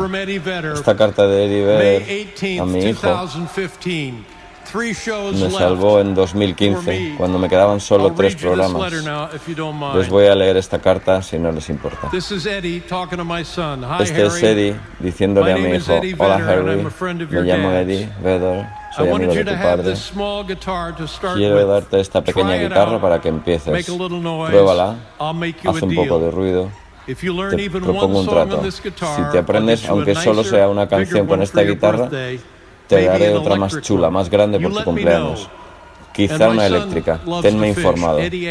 Esta 0.73 0.95
carta 0.97 1.25
de 1.27 1.45
Eddie 1.45 1.65
Vedder 1.65 2.35
18th, 2.35 2.61
a 2.61 2.65
mi 2.65 2.79
hijo 2.79 3.07
2015. 3.07 3.59
Three 3.85 4.15
shows 4.25 4.38
me 4.73 5.51
salvó 5.51 5.99
en 5.99 6.07
for 6.07 6.15
2015, 6.15 6.91
me. 6.91 7.15
cuando 7.17 7.39
me 7.39 7.49
quedaban 7.49 7.79
solo 7.79 8.13
tres 8.13 8.35
programas. 8.35 8.91
Les 9.95 10.09
voy 10.09 10.27
a 10.27 10.35
leer 10.35 10.57
esta 10.57 10.79
carta 10.79 11.21
si 11.21 11.37
no 11.39 11.51
les 11.51 11.69
importa. 11.69 12.09
Este 13.99 14.25
es. 14.25 14.43
Eddie 14.43 14.75
diciéndole 14.99 15.53
a 15.53 15.57
mi 15.57 15.75
hijo, 15.75 15.99
hola 16.17 16.35
Harry, 16.35 16.83
me 17.29 17.41
llamo. 17.41 17.71
Eddie 17.71 18.09
Vedder, 18.23 18.67
soy 18.95 19.09
amigo 19.09 19.33
de 19.33 19.45
tu 19.45 19.51
padre. 19.51 19.93
Quiero 21.35 21.67
darte 21.67 21.99
esta 21.99 22.23
pequeña 22.23 22.55
guitarra 22.55 22.99
para 22.99 23.19
que 23.21 23.29
empieces. 23.29 23.85
Pruébala, 23.85 24.95
haz 25.19 25.81
un 25.81 25.95
poco 25.95 26.19
de 26.19 26.31
ruido. 26.31 26.69
Te 27.05 27.69
propongo 27.69 28.19
un 28.19 28.27
trato. 28.27 28.71
Si 28.71 28.81
te 29.31 29.37
aprendes, 29.39 29.87
aunque 29.89 30.13
solo 30.15 30.43
sea 30.43 30.69
una 30.69 30.87
canción 30.87 31.25
con 31.27 31.41
esta 31.41 31.61
guitarra, 31.63 32.09
te 32.89 33.05
daré 33.05 33.33
otra 33.33 33.55
más 33.55 33.79
chula, 33.81 34.09
más 34.09 34.29
grande 34.29 34.59
por 34.59 34.73
tu 34.73 34.83
cumpleaños. 34.83 35.49
Quizá 36.11 36.49
una 36.49 36.65
eléctrica. 36.65 37.19
Tenme 37.41 37.69
informado. 37.69 38.19
Y 38.19 38.47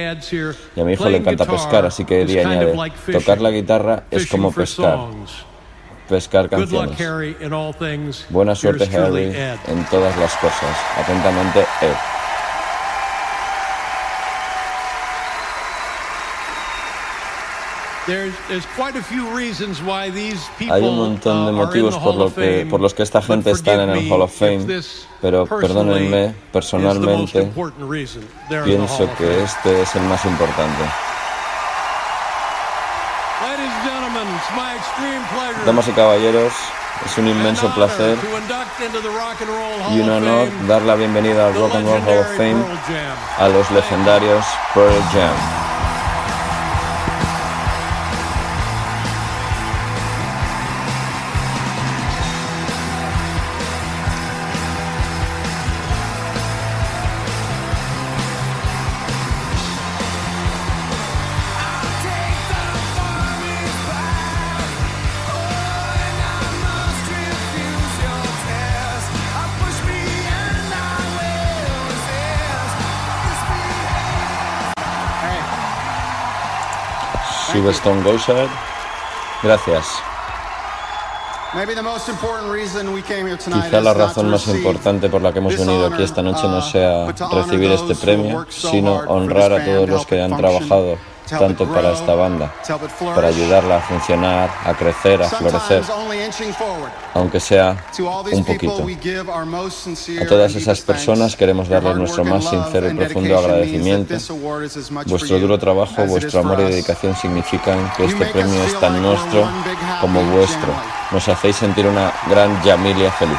a 0.81 0.85
mi 0.85 0.93
hijo 0.93 1.09
le 1.11 1.19
encanta 1.19 1.45
pescar, 1.45 1.85
así 1.85 2.05
que 2.05 2.23
Eddie 2.23 2.45
añade, 2.45 2.75
tocar 3.13 3.41
la 3.41 3.51
guitarra 3.51 4.05
es 4.11 4.27
como 4.27 4.53
pescar, 4.53 4.99
pescar 6.09 6.49
canciones. 6.49 6.97
Buena 8.31 8.55
suerte, 8.55 8.85
Harry, 8.97 9.25
en 9.67 9.85
todas 9.91 10.17
las 10.17 10.35
cosas. 10.37 10.77
Atentamente, 10.97 11.61
Ed. 11.83 11.97
Hay 20.71 20.83
un 20.83 20.97
montón 20.97 21.47
de 21.47 21.53
motivos 21.53 21.97
por, 21.99 22.15
lo 22.15 22.35
que, 22.35 22.67
por 22.69 22.81
los 22.81 22.95
que 22.95 23.03
esta 23.03 23.21
gente 23.21 23.51
está 23.51 23.75
en 23.75 23.91
el 23.91 24.11
Hall 24.11 24.23
of 24.23 24.35
Fame, 24.35 24.67
pero 25.21 25.45
perdónenme, 25.47 26.35
personalmente 26.53 27.51
pienso 28.65 29.09
que 29.17 29.43
este 29.43 29.83
es 29.83 29.95
el 29.95 30.03
más 30.05 30.25
importante. 30.25 30.85
Damas 35.67 35.89
y 35.89 35.93
caballeros, 35.93 36.53
Es 37.07 37.19
un 37.19 37.29
inmenso 37.29 37.73
placer 37.75 38.17
y 39.93 40.01
un 40.01 40.11
honor 40.11 40.49
dar 40.67 40.83
la 40.83 40.95
bienvenida 40.97 41.47
al 41.47 41.55
Rock 41.55 41.75
and 41.75 41.87
Roll 41.87 42.03
Hall 42.03 42.19
of 42.19 42.37
Fame 42.37 42.65
a 43.39 43.49
los 43.49 43.71
legendarios 43.71 44.45
Pearl 44.75 45.03
Jam. 45.13 45.68
Silverstone 77.69 78.03
Goes 78.03 78.29
Ahead. 78.31 78.49
Gracias. 79.43 79.87
Quizá 83.63 83.81
la 83.81 83.95
razón 83.95 84.31
más 84.31 84.47
importante 84.49 85.09
por 85.11 85.21
la 85.21 85.33
que 85.33 85.39
hemos 85.39 85.57
venido 85.57 85.87
aquí 85.87 86.03
esta 86.03 86.23
noche 86.23 86.43
no 86.45 86.63
sea 86.63 87.07
recibir 87.31 87.71
este 87.73 87.95
premio, 87.95 88.47
sino 88.49 88.95
honrar 89.09 89.53
a 89.53 89.65
todos 89.65 89.89
los 89.89 90.07
que 90.07 90.21
han 90.23 90.37
trabajado 90.37 90.97
tanto 91.29 91.67
para 91.69 91.93
esta 91.93 92.15
banda, 92.15 92.53
para 93.15 93.29
ayudarla 93.29 93.77
a 93.77 93.81
funcionar, 93.81 94.51
a 94.65 94.75
crecer, 94.75 95.23
a 95.23 95.29
florecer, 95.29 95.83
aunque 97.15 97.41
sea 97.41 97.77
un 98.33 98.45
poquito. 98.45 98.87
A 100.21 100.27
todas 100.27 100.55
esas 100.55 100.81
personas 100.81 101.37
queremos 101.37 101.69
darles 101.69 101.97
nuestro 101.97 102.25
más 102.25 102.45
sincero 102.45 102.91
y 102.91 102.95
profundo 102.95 103.39
agradecimiento. 103.39 104.15
Vuestro 105.07 105.39
duro 105.39 105.59
trabajo, 105.59 106.05
vuestro 106.07 106.41
amor 106.41 106.61
y 106.61 106.65
dedicación 106.65 107.17
significan 107.17 107.91
que 107.97 108.05
este 108.05 108.27
premio 108.27 108.63
es 108.63 108.79
tan 108.79 109.03
nuestro 109.03 109.49
como 110.01 110.23
vuestro. 110.25 110.73
Nos 111.11 111.27
hacéis 111.29 111.57
sentir 111.57 111.87
una 111.87 112.13
gran 112.29 112.63
Yamilia 112.63 113.11
feliz. 113.13 113.39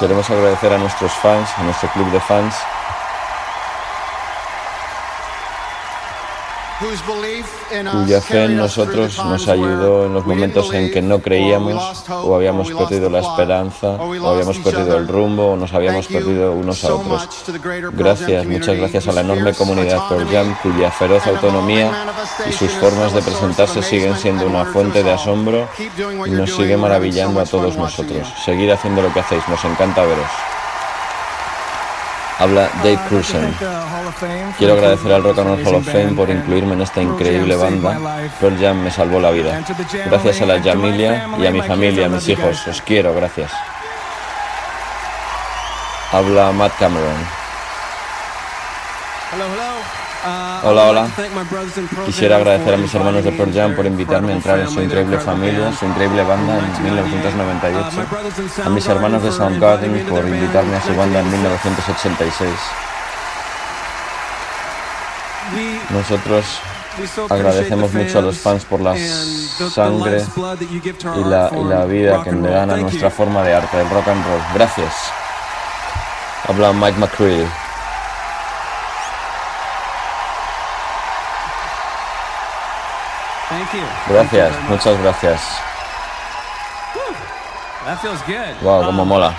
Queremos 0.00 0.30
agradecer 0.30 0.72
a 0.72 0.78
nuestros 0.78 1.12
fans, 1.12 1.48
a 1.58 1.62
nuestro 1.64 1.88
club 1.90 2.10
de 2.10 2.20
fans, 2.20 2.54
cuya 7.92 8.20
fe 8.20 8.44
en 8.44 8.56
nosotros 8.56 9.18
nos 9.24 9.48
ayudó 9.48 10.06
en 10.06 10.14
los 10.14 10.26
momentos 10.26 10.72
en 10.72 10.90
que 10.90 11.02
no 11.02 11.20
creíamos 11.20 12.04
o 12.08 12.34
habíamos 12.34 12.70
perdido 12.70 13.10
la 13.10 13.20
esperanza 13.20 13.96
o 13.96 14.28
habíamos 14.28 14.58
perdido 14.58 14.96
el 14.96 15.08
rumbo 15.08 15.52
o 15.52 15.56
nos 15.56 15.72
habíamos 15.72 16.06
perdido 16.06 16.52
unos 16.52 16.84
a 16.84 16.94
otros. 16.94 17.28
Gracias, 17.92 18.46
muchas 18.46 18.76
gracias 18.76 19.08
a 19.08 19.12
la 19.12 19.20
enorme 19.22 19.54
comunidad 19.54 20.08
Pearl 20.08 20.28
Jam 20.28 20.56
cuya 20.62 20.90
feroz 20.90 21.26
autonomía 21.26 21.90
y 22.48 22.52
sus 22.52 22.70
formas 22.72 23.12
de 23.14 23.22
presentarse 23.22 23.82
siguen 23.82 24.16
siendo 24.16 24.46
una 24.46 24.64
fuente 24.64 25.02
de 25.02 25.12
asombro 25.12 25.68
y 26.26 26.30
nos 26.30 26.54
sigue 26.54 26.76
maravillando 26.76 27.40
a 27.40 27.44
todos 27.44 27.76
nosotros. 27.76 28.28
Seguid 28.44 28.70
haciendo 28.70 29.02
lo 29.02 29.12
que 29.12 29.20
hacéis, 29.20 29.46
nos 29.48 29.64
encanta 29.64 30.02
veros. 30.02 30.53
Habla 32.38 32.68
Dave 32.82 32.98
Cruzen. 33.08 33.54
Quiero 34.58 34.74
agradecer 34.74 35.12
al 35.12 35.22
Rock 35.22 35.38
and 35.38 35.48
Roll 35.48 35.66
Hall 35.66 35.74
of 35.76 35.86
Fame 35.86 36.12
por 36.14 36.28
incluirme 36.30 36.74
en 36.74 36.82
esta 36.82 37.00
increíble 37.00 37.56
banda. 37.56 37.98
Pearl 38.40 38.58
Jam 38.58 38.78
me 38.78 38.90
salvó 38.90 39.20
la 39.20 39.30
vida. 39.30 39.62
Gracias 40.06 40.42
a 40.42 40.46
la 40.46 40.60
Jamilia 40.62 41.28
y 41.38 41.46
a 41.46 41.50
mi 41.50 41.62
familia, 41.62 42.06
a 42.06 42.08
mis 42.08 42.28
hijos. 42.28 42.66
Os 42.66 42.82
quiero, 42.82 43.14
gracias. 43.14 43.52
Habla 46.12 46.52
Matt 46.52 46.72
Cameron. 46.78 47.44
Hola, 50.24 50.88
hola. 50.88 51.06
Quisiera 52.06 52.36
agradecer 52.36 52.72
a 52.72 52.76
mis 52.78 52.94
hermanos 52.94 53.22
de 53.24 53.32
Pearl 53.32 53.52
Jam 53.52 53.76
por 53.76 53.84
invitarme 53.84 54.32
a 54.32 54.36
entrar 54.36 54.58
en 54.58 54.70
su 54.70 54.80
increíble 54.80 55.18
familia, 55.18 55.70
su 55.72 55.84
increíble 55.84 56.22
banda 56.22 56.58
en 56.58 56.82
1998. 56.82 58.06
A 58.64 58.68
mis 58.70 58.86
hermanos 58.86 59.22
de 59.22 59.30
Soundgarden 59.30 60.06
por 60.06 60.26
invitarme 60.26 60.76
a 60.76 60.82
su 60.82 60.94
banda 60.94 61.20
en 61.20 61.30
1986. 61.30 62.50
Nosotros 65.90 66.60
agradecemos 67.28 67.92
mucho 67.92 68.18
a 68.18 68.22
los 68.22 68.38
fans 68.38 68.64
por 68.64 68.80
la 68.80 68.96
sangre 68.96 70.24
y 71.16 71.24
la, 71.24 71.50
y 71.52 71.64
la 71.64 71.84
vida 71.84 72.22
que 72.24 72.32
le 72.32 72.48
dan 72.48 72.70
a 72.70 72.76
nuestra 72.78 73.10
forma 73.10 73.42
de 73.42 73.54
arte, 73.54 73.78
el 73.78 73.90
rock 73.90 74.08
and 74.08 74.24
roll. 74.24 74.40
Gracias. 74.54 74.94
Habla 76.48 76.72
Mike 76.72 76.98
McCready. 76.98 77.46
Gracias, 84.08 84.52
muchas 84.68 84.98
gracias. 85.02 85.40
Wow, 88.62 88.86
como 88.86 89.04
mola. 89.04 89.34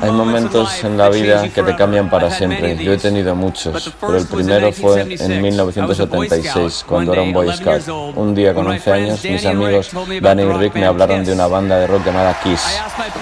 Hay 0.00 0.10
momentos 0.10 0.84
en 0.84 0.96
la 0.96 1.08
vida 1.08 1.48
que 1.48 1.62
te 1.62 1.76
cambian 1.76 2.08
para 2.10 2.30
siempre. 2.30 2.76
Yo 2.76 2.92
he 2.92 2.98
tenido 2.98 3.34
muchos, 3.34 3.92
pero 4.00 4.18
el 4.18 4.26
primero 4.26 4.72
fue 4.72 5.16
en 5.18 5.42
1976, 5.42 6.84
cuando 6.86 7.12
era 7.12 7.22
un 7.22 7.32
Boy 7.32 7.52
Scout. 7.56 7.88
Un 8.16 8.34
día 8.34 8.54
con 8.54 8.66
11 8.66 8.92
años, 8.92 9.24
mis 9.24 9.44
amigos 9.46 9.90
Danny 10.20 10.42
y 10.42 10.52
Rick 10.52 10.74
me 10.74 10.86
hablaron 10.86 11.24
de 11.24 11.32
una 11.32 11.46
banda 11.46 11.78
de 11.78 11.86
rock 11.86 12.04
llamada 12.06 12.38
Kiss. 12.42 12.80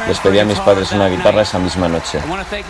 Les 0.09 0.19
pedí 0.19 0.39
a 0.39 0.45
mis 0.45 0.59
padres 0.61 0.93
una 0.93 1.09
guitarra 1.09 1.43
esa 1.43 1.59
misma 1.59 1.89
noche. 1.89 2.19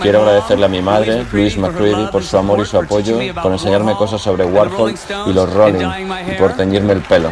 Quiero 0.01 0.21
agradecerle 0.21 0.67
a 0.67 0.69
mi 0.69 0.83
madre, 0.83 1.25
Louise 1.33 1.59
McCready, 1.59 2.07
por 2.11 2.23
su 2.23 2.37
amor 2.37 2.61
y 2.61 2.67
su 2.67 2.79
apoyo, 2.79 3.19
por 3.43 3.53
enseñarme 3.53 3.95
cosas 3.95 4.21
sobre 4.21 4.45
Warhol 4.45 4.95
y 5.27 5.33
los 5.33 5.53
Rolling, 5.53 5.89
y 6.29 6.33
por 6.39 6.55
teñirme 6.55 6.93
el 6.93 7.03
pelo. 7.03 7.31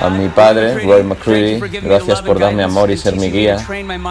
A 0.00 0.10
mi 0.10 0.28
padre, 0.28 0.74
Roy 0.84 1.02
McCready, 1.04 1.60
gracias 1.80 2.20
por 2.22 2.38
darme 2.38 2.62
amor 2.64 2.90
y 2.90 2.96
ser 2.96 3.16
mi 3.16 3.30
guía, 3.30 3.56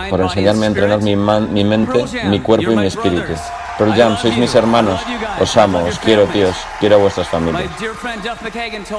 por 0.09 0.21
enseñarme 0.21 0.65
a 0.65 0.67
entrenar 0.67 1.01
mi, 1.01 1.15
mi 1.15 1.63
mente, 1.63 2.05
mi 2.25 2.39
cuerpo 2.39 2.71
y 2.71 2.75
mi 2.75 2.85
espíritu. 2.87 3.33
Pearl 3.81 3.95
Jam, 3.95 4.15
sois 4.15 4.37
mis 4.37 4.53
hermanos, 4.53 5.01
os 5.39 5.57
amo, 5.57 5.79
os 5.83 5.97
quiero, 5.97 6.27
tíos, 6.27 6.55
quiero 6.79 6.97
a 6.97 6.99
vuestras 6.99 7.27
familias. 7.27 7.71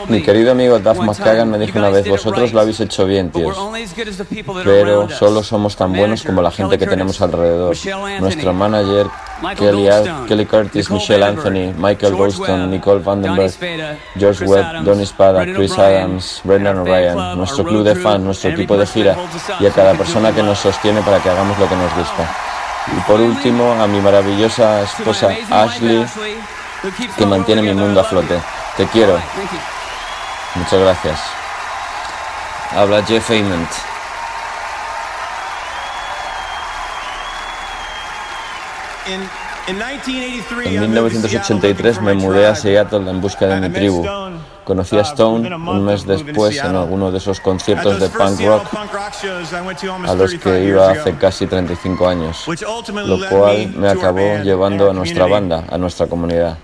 Mi 0.09 0.21
querido 0.23 0.51
amigo 0.51 0.81
Duff 0.81 0.99
McKagan 0.99 1.49
me 1.53 1.59
dijo 1.59 1.79
una 1.79 1.91
vez, 1.91 2.09
vosotros 2.09 2.53
lo 2.53 2.63
habéis 2.63 2.81
hecho 2.81 3.05
bien, 3.07 3.31
tíos, 3.31 3.57
pero 4.65 5.09
solo 5.09 5.45
somos 5.45 5.77
tan 5.77 5.93
buenos 5.93 6.25
como 6.25 6.43
la 6.43 6.51
gente 6.51 6.79
que 6.79 6.87
tenemos 6.89 7.21
alrededor. 7.21 7.77
Nuestro 8.19 8.53
manager, 8.53 9.07
Kelly, 9.57 9.89
Kelly 10.27 10.47
Curtis, 10.47 10.91
Michelle 10.91 11.27
Anthony, 11.27 11.73
Michael 11.79 12.17
Golston, 12.17 12.69
Nicole 12.69 13.03
Vandenberg, 13.03 13.53
George 14.19 14.45
Webb, 14.45 14.83
Donny 14.83 15.07
Spada, 15.07 15.45
Chris 15.45 15.79
Adams, 15.79 16.41
Brendan 16.43 16.79
O'Brien, 16.79 17.37
nuestro 17.37 17.63
club 17.63 17.85
de 17.85 17.95
fans, 17.95 18.25
nuestro 18.25 18.51
equipo 18.51 18.77
de 18.77 18.87
gira 18.87 19.17
y 19.61 19.67
a 19.67 19.71
cada 19.71 19.95
persona 19.95 20.33
que 20.33 20.43
nos 20.43 20.59
sostiene 20.59 21.03
para 21.03 21.21
que 21.21 21.31
hagamos 21.31 21.57
lo 21.57 21.69
que 21.69 21.77
nos 21.77 21.95
gusta. 21.95 22.52
Y 22.87 23.01
por 23.03 23.21
último, 23.21 23.73
a 23.81 23.87
mi 23.87 24.01
maravillosa 24.01 24.83
esposa 24.83 25.29
Ashley, 25.51 26.05
que 27.17 27.27
mantiene 27.27 27.63
mi 27.63 27.75
mundo 27.75 28.01
a 28.01 28.05
flote. 28.05 28.41
Te 28.77 28.87
quiero. 28.87 29.21
Muchas 30.55 30.81
gracias. 30.81 31.21
Habla 32.77 33.03
Jeff 33.05 33.31
Ament. 33.31 33.69
En 40.65 40.81
1983 40.81 42.01
me 42.01 42.15
mudé 42.15 42.47
a 42.47 42.55
Seattle 42.55 43.11
en 43.11 43.21
busca 43.21 43.47
de 43.47 43.61
mi 43.61 43.75
tribu. 43.75 44.07
Conocí 44.65 44.97
a 44.97 45.03
Stone 45.03 45.55
un 45.55 45.85
mes 45.85 46.07
después 46.07 46.57
en 46.59 46.77
alguno 46.77 47.11
de 47.11 47.19
esos 47.19 47.41
conciertos 47.41 47.99
de 47.99 48.09
punk 48.09 48.41
rock 48.41 48.67
a 50.07 50.15
los 50.15 50.35
que 50.35 50.65
iba 50.65 50.91
hace 50.91 51.17
casi 51.17 51.47
35 51.47 52.09
años, 52.09 52.47
lo 53.05 53.29
cual 53.29 53.69
me 53.77 53.89
acabó 53.89 54.39
llevando 54.43 54.91
a 54.91 54.95
nuestra 54.95 55.27
banda, 55.27 55.65
a 55.71 55.79
nuestra 55.79 56.07
comunidad. 56.07 56.59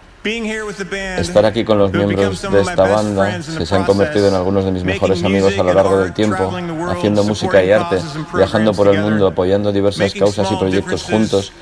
Estar 1.18 1.46
aquí 1.46 1.64
con 1.64 1.78
los 1.78 1.92
miembros 1.92 2.42
de 2.42 2.60
esta 2.60 2.82
banda 2.82 3.38
que 3.56 3.64
se 3.64 3.74
han 3.74 3.84
convertido 3.84 4.28
en 4.28 4.34
algunos 4.34 4.64
de 4.64 4.72
mis 4.72 4.84
mejores 4.84 5.22
amigos 5.22 5.56
a 5.58 5.62
lo 5.62 5.72
largo 5.72 5.98
del 6.00 6.12
tiempo, 6.12 6.52
haciendo 6.90 7.24
música 7.24 7.62
y 7.62 7.70
arte, 7.70 7.98
viajando 8.34 8.74
por 8.74 8.88
el 8.88 9.00
mundo, 9.00 9.28
apoyando 9.28 9.72
diversas 9.72 10.12
causas 10.14 10.50
y 10.50 10.56
proyectos 10.56 11.04
juntos, 11.04 11.52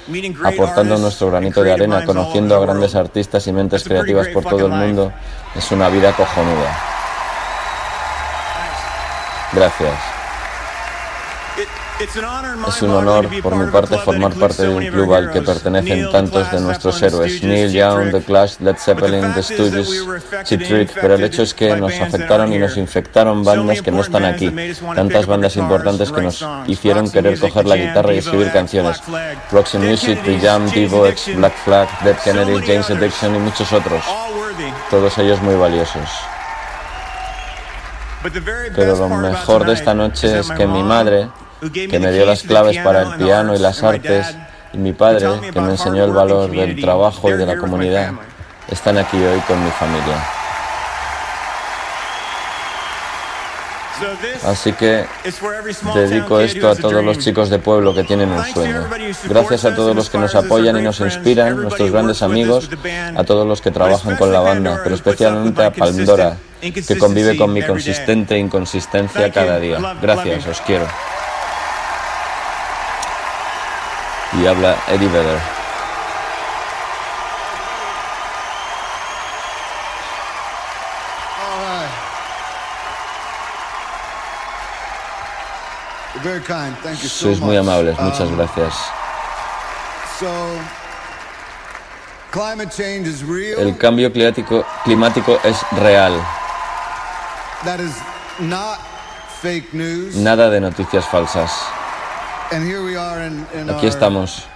aportando 0.42 0.98
nuestro 0.98 1.30
granito 1.30 1.62
de 1.62 1.72
arena, 1.72 2.04
conociendo 2.04 2.56
a 2.56 2.60
grandes 2.60 2.94
artistas 2.94 3.46
y 3.46 3.52
mentes 3.52 3.84
creativas 3.84 4.28
por 4.28 4.44
todo 4.44 4.66
el 4.66 4.72
mundo, 4.72 5.12
es 5.54 5.70
una 5.70 5.88
vida 5.88 6.12
cojonuda. 6.12 6.76
Gracias. 9.52 10.15
Es 11.98 12.82
un 12.82 12.90
honor 12.90 13.28
por 13.42 13.56
mi 13.56 13.70
parte 13.70 13.96
formar 13.98 14.34
parte 14.34 14.64
de 14.64 14.68
un 14.68 14.86
club 14.86 15.14
al 15.14 15.32
que 15.32 15.40
pertenecen 15.40 16.10
tantos 16.10 16.50
de 16.52 16.60
nuestros 16.60 17.00
héroes, 17.00 17.42
Neil 17.42 17.72
Young, 17.72 18.10
The 18.10 18.20
Clash, 18.20 18.56
Led 18.60 18.76
Zeppelin, 18.76 19.32
The 19.32 19.42
Stooges, 19.42 20.04
Cheap 20.44 20.66
Trick, 20.66 20.92
pero 21.00 21.14
el 21.14 21.24
hecho 21.24 21.42
es 21.42 21.54
que 21.54 21.74
nos 21.76 21.94
afectaron 21.98 22.52
y 22.52 22.58
nos 22.58 22.76
infectaron 22.76 23.42
bandas 23.42 23.80
que 23.80 23.90
no 23.90 24.02
están 24.02 24.26
aquí, 24.26 24.54
tantas 24.94 25.26
bandas 25.26 25.56
importantes 25.56 26.12
que 26.12 26.20
nos 26.20 26.44
hicieron 26.66 27.10
querer 27.10 27.38
coger 27.38 27.66
la 27.66 27.76
guitarra 27.76 28.12
y 28.12 28.18
escribir 28.18 28.52
canciones, 28.52 29.00
Roxy 29.50 29.78
Music, 29.78 30.22
The 30.22 30.38
Jam, 30.38 30.70
Devo 30.70 31.06
X, 31.06 31.34
Black 31.36 31.54
Flag, 31.64 31.88
Dead 32.04 32.16
Kennedy, 32.22 32.66
James 32.66 32.90
Addiction 32.90 33.36
y 33.36 33.38
muchos 33.38 33.72
otros, 33.72 34.04
todos 34.90 35.16
ellos 35.16 35.40
muy 35.40 35.54
valiosos. 35.54 36.10
Pero 38.74 38.96
lo 38.96 39.08
mejor 39.08 39.64
de 39.64 39.72
esta 39.72 39.94
noche 39.94 40.40
es 40.40 40.50
que 40.50 40.66
mi 40.66 40.82
madre, 40.82 41.28
que 41.72 41.98
me 41.98 42.12
dio 42.12 42.26
las 42.26 42.42
claves 42.42 42.78
para 42.78 43.02
el 43.02 43.14
piano 43.16 43.54
y 43.54 43.58
las 43.58 43.82
artes, 43.82 44.36
y 44.72 44.78
mi 44.78 44.92
padre, 44.92 45.26
que 45.52 45.60
me 45.60 45.70
enseñó 45.70 46.04
el 46.04 46.12
valor 46.12 46.50
del 46.50 46.80
trabajo 46.80 47.30
y 47.30 47.32
de 47.34 47.46
la 47.46 47.56
comunidad, 47.56 48.12
están 48.68 48.98
aquí 48.98 49.16
hoy 49.16 49.40
con 49.40 49.62
mi 49.64 49.70
familia. 49.70 50.16
Así 54.44 54.72
que 54.72 55.06
dedico 55.94 56.40
esto 56.40 56.68
a 56.68 56.74
todos 56.74 57.02
los 57.02 57.18
chicos 57.18 57.48
de 57.48 57.58
pueblo 57.58 57.94
que 57.94 58.04
tienen 58.04 58.30
un 58.30 58.44
sueño. 58.44 58.86
Gracias 59.24 59.64
a 59.64 59.74
todos 59.74 59.96
los 59.96 60.10
que 60.10 60.18
nos 60.18 60.34
apoyan 60.34 60.78
y 60.78 60.82
nos 60.82 61.00
inspiran, 61.00 61.62
nuestros 61.62 61.90
grandes 61.90 62.22
amigos, 62.22 62.68
a 63.16 63.24
todos 63.24 63.46
los 63.46 63.60
que 63.60 63.70
trabajan 63.70 64.16
con 64.16 64.32
la 64.32 64.40
banda, 64.40 64.80
pero 64.82 64.94
especialmente 64.94 65.64
a 65.64 65.70
Pandora, 65.70 66.36
que 66.60 66.98
convive 66.98 67.36
con 67.36 67.52
mi 67.52 67.62
consistente 67.62 68.38
inconsistencia 68.38 69.32
cada 69.32 69.58
día. 69.58 69.78
Gracias, 70.00 70.46
os 70.46 70.60
quiero. 70.60 70.86
Y 74.32 74.46
habla 74.46 74.76
Eddie 74.88 75.08
Vedder. 75.08 75.40
Sois 87.08 87.40
muy 87.40 87.56
amables, 87.56 87.98
muchas 88.00 88.30
gracias. 88.32 88.74
El 93.58 93.76
cambio 93.78 94.12
climático, 94.12 94.64
climático 94.84 95.38
es 95.44 95.56
real. 95.72 96.12
Nada 100.16 100.50
de 100.50 100.60
noticias 100.60 101.06
falsas. 101.06 101.52
Aquí 102.50 103.86
estamos 103.86 104.46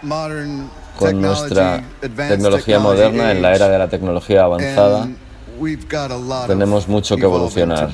con 0.98 1.20
nuestra 1.20 1.82
tecnología 2.00 2.78
moderna 2.78 3.32
en 3.32 3.42
la 3.42 3.54
era 3.54 3.68
de 3.68 3.78
la 3.78 3.88
tecnología 3.88 4.44
avanzada. 4.44 5.08
Tenemos 6.46 6.88
mucho 6.88 7.16
que 7.16 7.24
evolucionar. 7.24 7.90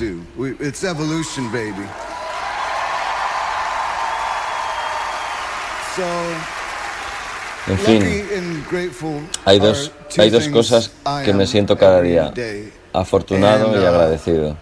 En 7.68 7.78
fin, 7.78 8.24
hay 9.44 9.58
dos, 9.58 9.92
hay 10.18 10.30
dos 10.30 10.48
cosas 10.48 10.92
que 11.24 11.32
me 11.32 11.46
siento 11.46 11.76
cada 11.76 12.00
día, 12.00 12.32
afortunado 12.92 13.80
y 13.80 13.84
agradecido. 13.84 14.56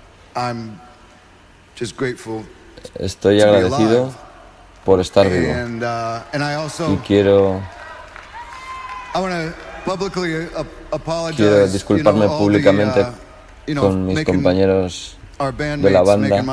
Estoy 2.99 3.41
agradecido 3.41 4.24
por 4.85 5.01
estar 5.01 5.29
vivo. 5.29 5.53
Y 6.93 6.97
quiero, 7.07 7.61
quiero 11.37 11.67
disculparme 11.69 12.27
públicamente 12.27 13.07
con 13.77 14.07
mis 14.07 14.25
compañeros 14.25 15.17
de 15.79 15.91
la 15.91 16.03
banda 16.03 16.45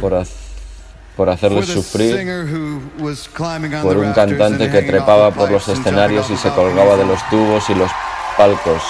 por 0.00 0.14
por 1.16 1.30
hacerles 1.30 1.66
sufrir, 1.66 2.14
por 3.82 3.96
un 3.96 4.12
cantante 4.12 4.70
que 4.70 4.82
trepaba 4.82 5.30
por 5.30 5.50
los 5.50 5.66
escenarios 5.66 6.28
y 6.30 6.36
se 6.36 6.50
colgaba 6.50 6.96
de 6.96 7.06
los 7.06 7.26
tubos 7.30 7.70
y 7.70 7.74
los 7.74 7.90
palcos. 8.36 8.82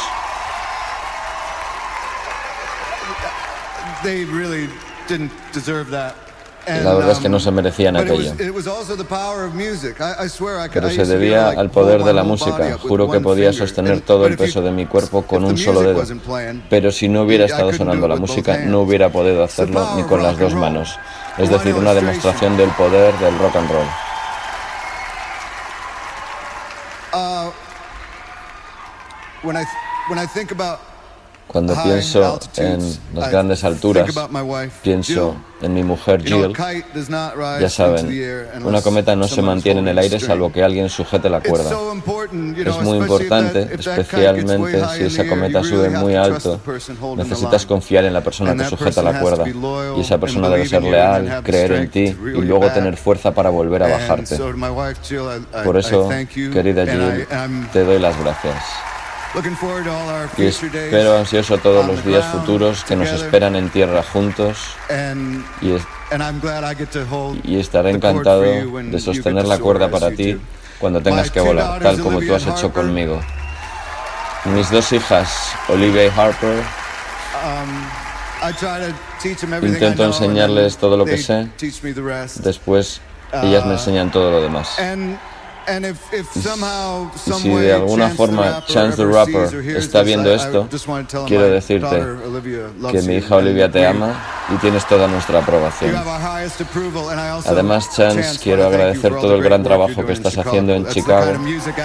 La 6.67 6.95
verdad 6.95 7.13
es 7.13 7.19
que 7.19 7.29
no 7.29 7.39
se 7.39 7.51
merecían 7.53 7.97
aquello. 7.97 8.33
Pero 10.73 10.91
se 10.91 11.05
debía 11.07 11.49
al 11.51 11.71
poder 11.71 12.03
de 12.03 12.13
la 12.13 12.25
música. 12.25 12.79
Juro 12.79 13.09
que 13.11 13.21
podía 13.21 13.53
sostener 13.53 14.01
todo 14.01 14.27
el 14.27 14.37
peso 14.37 14.61
de 14.63 14.71
mi 14.73 14.87
cuerpo 14.87 15.23
con 15.23 15.45
un 15.45 15.57
solo 15.57 15.83
dedo. 15.83 16.03
Pero 16.69 16.91
si 16.91 17.09
no 17.09 17.23
hubiera 17.23 17.45
estado 17.47 17.73
sonando 17.73 18.09
la 18.09 18.17
música, 18.17 18.59
no 18.59 18.81
hubiera 18.81 19.11
podido 19.11 19.45
hacerlo 19.45 19.95
ni 19.97 20.03
con 20.03 20.23
las 20.23 20.39
dos 20.39 20.55
manos. 20.55 20.99
Es 21.39 21.51
decir, 21.51 21.75
una 21.75 21.95
demostración 21.95 22.57
del 22.57 22.71
poder 22.71 23.15
del 23.19 23.39
rock 23.39 23.57
and 23.57 23.71
roll. 23.71 23.87
Cuando 31.47 31.75
pienso 31.83 32.39
en 32.57 32.81
las 33.15 33.31
grandes 33.31 33.65
alturas, 33.65 34.11
pienso 34.83 35.37
en 35.63 35.73
mi 35.73 35.83
mujer 35.85 36.23
Jill. 36.23 36.53
Ya 37.61 37.71
saben, 37.71 38.13
una 38.65 38.83
cometa 38.83 39.17
no 39.17 39.29
se 39.29 39.43
mantiene 39.43 39.81
en 39.81 39.89
el 39.89 39.99
aire 39.99 40.21
salvo 40.21 40.53
que 40.53 40.63
alguien 40.63 40.89
sujete 40.89 41.31
la 41.31 41.41
cuerda. 41.41 41.71
Es 42.59 42.79
muy 42.83 42.99
importante, 42.99 43.69
especialmente 43.73 44.85
si 44.97 45.05
esa 45.05 45.27
cometa 45.27 45.63
sube 45.63 45.91
muy 45.91 46.15
alto, 46.15 46.61
necesitas 47.17 47.65
confiar 47.65 48.05
en 48.05 48.13
la 48.13 48.23
persona 48.23 48.55
que 48.55 48.69
sujeta 48.69 49.03
la 49.03 49.21
cuerda. 49.21 49.45
Y 49.97 50.01
esa 50.01 50.19
persona 50.19 50.49
debe 50.49 50.67
ser 50.67 50.83
leal, 50.83 51.43
creer 51.45 51.73
en 51.73 51.91
ti 51.91 52.01
y 52.01 52.43
luego 52.43 52.71
tener 52.71 52.97
fuerza 52.97 53.33
para 53.33 53.51
volver 53.51 53.85
a 53.85 53.89
bajarte. 53.89 54.37
Por 55.65 55.77
eso, 55.79 56.09
querida 56.53 56.87
Jill, 56.87 57.27
te 57.73 57.85
doy 57.85 57.99
las 57.99 58.19
gracias. 58.21 58.57
Y 60.39 60.47
espero 60.47 61.19
ansioso 61.19 61.59
todos 61.59 61.87
los 61.87 62.05
días 62.05 62.25
futuros 62.33 62.85
que 62.85 62.97
nos 62.97 63.11
esperan 63.11 63.55
en 63.57 63.69
tierra 63.71 64.03
juntos. 64.03 64.59
Y, 65.61 65.77
y 67.45 67.59
estaré 67.59 67.91
encantado 67.91 68.43
de 68.43 69.01
sostener 69.01 69.47
la 69.47 69.59
cuerda 69.59 69.91
para 69.91 70.11
ti 70.11 70.39
cuando 70.79 71.03
tengas 71.03 71.31
que 71.31 71.41
volar, 71.41 71.83
tal 71.83 72.01
como 72.01 72.21
tú 72.21 72.35
has 72.35 72.47
hecho 72.47 72.73
conmigo. 72.73 73.21
Mis 74.47 74.71
dos 74.71 74.93
hijas, 74.93 75.53
Olivia 75.69 76.07
y 76.07 76.09
Harper, 76.09 76.63
um, 77.35 77.85
intento 79.67 80.05
enseñarles 80.05 80.77
todo 80.77 80.97
lo 80.97 81.05
que 81.05 81.19
sé, 81.19 81.49
después 82.43 83.01
ellas 83.33 83.65
me 83.65 83.73
uh, 83.73 83.79
enseñan 83.79 84.11
todo 84.11 84.31
lo 84.31 84.41
demás. 84.41 84.77
Si 87.39 87.49
de 87.49 87.73
alguna 87.73 88.09
forma 88.11 88.65
Chance 88.67 88.97
the 88.97 89.05
Rapper 89.05 89.77
está 89.77 90.03
viendo 90.03 90.31
esto, 90.33 90.69
quiero 91.27 91.45
decirte 91.51 91.97
que 92.93 93.03
mi 93.03 93.17
hija 93.17 93.37
Olivia 93.37 93.71
te 93.71 93.87
ama 93.87 94.15
y 94.55 94.57
tienes 94.59 94.87
toda 94.87 95.09
nuestra 95.09 95.41
aprobación. 95.41 95.93
Además, 97.51 97.89
Chance, 97.97 98.39
quiero 98.43 98.67
agradecer 98.67 99.13
todo 99.21 99.35
el 99.35 99.43
gran 99.43 99.63
trabajo 99.65 100.07
que 100.07 100.13
estás 100.13 100.39
haciendo 100.39 100.73
en 100.75 100.87
Chicago. 100.89 101.33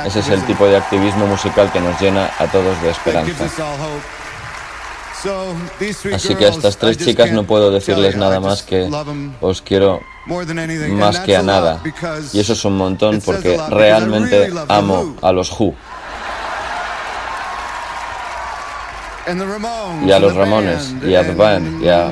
Ese 0.05 0.19
es 0.19 0.29
el 0.29 0.43
tipo 0.45 0.65
de 0.67 0.77
activismo 0.77 1.25
musical 1.27 1.71
que 1.71 1.79
nos 1.79 1.99
llena 1.99 2.29
a 2.37 2.45
todos 2.47 2.79
de 2.81 2.89
esperanza. 2.91 3.31
Así 6.14 6.35
que 6.35 6.45
a 6.45 6.49
estas 6.49 6.77
tres 6.77 6.98
chicas 6.98 7.31
no 7.31 7.43
puedo 7.43 7.72
decirles 7.72 8.15
nada 8.15 8.39
más 8.39 8.64
que 8.64 8.89
os 9.39 9.61
quiero 9.61 10.02
más 10.26 11.19
que 11.19 11.35
a 11.35 11.41
nada. 11.41 11.81
Y 12.34 12.39
eso 12.39 12.53
es 12.53 12.65
un 12.65 12.77
montón 12.77 13.22
porque 13.22 13.60
realmente 13.69 14.52
amo 14.68 15.15
a 15.22 15.31
los 15.31 15.52
Who. 15.52 15.76
Y 20.06 20.11
a 20.11 20.19
los 20.19 20.35
Ramones, 20.35 20.93
y 21.06 21.14
a 21.15 21.23
The 21.23 21.35
Band, 21.35 21.84
y 21.84 21.89
a 21.89 22.11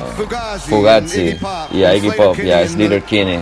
Fugazi, 0.68 1.38
y 1.72 1.84
a 1.84 1.96
Iggy 1.96 2.12
Pop, 2.12 2.38
y 2.38 2.52
a 2.52 2.68
Slater 2.68 3.04
Kinney, 3.04 3.42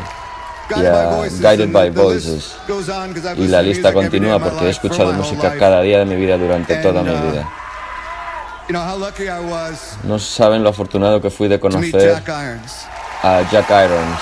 y 0.70 0.86
a 0.86 1.28
Guided 1.30 1.72
by 1.72 1.90
Voices. 1.92 2.56
Y 3.36 3.48
la 3.48 3.62
lista 3.62 3.92
continúa 3.94 4.40
porque 4.40 4.66
he 4.66 4.70
escuchado 4.70 5.12
música 5.14 5.58
cada 5.60 5.82
día 5.82 6.00
de 6.00 6.06
mi 6.06 6.16
vida 6.16 6.38
durante 6.38 6.78
toda 6.78 7.04
mi 7.04 7.12
uh, 7.12 7.32
vida. 7.32 7.50
No 10.04 10.20
saben 10.20 10.64
lo 10.64 10.70
afortunado 10.70 11.22
que 11.22 11.30
fui 11.30 11.48
de 11.48 11.60
conocer 11.60 12.22
a 13.24 13.42
Jack 13.52 13.70
Irons 13.70 14.22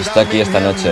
Está 0.00 0.22
aquí 0.22 0.40
esta 0.40 0.58
noche. 0.58 0.90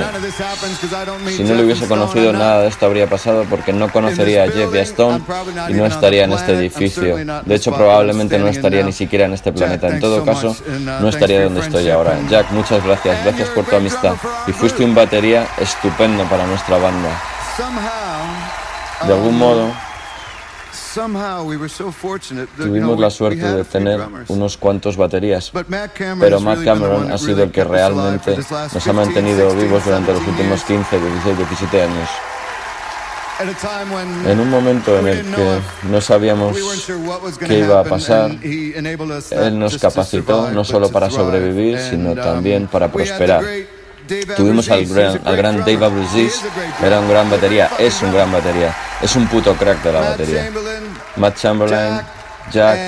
Si 1.34 1.42
no 1.42 1.54
le 1.54 1.64
hubiese 1.64 1.88
conocido, 1.88 2.32
nada 2.32 2.62
de 2.62 2.68
esto 2.68 2.84
habría 2.84 3.08
pasado 3.08 3.46
porque 3.48 3.72
no 3.72 3.90
conocería 3.90 4.44
a 4.44 4.50
Jeff 4.50 4.74
y 4.74 4.78
a 4.78 4.82
Stone 4.82 5.22
y 5.68 5.72
no 5.72 5.86
estaría 5.86 6.24
en 6.24 6.32
este 6.32 6.52
edificio. 6.52 7.16
De 7.16 7.54
hecho, 7.54 7.72
probablemente 7.72 8.38
no 8.38 8.48
estaría 8.48 8.84
ni 8.84 8.92
siquiera 8.92 9.24
en 9.24 9.32
este 9.32 9.52
planeta. 9.52 9.88
En 9.88 10.00
todo 10.00 10.24
caso, 10.24 10.54
no 11.00 11.08
estaría 11.08 11.44
donde 11.44 11.60
estoy 11.60 11.88
ahora. 11.88 12.18
Jack, 12.28 12.50
muchas 12.50 12.84
gracias. 12.84 13.24
Gracias 13.24 13.48
por 13.50 13.64
tu 13.64 13.76
amistad. 13.76 14.14
Y 14.46 14.52
fuiste 14.52 14.84
un 14.84 14.94
batería 14.94 15.46
estupendo 15.58 16.24
para 16.24 16.46
nuestra 16.46 16.76
banda. 16.76 17.08
De 19.06 19.14
algún 19.14 19.38
modo, 19.38 19.72
Tuvimos 22.56 22.98
la 22.98 23.10
suerte 23.10 23.42
de 23.52 23.64
tener 23.64 24.00
unos 24.28 24.56
cuantos 24.56 24.96
baterías, 24.96 25.50
pero 26.18 26.40
Matt 26.40 26.64
Cameron 26.64 27.12
ha 27.12 27.18
sido 27.18 27.42
el 27.44 27.50
que 27.52 27.64
realmente 27.64 28.36
nos 28.72 28.86
ha 28.86 28.92
mantenido 28.92 29.54
vivos 29.54 29.84
durante 29.84 30.12
los 30.12 30.26
últimos 30.26 30.62
15, 30.64 31.00
16, 31.00 31.36
17 31.38 31.82
años. 31.82 32.08
En 34.26 34.38
un 34.40 34.50
momento 34.50 34.98
en 34.98 35.06
el 35.08 35.22
que 35.34 35.58
no 35.88 36.00
sabíamos 36.00 36.56
qué 37.38 37.58
iba 37.60 37.80
a 37.80 37.84
pasar, 37.84 38.32
Él 38.42 39.58
nos 39.58 39.78
capacitó 39.78 40.50
no 40.50 40.64
solo 40.64 40.90
para 40.90 41.08
sobrevivir, 41.08 41.78
sino 41.78 42.14
también 42.14 42.66
para 42.66 42.90
prosperar. 42.92 43.42
Tuvimos 44.36 44.68
al 44.70 44.84
gran, 44.86 45.20
al 45.24 45.36
gran 45.36 45.58
Dave 45.60 45.84
Abruzzis, 45.84 46.42
era 46.82 46.98
un 46.98 47.08
gran 47.08 47.30
batería, 47.30 47.70
es 47.78 48.02
un 48.02 48.12
gran 48.12 48.32
batería, 48.32 48.76
es 49.00 49.14
un 49.14 49.28
puto 49.28 49.54
crack 49.54 49.82
de 49.84 49.92
la 49.92 50.00
batería. 50.00 50.50
Matt 51.16 51.36
Chamberlain, 51.36 52.00
Jack 52.52 52.78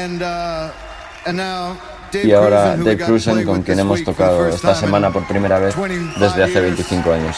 y 2.25 2.33
ahora 2.33 2.77
Dave 2.77 2.99
Cruzen 2.99 3.45
con 3.45 3.63
quien 3.63 3.79
hemos 3.81 4.05
tocado 4.05 4.49
esta 4.49 4.75
semana 4.75 5.11
por 5.11 5.27
primera 5.27 5.59
vez 5.59 5.75
desde 6.19 6.43
hace 6.43 6.61
25 6.61 7.13
años. 7.13 7.37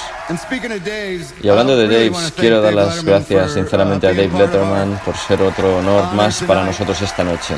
Y 1.42 1.48
hablando 1.48 1.76
de 1.76 1.86
Dave, 1.86 2.12
quiero 2.36 2.60
dar 2.60 2.74
las 2.74 3.04
gracias 3.04 3.52
sinceramente 3.52 4.06
a 4.06 4.10
Dave 4.10 4.30
Letterman 4.36 5.00
por 5.04 5.16
ser 5.16 5.42
otro 5.42 5.78
honor 5.78 6.12
más 6.14 6.42
para 6.42 6.64
nosotros 6.64 7.00
esta 7.02 7.22
noche. 7.24 7.54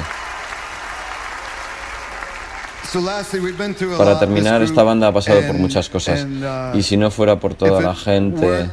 Para 3.98 4.19
terminar, 4.19 4.62
esta 4.62 4.82
banda 4.82 5.09
ha 5.09 5.12
pasado 5.12 5.40
por 5.47 5.57
muchas 5.57 5.89
cosas 5.89 6.27
y 6.74 6.82
si 6.82 6.97
no 6.97 7.11
fuera 7.11 7.39
por 7.39 7.55
toda 7.55 7.81
la 7.81 7.94
gente 7.94 8.70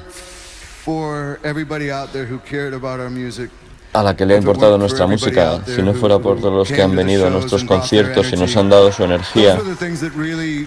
a 3.94 4.02
la 4.04 4.16
que 4.16 4.26
le 4.26 4.36
ha 4.36 4.38
importado 4.38 4.78
nuestra 4.78 5.06
música, 5.08 5.60
si 5.66 5.82
no 5.82 5.94
fuera 5.94 6.20
por 6.20 6.40
todos 6.40 6.54
los 6.54 6.68
que 6.70 6.82
han 6.82 6.96
venido 6.96 7.28
a 7.28 7.30
nuestros 7.30 7.64
conciertos 7.64 8.32
y 8.34 8.36
nos 8.36 8.56
han 8.58 8.70
dado 8.70 8.92
su 8.92 9.04
energía. 9.04 9.60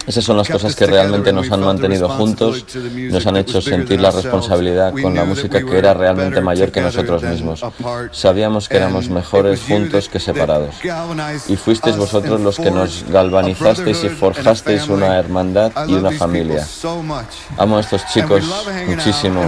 Esas 0.07 0.23
son 0.23 0.37
las 0.37 0.47
cosas 0.47 0.75
que 0.75 0.85
realmente 0.85 1.33
nos 1.33 1.51
han 1.51 1.61
mantenido 1.61 2.07
juntos, 2.09 2.65
nos 2.95 3.27
han 3.27 3.37
hecho 3.37 3.61
sentir 3.61 3.99
la 3.99 4.11
responsabilidad 4.11 4.93
con 5.01 5.13
la 5.13 5.25
música 5.25 5.63
que 5.63 5.77
era 5.77 5.93
realmente 5.93 6.41
mayor 6.41 6.71
que 6.71 6.81
nosotros 6.81 7.23
mismos. 7.23 7.63
Sabíamos 8.11 8.69
que 8.69 8.77
éramos 8.77 9.09
mejores 9.09 9.61
juntos 9.61 10.07
que 10.09 10.19
separados. 10.19 10.75
Y 11.47 11.55
fuisteis 11.57 11.97
vosotros 11.97 12.39
los 12.41 12.57
que 12.57 12.71
nos 12.71 13.03
galvanizasteis 13.09 14.03
y 14.03 14.09
forjasteis 14.09 14.87
una 14.87 15.17
hermandad 15.17 15.71
y 15.87 15.93
una 15.93 16.11
familia. 16.11 16.65
Amo 17.57 17.77
a 17.77 17.81
estos 17.81 18.05
chicos 18.07 18.45
muchísimo 18.87 19.41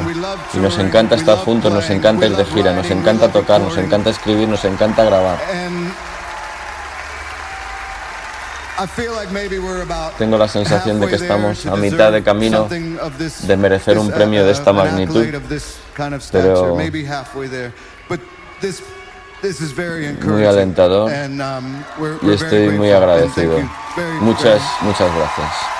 y 0.53 0.57
nos 0.57 0.77
encanta 0.77 1.15
estar 1.15 1.37
juntos, 1.37 1.71
nos 1.71 1.89
encanta 1.89 2.25
ir 2.25 2.35
de 2.35 2.45
gira, 2.45 2.73
nos 2.73 2.89
encanta 2.91 3.31
tocar, 3.31 3.61
nos 3.69 3.77
encanta 3.77 4.09
escribir, 4.09 4.47
nos 4.47 4.65
encanta 4.65 5.03
grabar. 5.03 5.37
Tengo 10.17 10.37
la 10.37 10.47
sensación 10.47 10.99
de 10.99 11.07
que 11.07 11.15
estamos 11.15 11.65
a 11.65 11.75
mitad 11.75 12.11
de 12.11 12.23
camino 12.23 12.67
de 12.67 13.57
merecer 13.57 13.97
un 13.99 14.09
premio 14.09 14.45
de 14.45 14.51
esta 14.51 14.73
magnitud, 14.73 15.25
pero 16.31 16.77
muy 20.23 20.45
alentador 20.45 21.11
y 22.21 22.31
estoy 22.31 22.69
muy 22.69 22.91
agradecido. 22.91 23.59
Muchas, 24.21 24.61
muchas 24.81 25.15
gracias. 25.15 25.78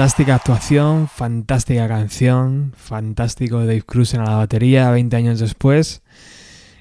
Fantástica 0.00 0.36
actuación, 0.36 1.08
fantástica 1.08 1.86
canción, 1.86 2.72
fantástico 2.74 3.58
Dave 3.58 3.82
Cruz 3.82 4.14
en 4.14 4.24
la 4.24 4.34
batería 4.36 4.90
20 4.90 5.14
años 5.14 5.40
después 5.40 6.00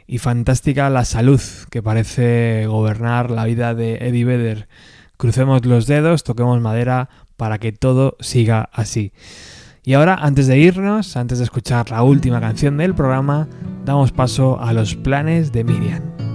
y 0.07 0.19
fantástica 0.19 0.89
la 0.89 1.03
salud 1.03 1.41
que 1.69 1.83
parece 1.83 2.65
gobernar 2.67 3.29
la 3.29 3.43
vida 3.43 3.75
de 3.75 3.95
Eddie 3.95 4.23
Vedder. 4.23 4.69
Crucemos 5.17 5.65
los 5.65 5.85
dedos, 5.85 6.23
toquemos 6.23 6.61
madera 6.61 7.09
para 7.35 7.57
que 7.57 7.73
todo 7.73 8.15
siga 8.21 8.69
así. 8.71 9.11
Y 9.83 9.95
ahora, 9.95 10.15
antes 10.15 10.47
de 10.47 10.57
irnos, 10.57 11.17
antes 11.17 11.39
de 11.39 11.43
escuchar 11.43 11.91
la 11.91 12.03
última 12.03 12.39
canción 12.39 12.77
del 12.77 12.95
programa, 12.95 13.49
damos 13.83 14.13
paso 14.13 14.61
a 14.61 14.71
los 14.71 14.95
planes 14.95 15.51
de 15.51 15.65
Miriam. 15.65 16.28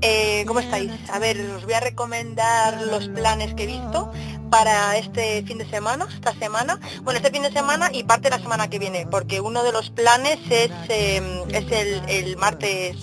Eh, 0.00 0.44
¿Cómo 0.46 0.60
estáis? 0.60 0.92
A 1.12 1.18
ver, 1.18 1.40
os 1.56 1.64
voy 1.64 1.74
a 1.74 1.80
recomendar 1.80 2.82
los 2.82 3.08
planes 3.08 3.54
que 3.54 3.64
he 3.64 3.66
visto 3.66 4.12
para 4.48 4.96
este 4.96 5.42
fin 5.42 5.58
de 5.58 5.68
semana, 5.68 6.06
esta 6.14 6.32
semana, 6.34 6.80
bueno, 7.02 7.18
este 7.18 7.30
fin 7.30 7.42
de 7.42 7.52
semana 7.52 7.90
y 7.92 8.04
parte 8.04 8.30
de 8.30 8.36
la 8.36 8.42
semana 8.42 8.70
que 8.70 8.78
viene, 8.78 9.06
porque 9.10 9.40
uno 9.40 9.62
de 9.62 9.72
los 9.72 9.90
planes 9.90 10.38
es, 10.48 10.70
em, 10.88 11.42
es 11.50 11.70
el, 12.08 12.36
martes 12.36 12.96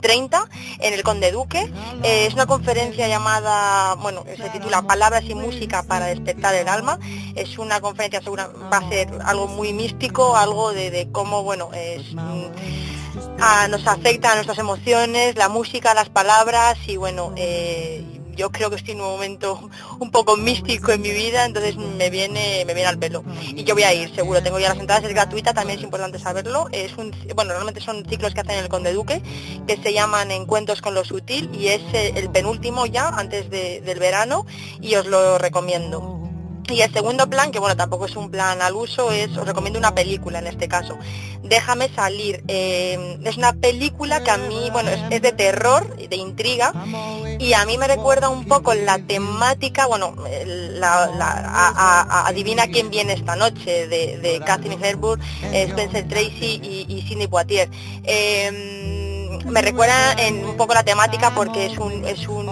30 0.00 0.38
eh, 0.38 0.76
en 0.80 0.94
el 0.94 1.02
Conde 1.02 1.30
Duque. 1.30 1.70
Eh, 2.02 2.26
es 2.26 2.34
una 2.34 2.46
conferencia 2.46 3.06
llamada, 3.08 3.94
bueno, 3.96 4.24
se 4.36 4.48
titula 4.50 4.82
Palabras 4.82 5.24
y 5.28 5.34
Música 5.34 5.82
para 5.82 6.06
despertar 6.06 6.54
el 6.54 6.68
alma. 6.68 6.98
Es 7.34 7.58
una 7.58 7.80
conferencia 7.80 8.22
segura, 8.22 8.48
va 8.72 8.78
a 8.78 8.88
ser 8.88 9.08
algo 9.24 9.48
muy 9.48 9.72
místico, 9.72 10.36
algo 10.36 10.72
de, 10.72 10.90
de 10.90 11.12
cómo, 11.12 11.42
bueno, 11.42 11.70
es 11.74 12.14
nos 13.68 13.86
afecta 13.86 14.32
a 14.32 14.34
nuestras 14.34 14.58
emociones, 14.58 15.36
la 15.36 15.48
música, 15.48 15.94
las 15.94 16.08
palabras 16.08 16.78
y 16.86 16.96
bueno, 16.96 17.32
eh, 17.36 18.04
yo 18.36 18.50
creo 18.50 18.70
que 18.70 18.76
estoy 18.76 18.94
en 18.94 19.00
un 19.00 19.08
momento 19.08 19.70
un 19.98 20.10
poco 20.10 20.36
místico 20.36 20.92
en 20.92 21.00
mi 21.00 21.10
vida, 21.10 21.44
entonces 21.44 21.76
me 21.76 22.10
viene, 22.10 22.64
me 22.66 22.74
viene 22.74 22.88
al 22.88 22.98
pelo. 22.98 23.24
Y 23.42 23.64
yo 23.64 23.74
voy 23.74 23.84
a 23.84 23.94
ir, 23.94 24.14
seguro, 24.14 24.42
tengo 24.42 24.58
ya 24.58 24.68
las 24.68 24.78
entradas, 24.78 25.04
es 25.04 25.10
gratuita, 25.10 25.54
también 25.54 25.78
es 25.78 25.84
importante 25.84 26.18
saberlo. 26.18 26.68
Es 26.72 26.96
un, 26.96 27.12
bueno, 27.34 27.50
normalmente 27.50 27.80
son 27.80 28.04
ciclos 28.04 28.34
que 28.34 28.40
hacen 28.40 28.56
en 28.56 28.64
el 28.64 28.68
Conde 28.68 28.92
Duque, 28.92 29.22
que 29.66 29.76
se 29.76 29.92
llaman 29.92 30.30
Encuentros 30.30 30.82
con 30.82 30.94
lo 30.94 31.04
Sutil, 31.04 31.50
y 31.54 31.68
es 31.68 31.82
el 31.92 32.30
penúltimo 32.30 32.86
ya, 32.86 33.08
antes 33.08 33.50
del 33.50 33.98
verano, 33.98 34.46
y 34.80 34.94
os 34.96 35.06
lo 35.06 35.38
recomiendo. 35.38 36.25
Y 36.68 36.80
el 36.80 36.92
segundo 36.92 37.30
plan, 37.30 37.52
que 37.52 37.60
bueno, 37.60 37.76
tampoco 37.76 38.06
es 38.06 38.16
un 38.16 38.30
plan 38.30 38.60
al 38.60 38.74
uso, 38.74 39.12
es, 39.12 39.36
os 39.36 39.46
recomiendo 39.46 39.78
una 39.78 39.94
película 39.94 40.40
en 40.40 40.48
este 40.48 40.66
caso. 40.66 40.98
Déjame 41.42 41.88
salir. 41.88 42.42
Eh, 42.48 43.18
es 43.24 43.36
una 43.36 43.52
película 43.52 44.24
que 44.24 44.32
a 44.32 44.36
mí, 44.36 44.68
bueno, 44.72 44.90
es, 44.90 45.22
de 45.22 45.32
terror, 45.32 45.96
de 45.96 46.16
intriga, 46.16 46.72
y 47.38 47.52
a 47.52 47.64
mí 47.66 47.78
me 47.78 47.86
recuerda 47.86 48.28
un 48.28 48.46
poco 48.46 48.74
la 48.74 48.98
temática, 48.98 49.86
bueno, 49.86 50.16
la, 50.46 52.26
adivina 52.26 52.66
quién 52.66 52.90
viene 52.90 53.12
esta 53.12 53.36
noche, 53.36 53.86
de, 53.86 54.18
de 54.18 54.40
Catherine 54.40 54.84
Herburg, 54.84 55.20
Spencer 55.42 56.08
Tracy 56.08 56.60
y, 56.62 56.86
y 56.88 57.02
Sidney 57.02 57.28
Poitier. 57.28 57.70
Eh, 58.02 58.86
me 59.44 59.62
recuerda 59.62 60.12
en 60.14 60.44
un 60.44 60.56
poco 60.56 60.74
la 60.74 60.82
temática 60.82 61.32
porque 61.34 61.66
es 61.66 61.78
un, 61.78 62.04
es 62.04 62.26
un, 62.28 62.46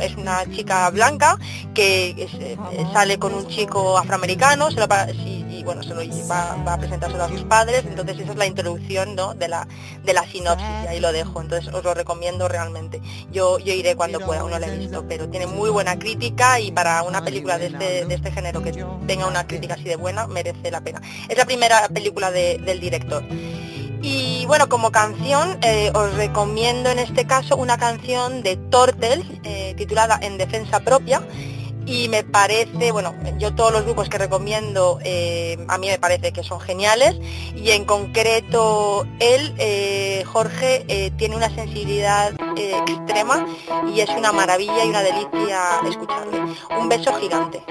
es 0.00 0.16
un 0.16 0.20
es 0.20 0.30
una 0.30 0.44
chica 0.54 0.90
blanca 0.90 1.38
que 1.74 2.10
eh, 2.10 2.56
sale 2.92 3.18
con 3.18 3.34
un 3.34 3.46
chico 3.48 3.98
afroamericano 3.98 4.68
y, 4.70 5.62
bueno, 5.64 5.82
se 5.82 5.90
lo 5.90 6.00
va, 6.28 6.52
a 6.72 6.78
presentárselo 6.78 7.24
a 7.24 7.28
sus 7.28 7.42
padres, 7.42 7.84
entonces 7.86 8.18
esa 8.18 8.32
es 8.32 8.38
la 8.38 8.46
introducción 8.46 9.16
de, 9.38 9.48
la, 9.48 9.68
de 10.04 10.14
la 10.14 10.24
sinopsis 10.24 10.66
y 10.84 10.86
ahí 10.86 11.00
lo 11.00 11.12
dejo, 11.12 11.40
entonces 11.40 11.72
os 11.72 11.84
lo 11.84 11.92
recomiendo 11.92 12.48
realmente. 12.48 13.00
Yo, 13.30 13.58
yo 13.58 13.74
iré 13.74 13.94
cuando 13.94 14.20
pueda, 14.20 14.44
uno 14.44 14.58
lo 14.58 14.66
he 14.66 14.78
visto, 14.78 15.04
pero 15.06 15.28
tiene 15.28 15.46
muy 15.46 15.70
buena 15.70 15.98
crítica 15.98 16.58
y 16.60 16.72
para 16.72 17.02
una 17.02 17.22
película 17.22 17.58
de 17.58 17.66
este, 17.66 18.06
de 18.06 18.14
este 18.14 18.32
género 18.32 18.62
que 18.62 18.72
tenga 19.06 19.26
una 19.26 19.46
crítica 19.46 19.74
así 19.74 19.84
de 19.84 19.96
buena 19.96 20.26
merece 20.26 20.70
la 20.70 20.80
pena. 20.80 21.02
Es 21.28 21.36
la 21.36 21.44
primera 21.44 21.88
película 21.88 22.30
del 22.30 22.80
director. 22.80 23.22
Y 24.02 24.46
bueno, 24.46 24.68
como 24.68 24.90
canción 24.90 25.58
eh, 25.62 25.90
os 25.94 26.14
recomiendo 26.14 26.90
en 26.90 26.98
este 26.98 27.26
caso 27.26 27.56
una 27.56 27.76
canción 27.76 28.42
de 28.42 28.56
Tortel 28.56 29.40
eh, 29.44 29.74
titulada 29.76 30.18
En 30.22 30.38
Defensa 30.38 30.80
Propia 30.80 31.22
y 31.84 32.08
me 32.08 32.22
parece, 32.22 32.92
bueno, 32.92 33.14
yo 33.38 33.54
todos 33.54 33.72
los 33.72 33.84
grupos 33.84 34.08
que 34.08 34.16
recomiendo 34.16 34.98
eh, 35.02 35.58
a 35.68 35.76
mí 35.76 35.88
me 35.88 35.98
parece 35.98 36.32
que 36.32 36.42
son 36.42 36.60
geniales 36.60 37.16
y 37.54 37.70
en 37.70 37.84
concreto 37.84 39.06
él, 39.18 40.24
Jorge, 40.26 41.12
tiene 41.16 41.36
una 41.36 41.52
sensibilidad 41.54 42.32
extrema 42.86 43.46
y 43.92 44.00
es 44.00 44.10
una 44.10 44.32
maravilla 44.32 44.84
y 44.84 44.88
una 44.88 45.02
delicia 45.02 45.80
escucharle. 45.88 46.38
Un 46.78 46.88
beso 46.88 47.12
gigante. 47.14 47.62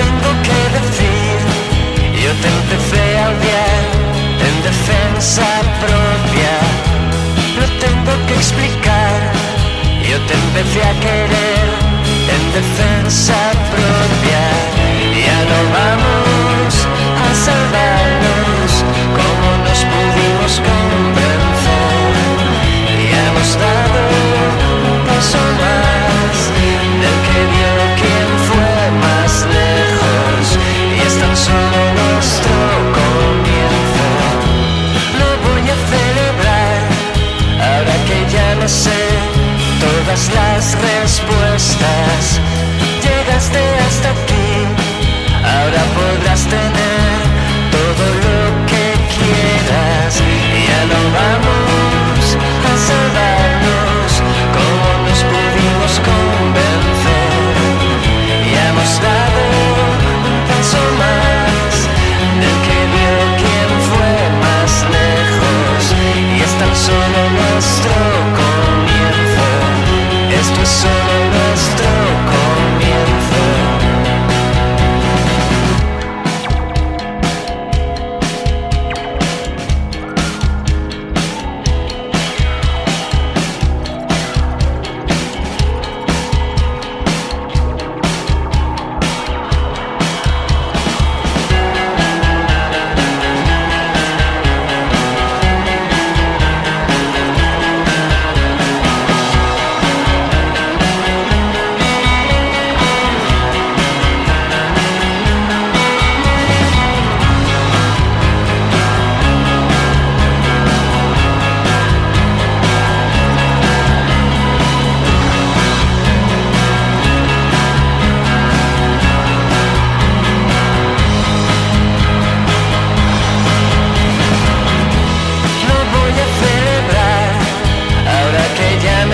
tengo 0.00 0.30
que 0.46 0.60
decir, 0.78 1.36
yo 2.24 2.30
te 2.42 2.48
empecé 2.58 3.04
a 3.22 3.24
odiar 3.34 3.82
en 4.48 4.56
defensa 4.70 5.46
propia. 5.84 6.54
No 7.58 7.66
tengo 7.84 8.12
que 8.26 8.34
explicar, 8.42 9.16
yo 10.08 10.16
te 10.26 10.34
empecé 10.42 10.80
a 10.90 10.94
querer 11.06 11.66
en 12.34 12.42
defensa 12.58 13.38
propia. 13.74 14.44
Ya 15.26 15.38
no 15.50 15.58
vamos 15.78 16.72
a 17.24 17.28
salvarnos 17.46 18.70
como 19.18 19.46
nos 19.66 19.80
pudimos 19.92 20.52
convencer. 20.68 22.12
Ya 23.10 23.20
hemos 23.28 23.50
dado 23.64 24.19
las 40.28 40.76
respuestas. 40.80 42.40
Llegaste 43.02 43.58
hasta 43.86 44.10
aquí, 44.10 44.66
ahora 45.42 45.82
podrás 45.96 46.44
tener 46.46 46.69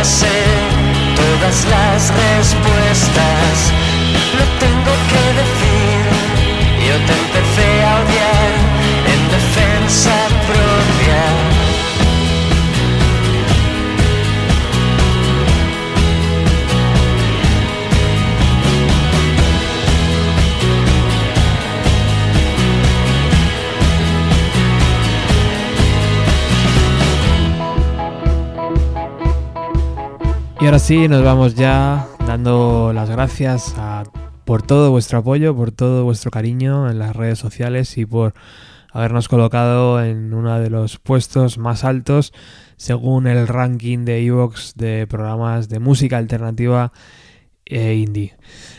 sé 0.06 0.26
todas 1.16 1.64
las 1.66 2.12
respuestas. 2.14 3.25
Y 30.66 30.68
ahora 30.68 30.80
sí, 30.80 31.06
nos 31.06 31.22
vamos 31.22 31.54
ya 31.54 32.08
dando 32.26 32.90
las 32.92 33.08
gracias 33.08 33.72
por 34.44 34.62
todo 34.62 34.90
vuestro 34.90 35.20
apoyo, 35.20 35.54
por 35.54 35.70
todo 35.70 36.02
vuestro 36.02 36.32
cariño 36.32 36.90
en 36.90 36.98
las 36.98 37.14
redes 37.14 37.38
sociales 37.38 37.96
y 37.98 38.04
por 38.04 38.34
habernos 38.90 39.28
colocado 39.28 40.02
en 40.02 40.34
uno 40.34 40.58
de 40.58 40.68
los 40.68 40.98
puestos 40.98 41.56
más 41.56 41.84
altos 41.84 42.32
según 42.76 43.28
el 43.28 43.46
ranking 43.46 44.04
de 44.04 44.26
Evox 44.26 44.74
de 44.74 45.06
programas 45.06 45.68
de 45.68 45.78
música 45.78 46.18
alternativa 46.18 46.90
e 47.64 47.94
indie. 47.94 48.34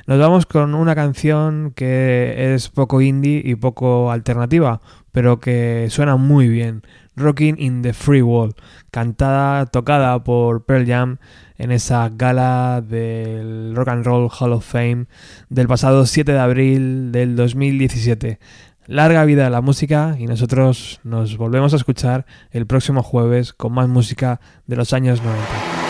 Nos 0.07 0.19
vamos 0.19 0.45
con 0.45 0.75
una 0.75 0.93
canción 0.93 1.71
que 1.73 2.53
es 2.53 2.67
poco 2.67 2.99
indie 2.99 3.41
y 3.45 3.55
poco 3.55 4.11
alternativa, 4.11 4.81
pero 5.13 5.39
que 5.39 5.87
suena 5.89 6.17
muy 6.17 6.49
bien. 6.49 6.81
Rocking 7.15 7.55
in 7.57 7.81
the 7.81 7.93
Free 7.93 8.21
World, 8.21 8.55
cantada, 8.91 9.65
tocada 9.65 10.23
por 10.23 10.65
Pearl 10.65 10.85
Jam 10.85 11.17
en 11.57 11.71
esa 11.71 12.09
gala 12.13 12.81
del 12.81 13.75
Rock 13.75 13.89
and 13.89 14.05
Roll 14.05 14.29
Hall 14.39 14.53
of 14.53 14.65
Fame 14.65 15.05
del 15.49 15.67
pasado 15.67 16.05
7 16.05 16.31
de 16.31 16.39
abril 16.39 17.11
del 17.11 17.35
2017. 17.35 18.39
Larga 18.85 19.25
vida 19.25 19.47
a 19.47 19.49
la 19.49 19.61
música 19.61 20.15
y 20.17 20.27
nosotros 20.27 20.99
nos 21.03 21.37
volvemos 21.37 21.73
a 21.73 21.77
escuchar 21.77 22.25
el 22.51 22.67
próximo 22.67 23.03
jueves 23.03 23.53
con 23.53 23.73
más 23.73 23.89
música 23.89 24.39
de 24.65 24.77
los 24.77 24.93
años 24.93 25.21
90. 25.21 25.86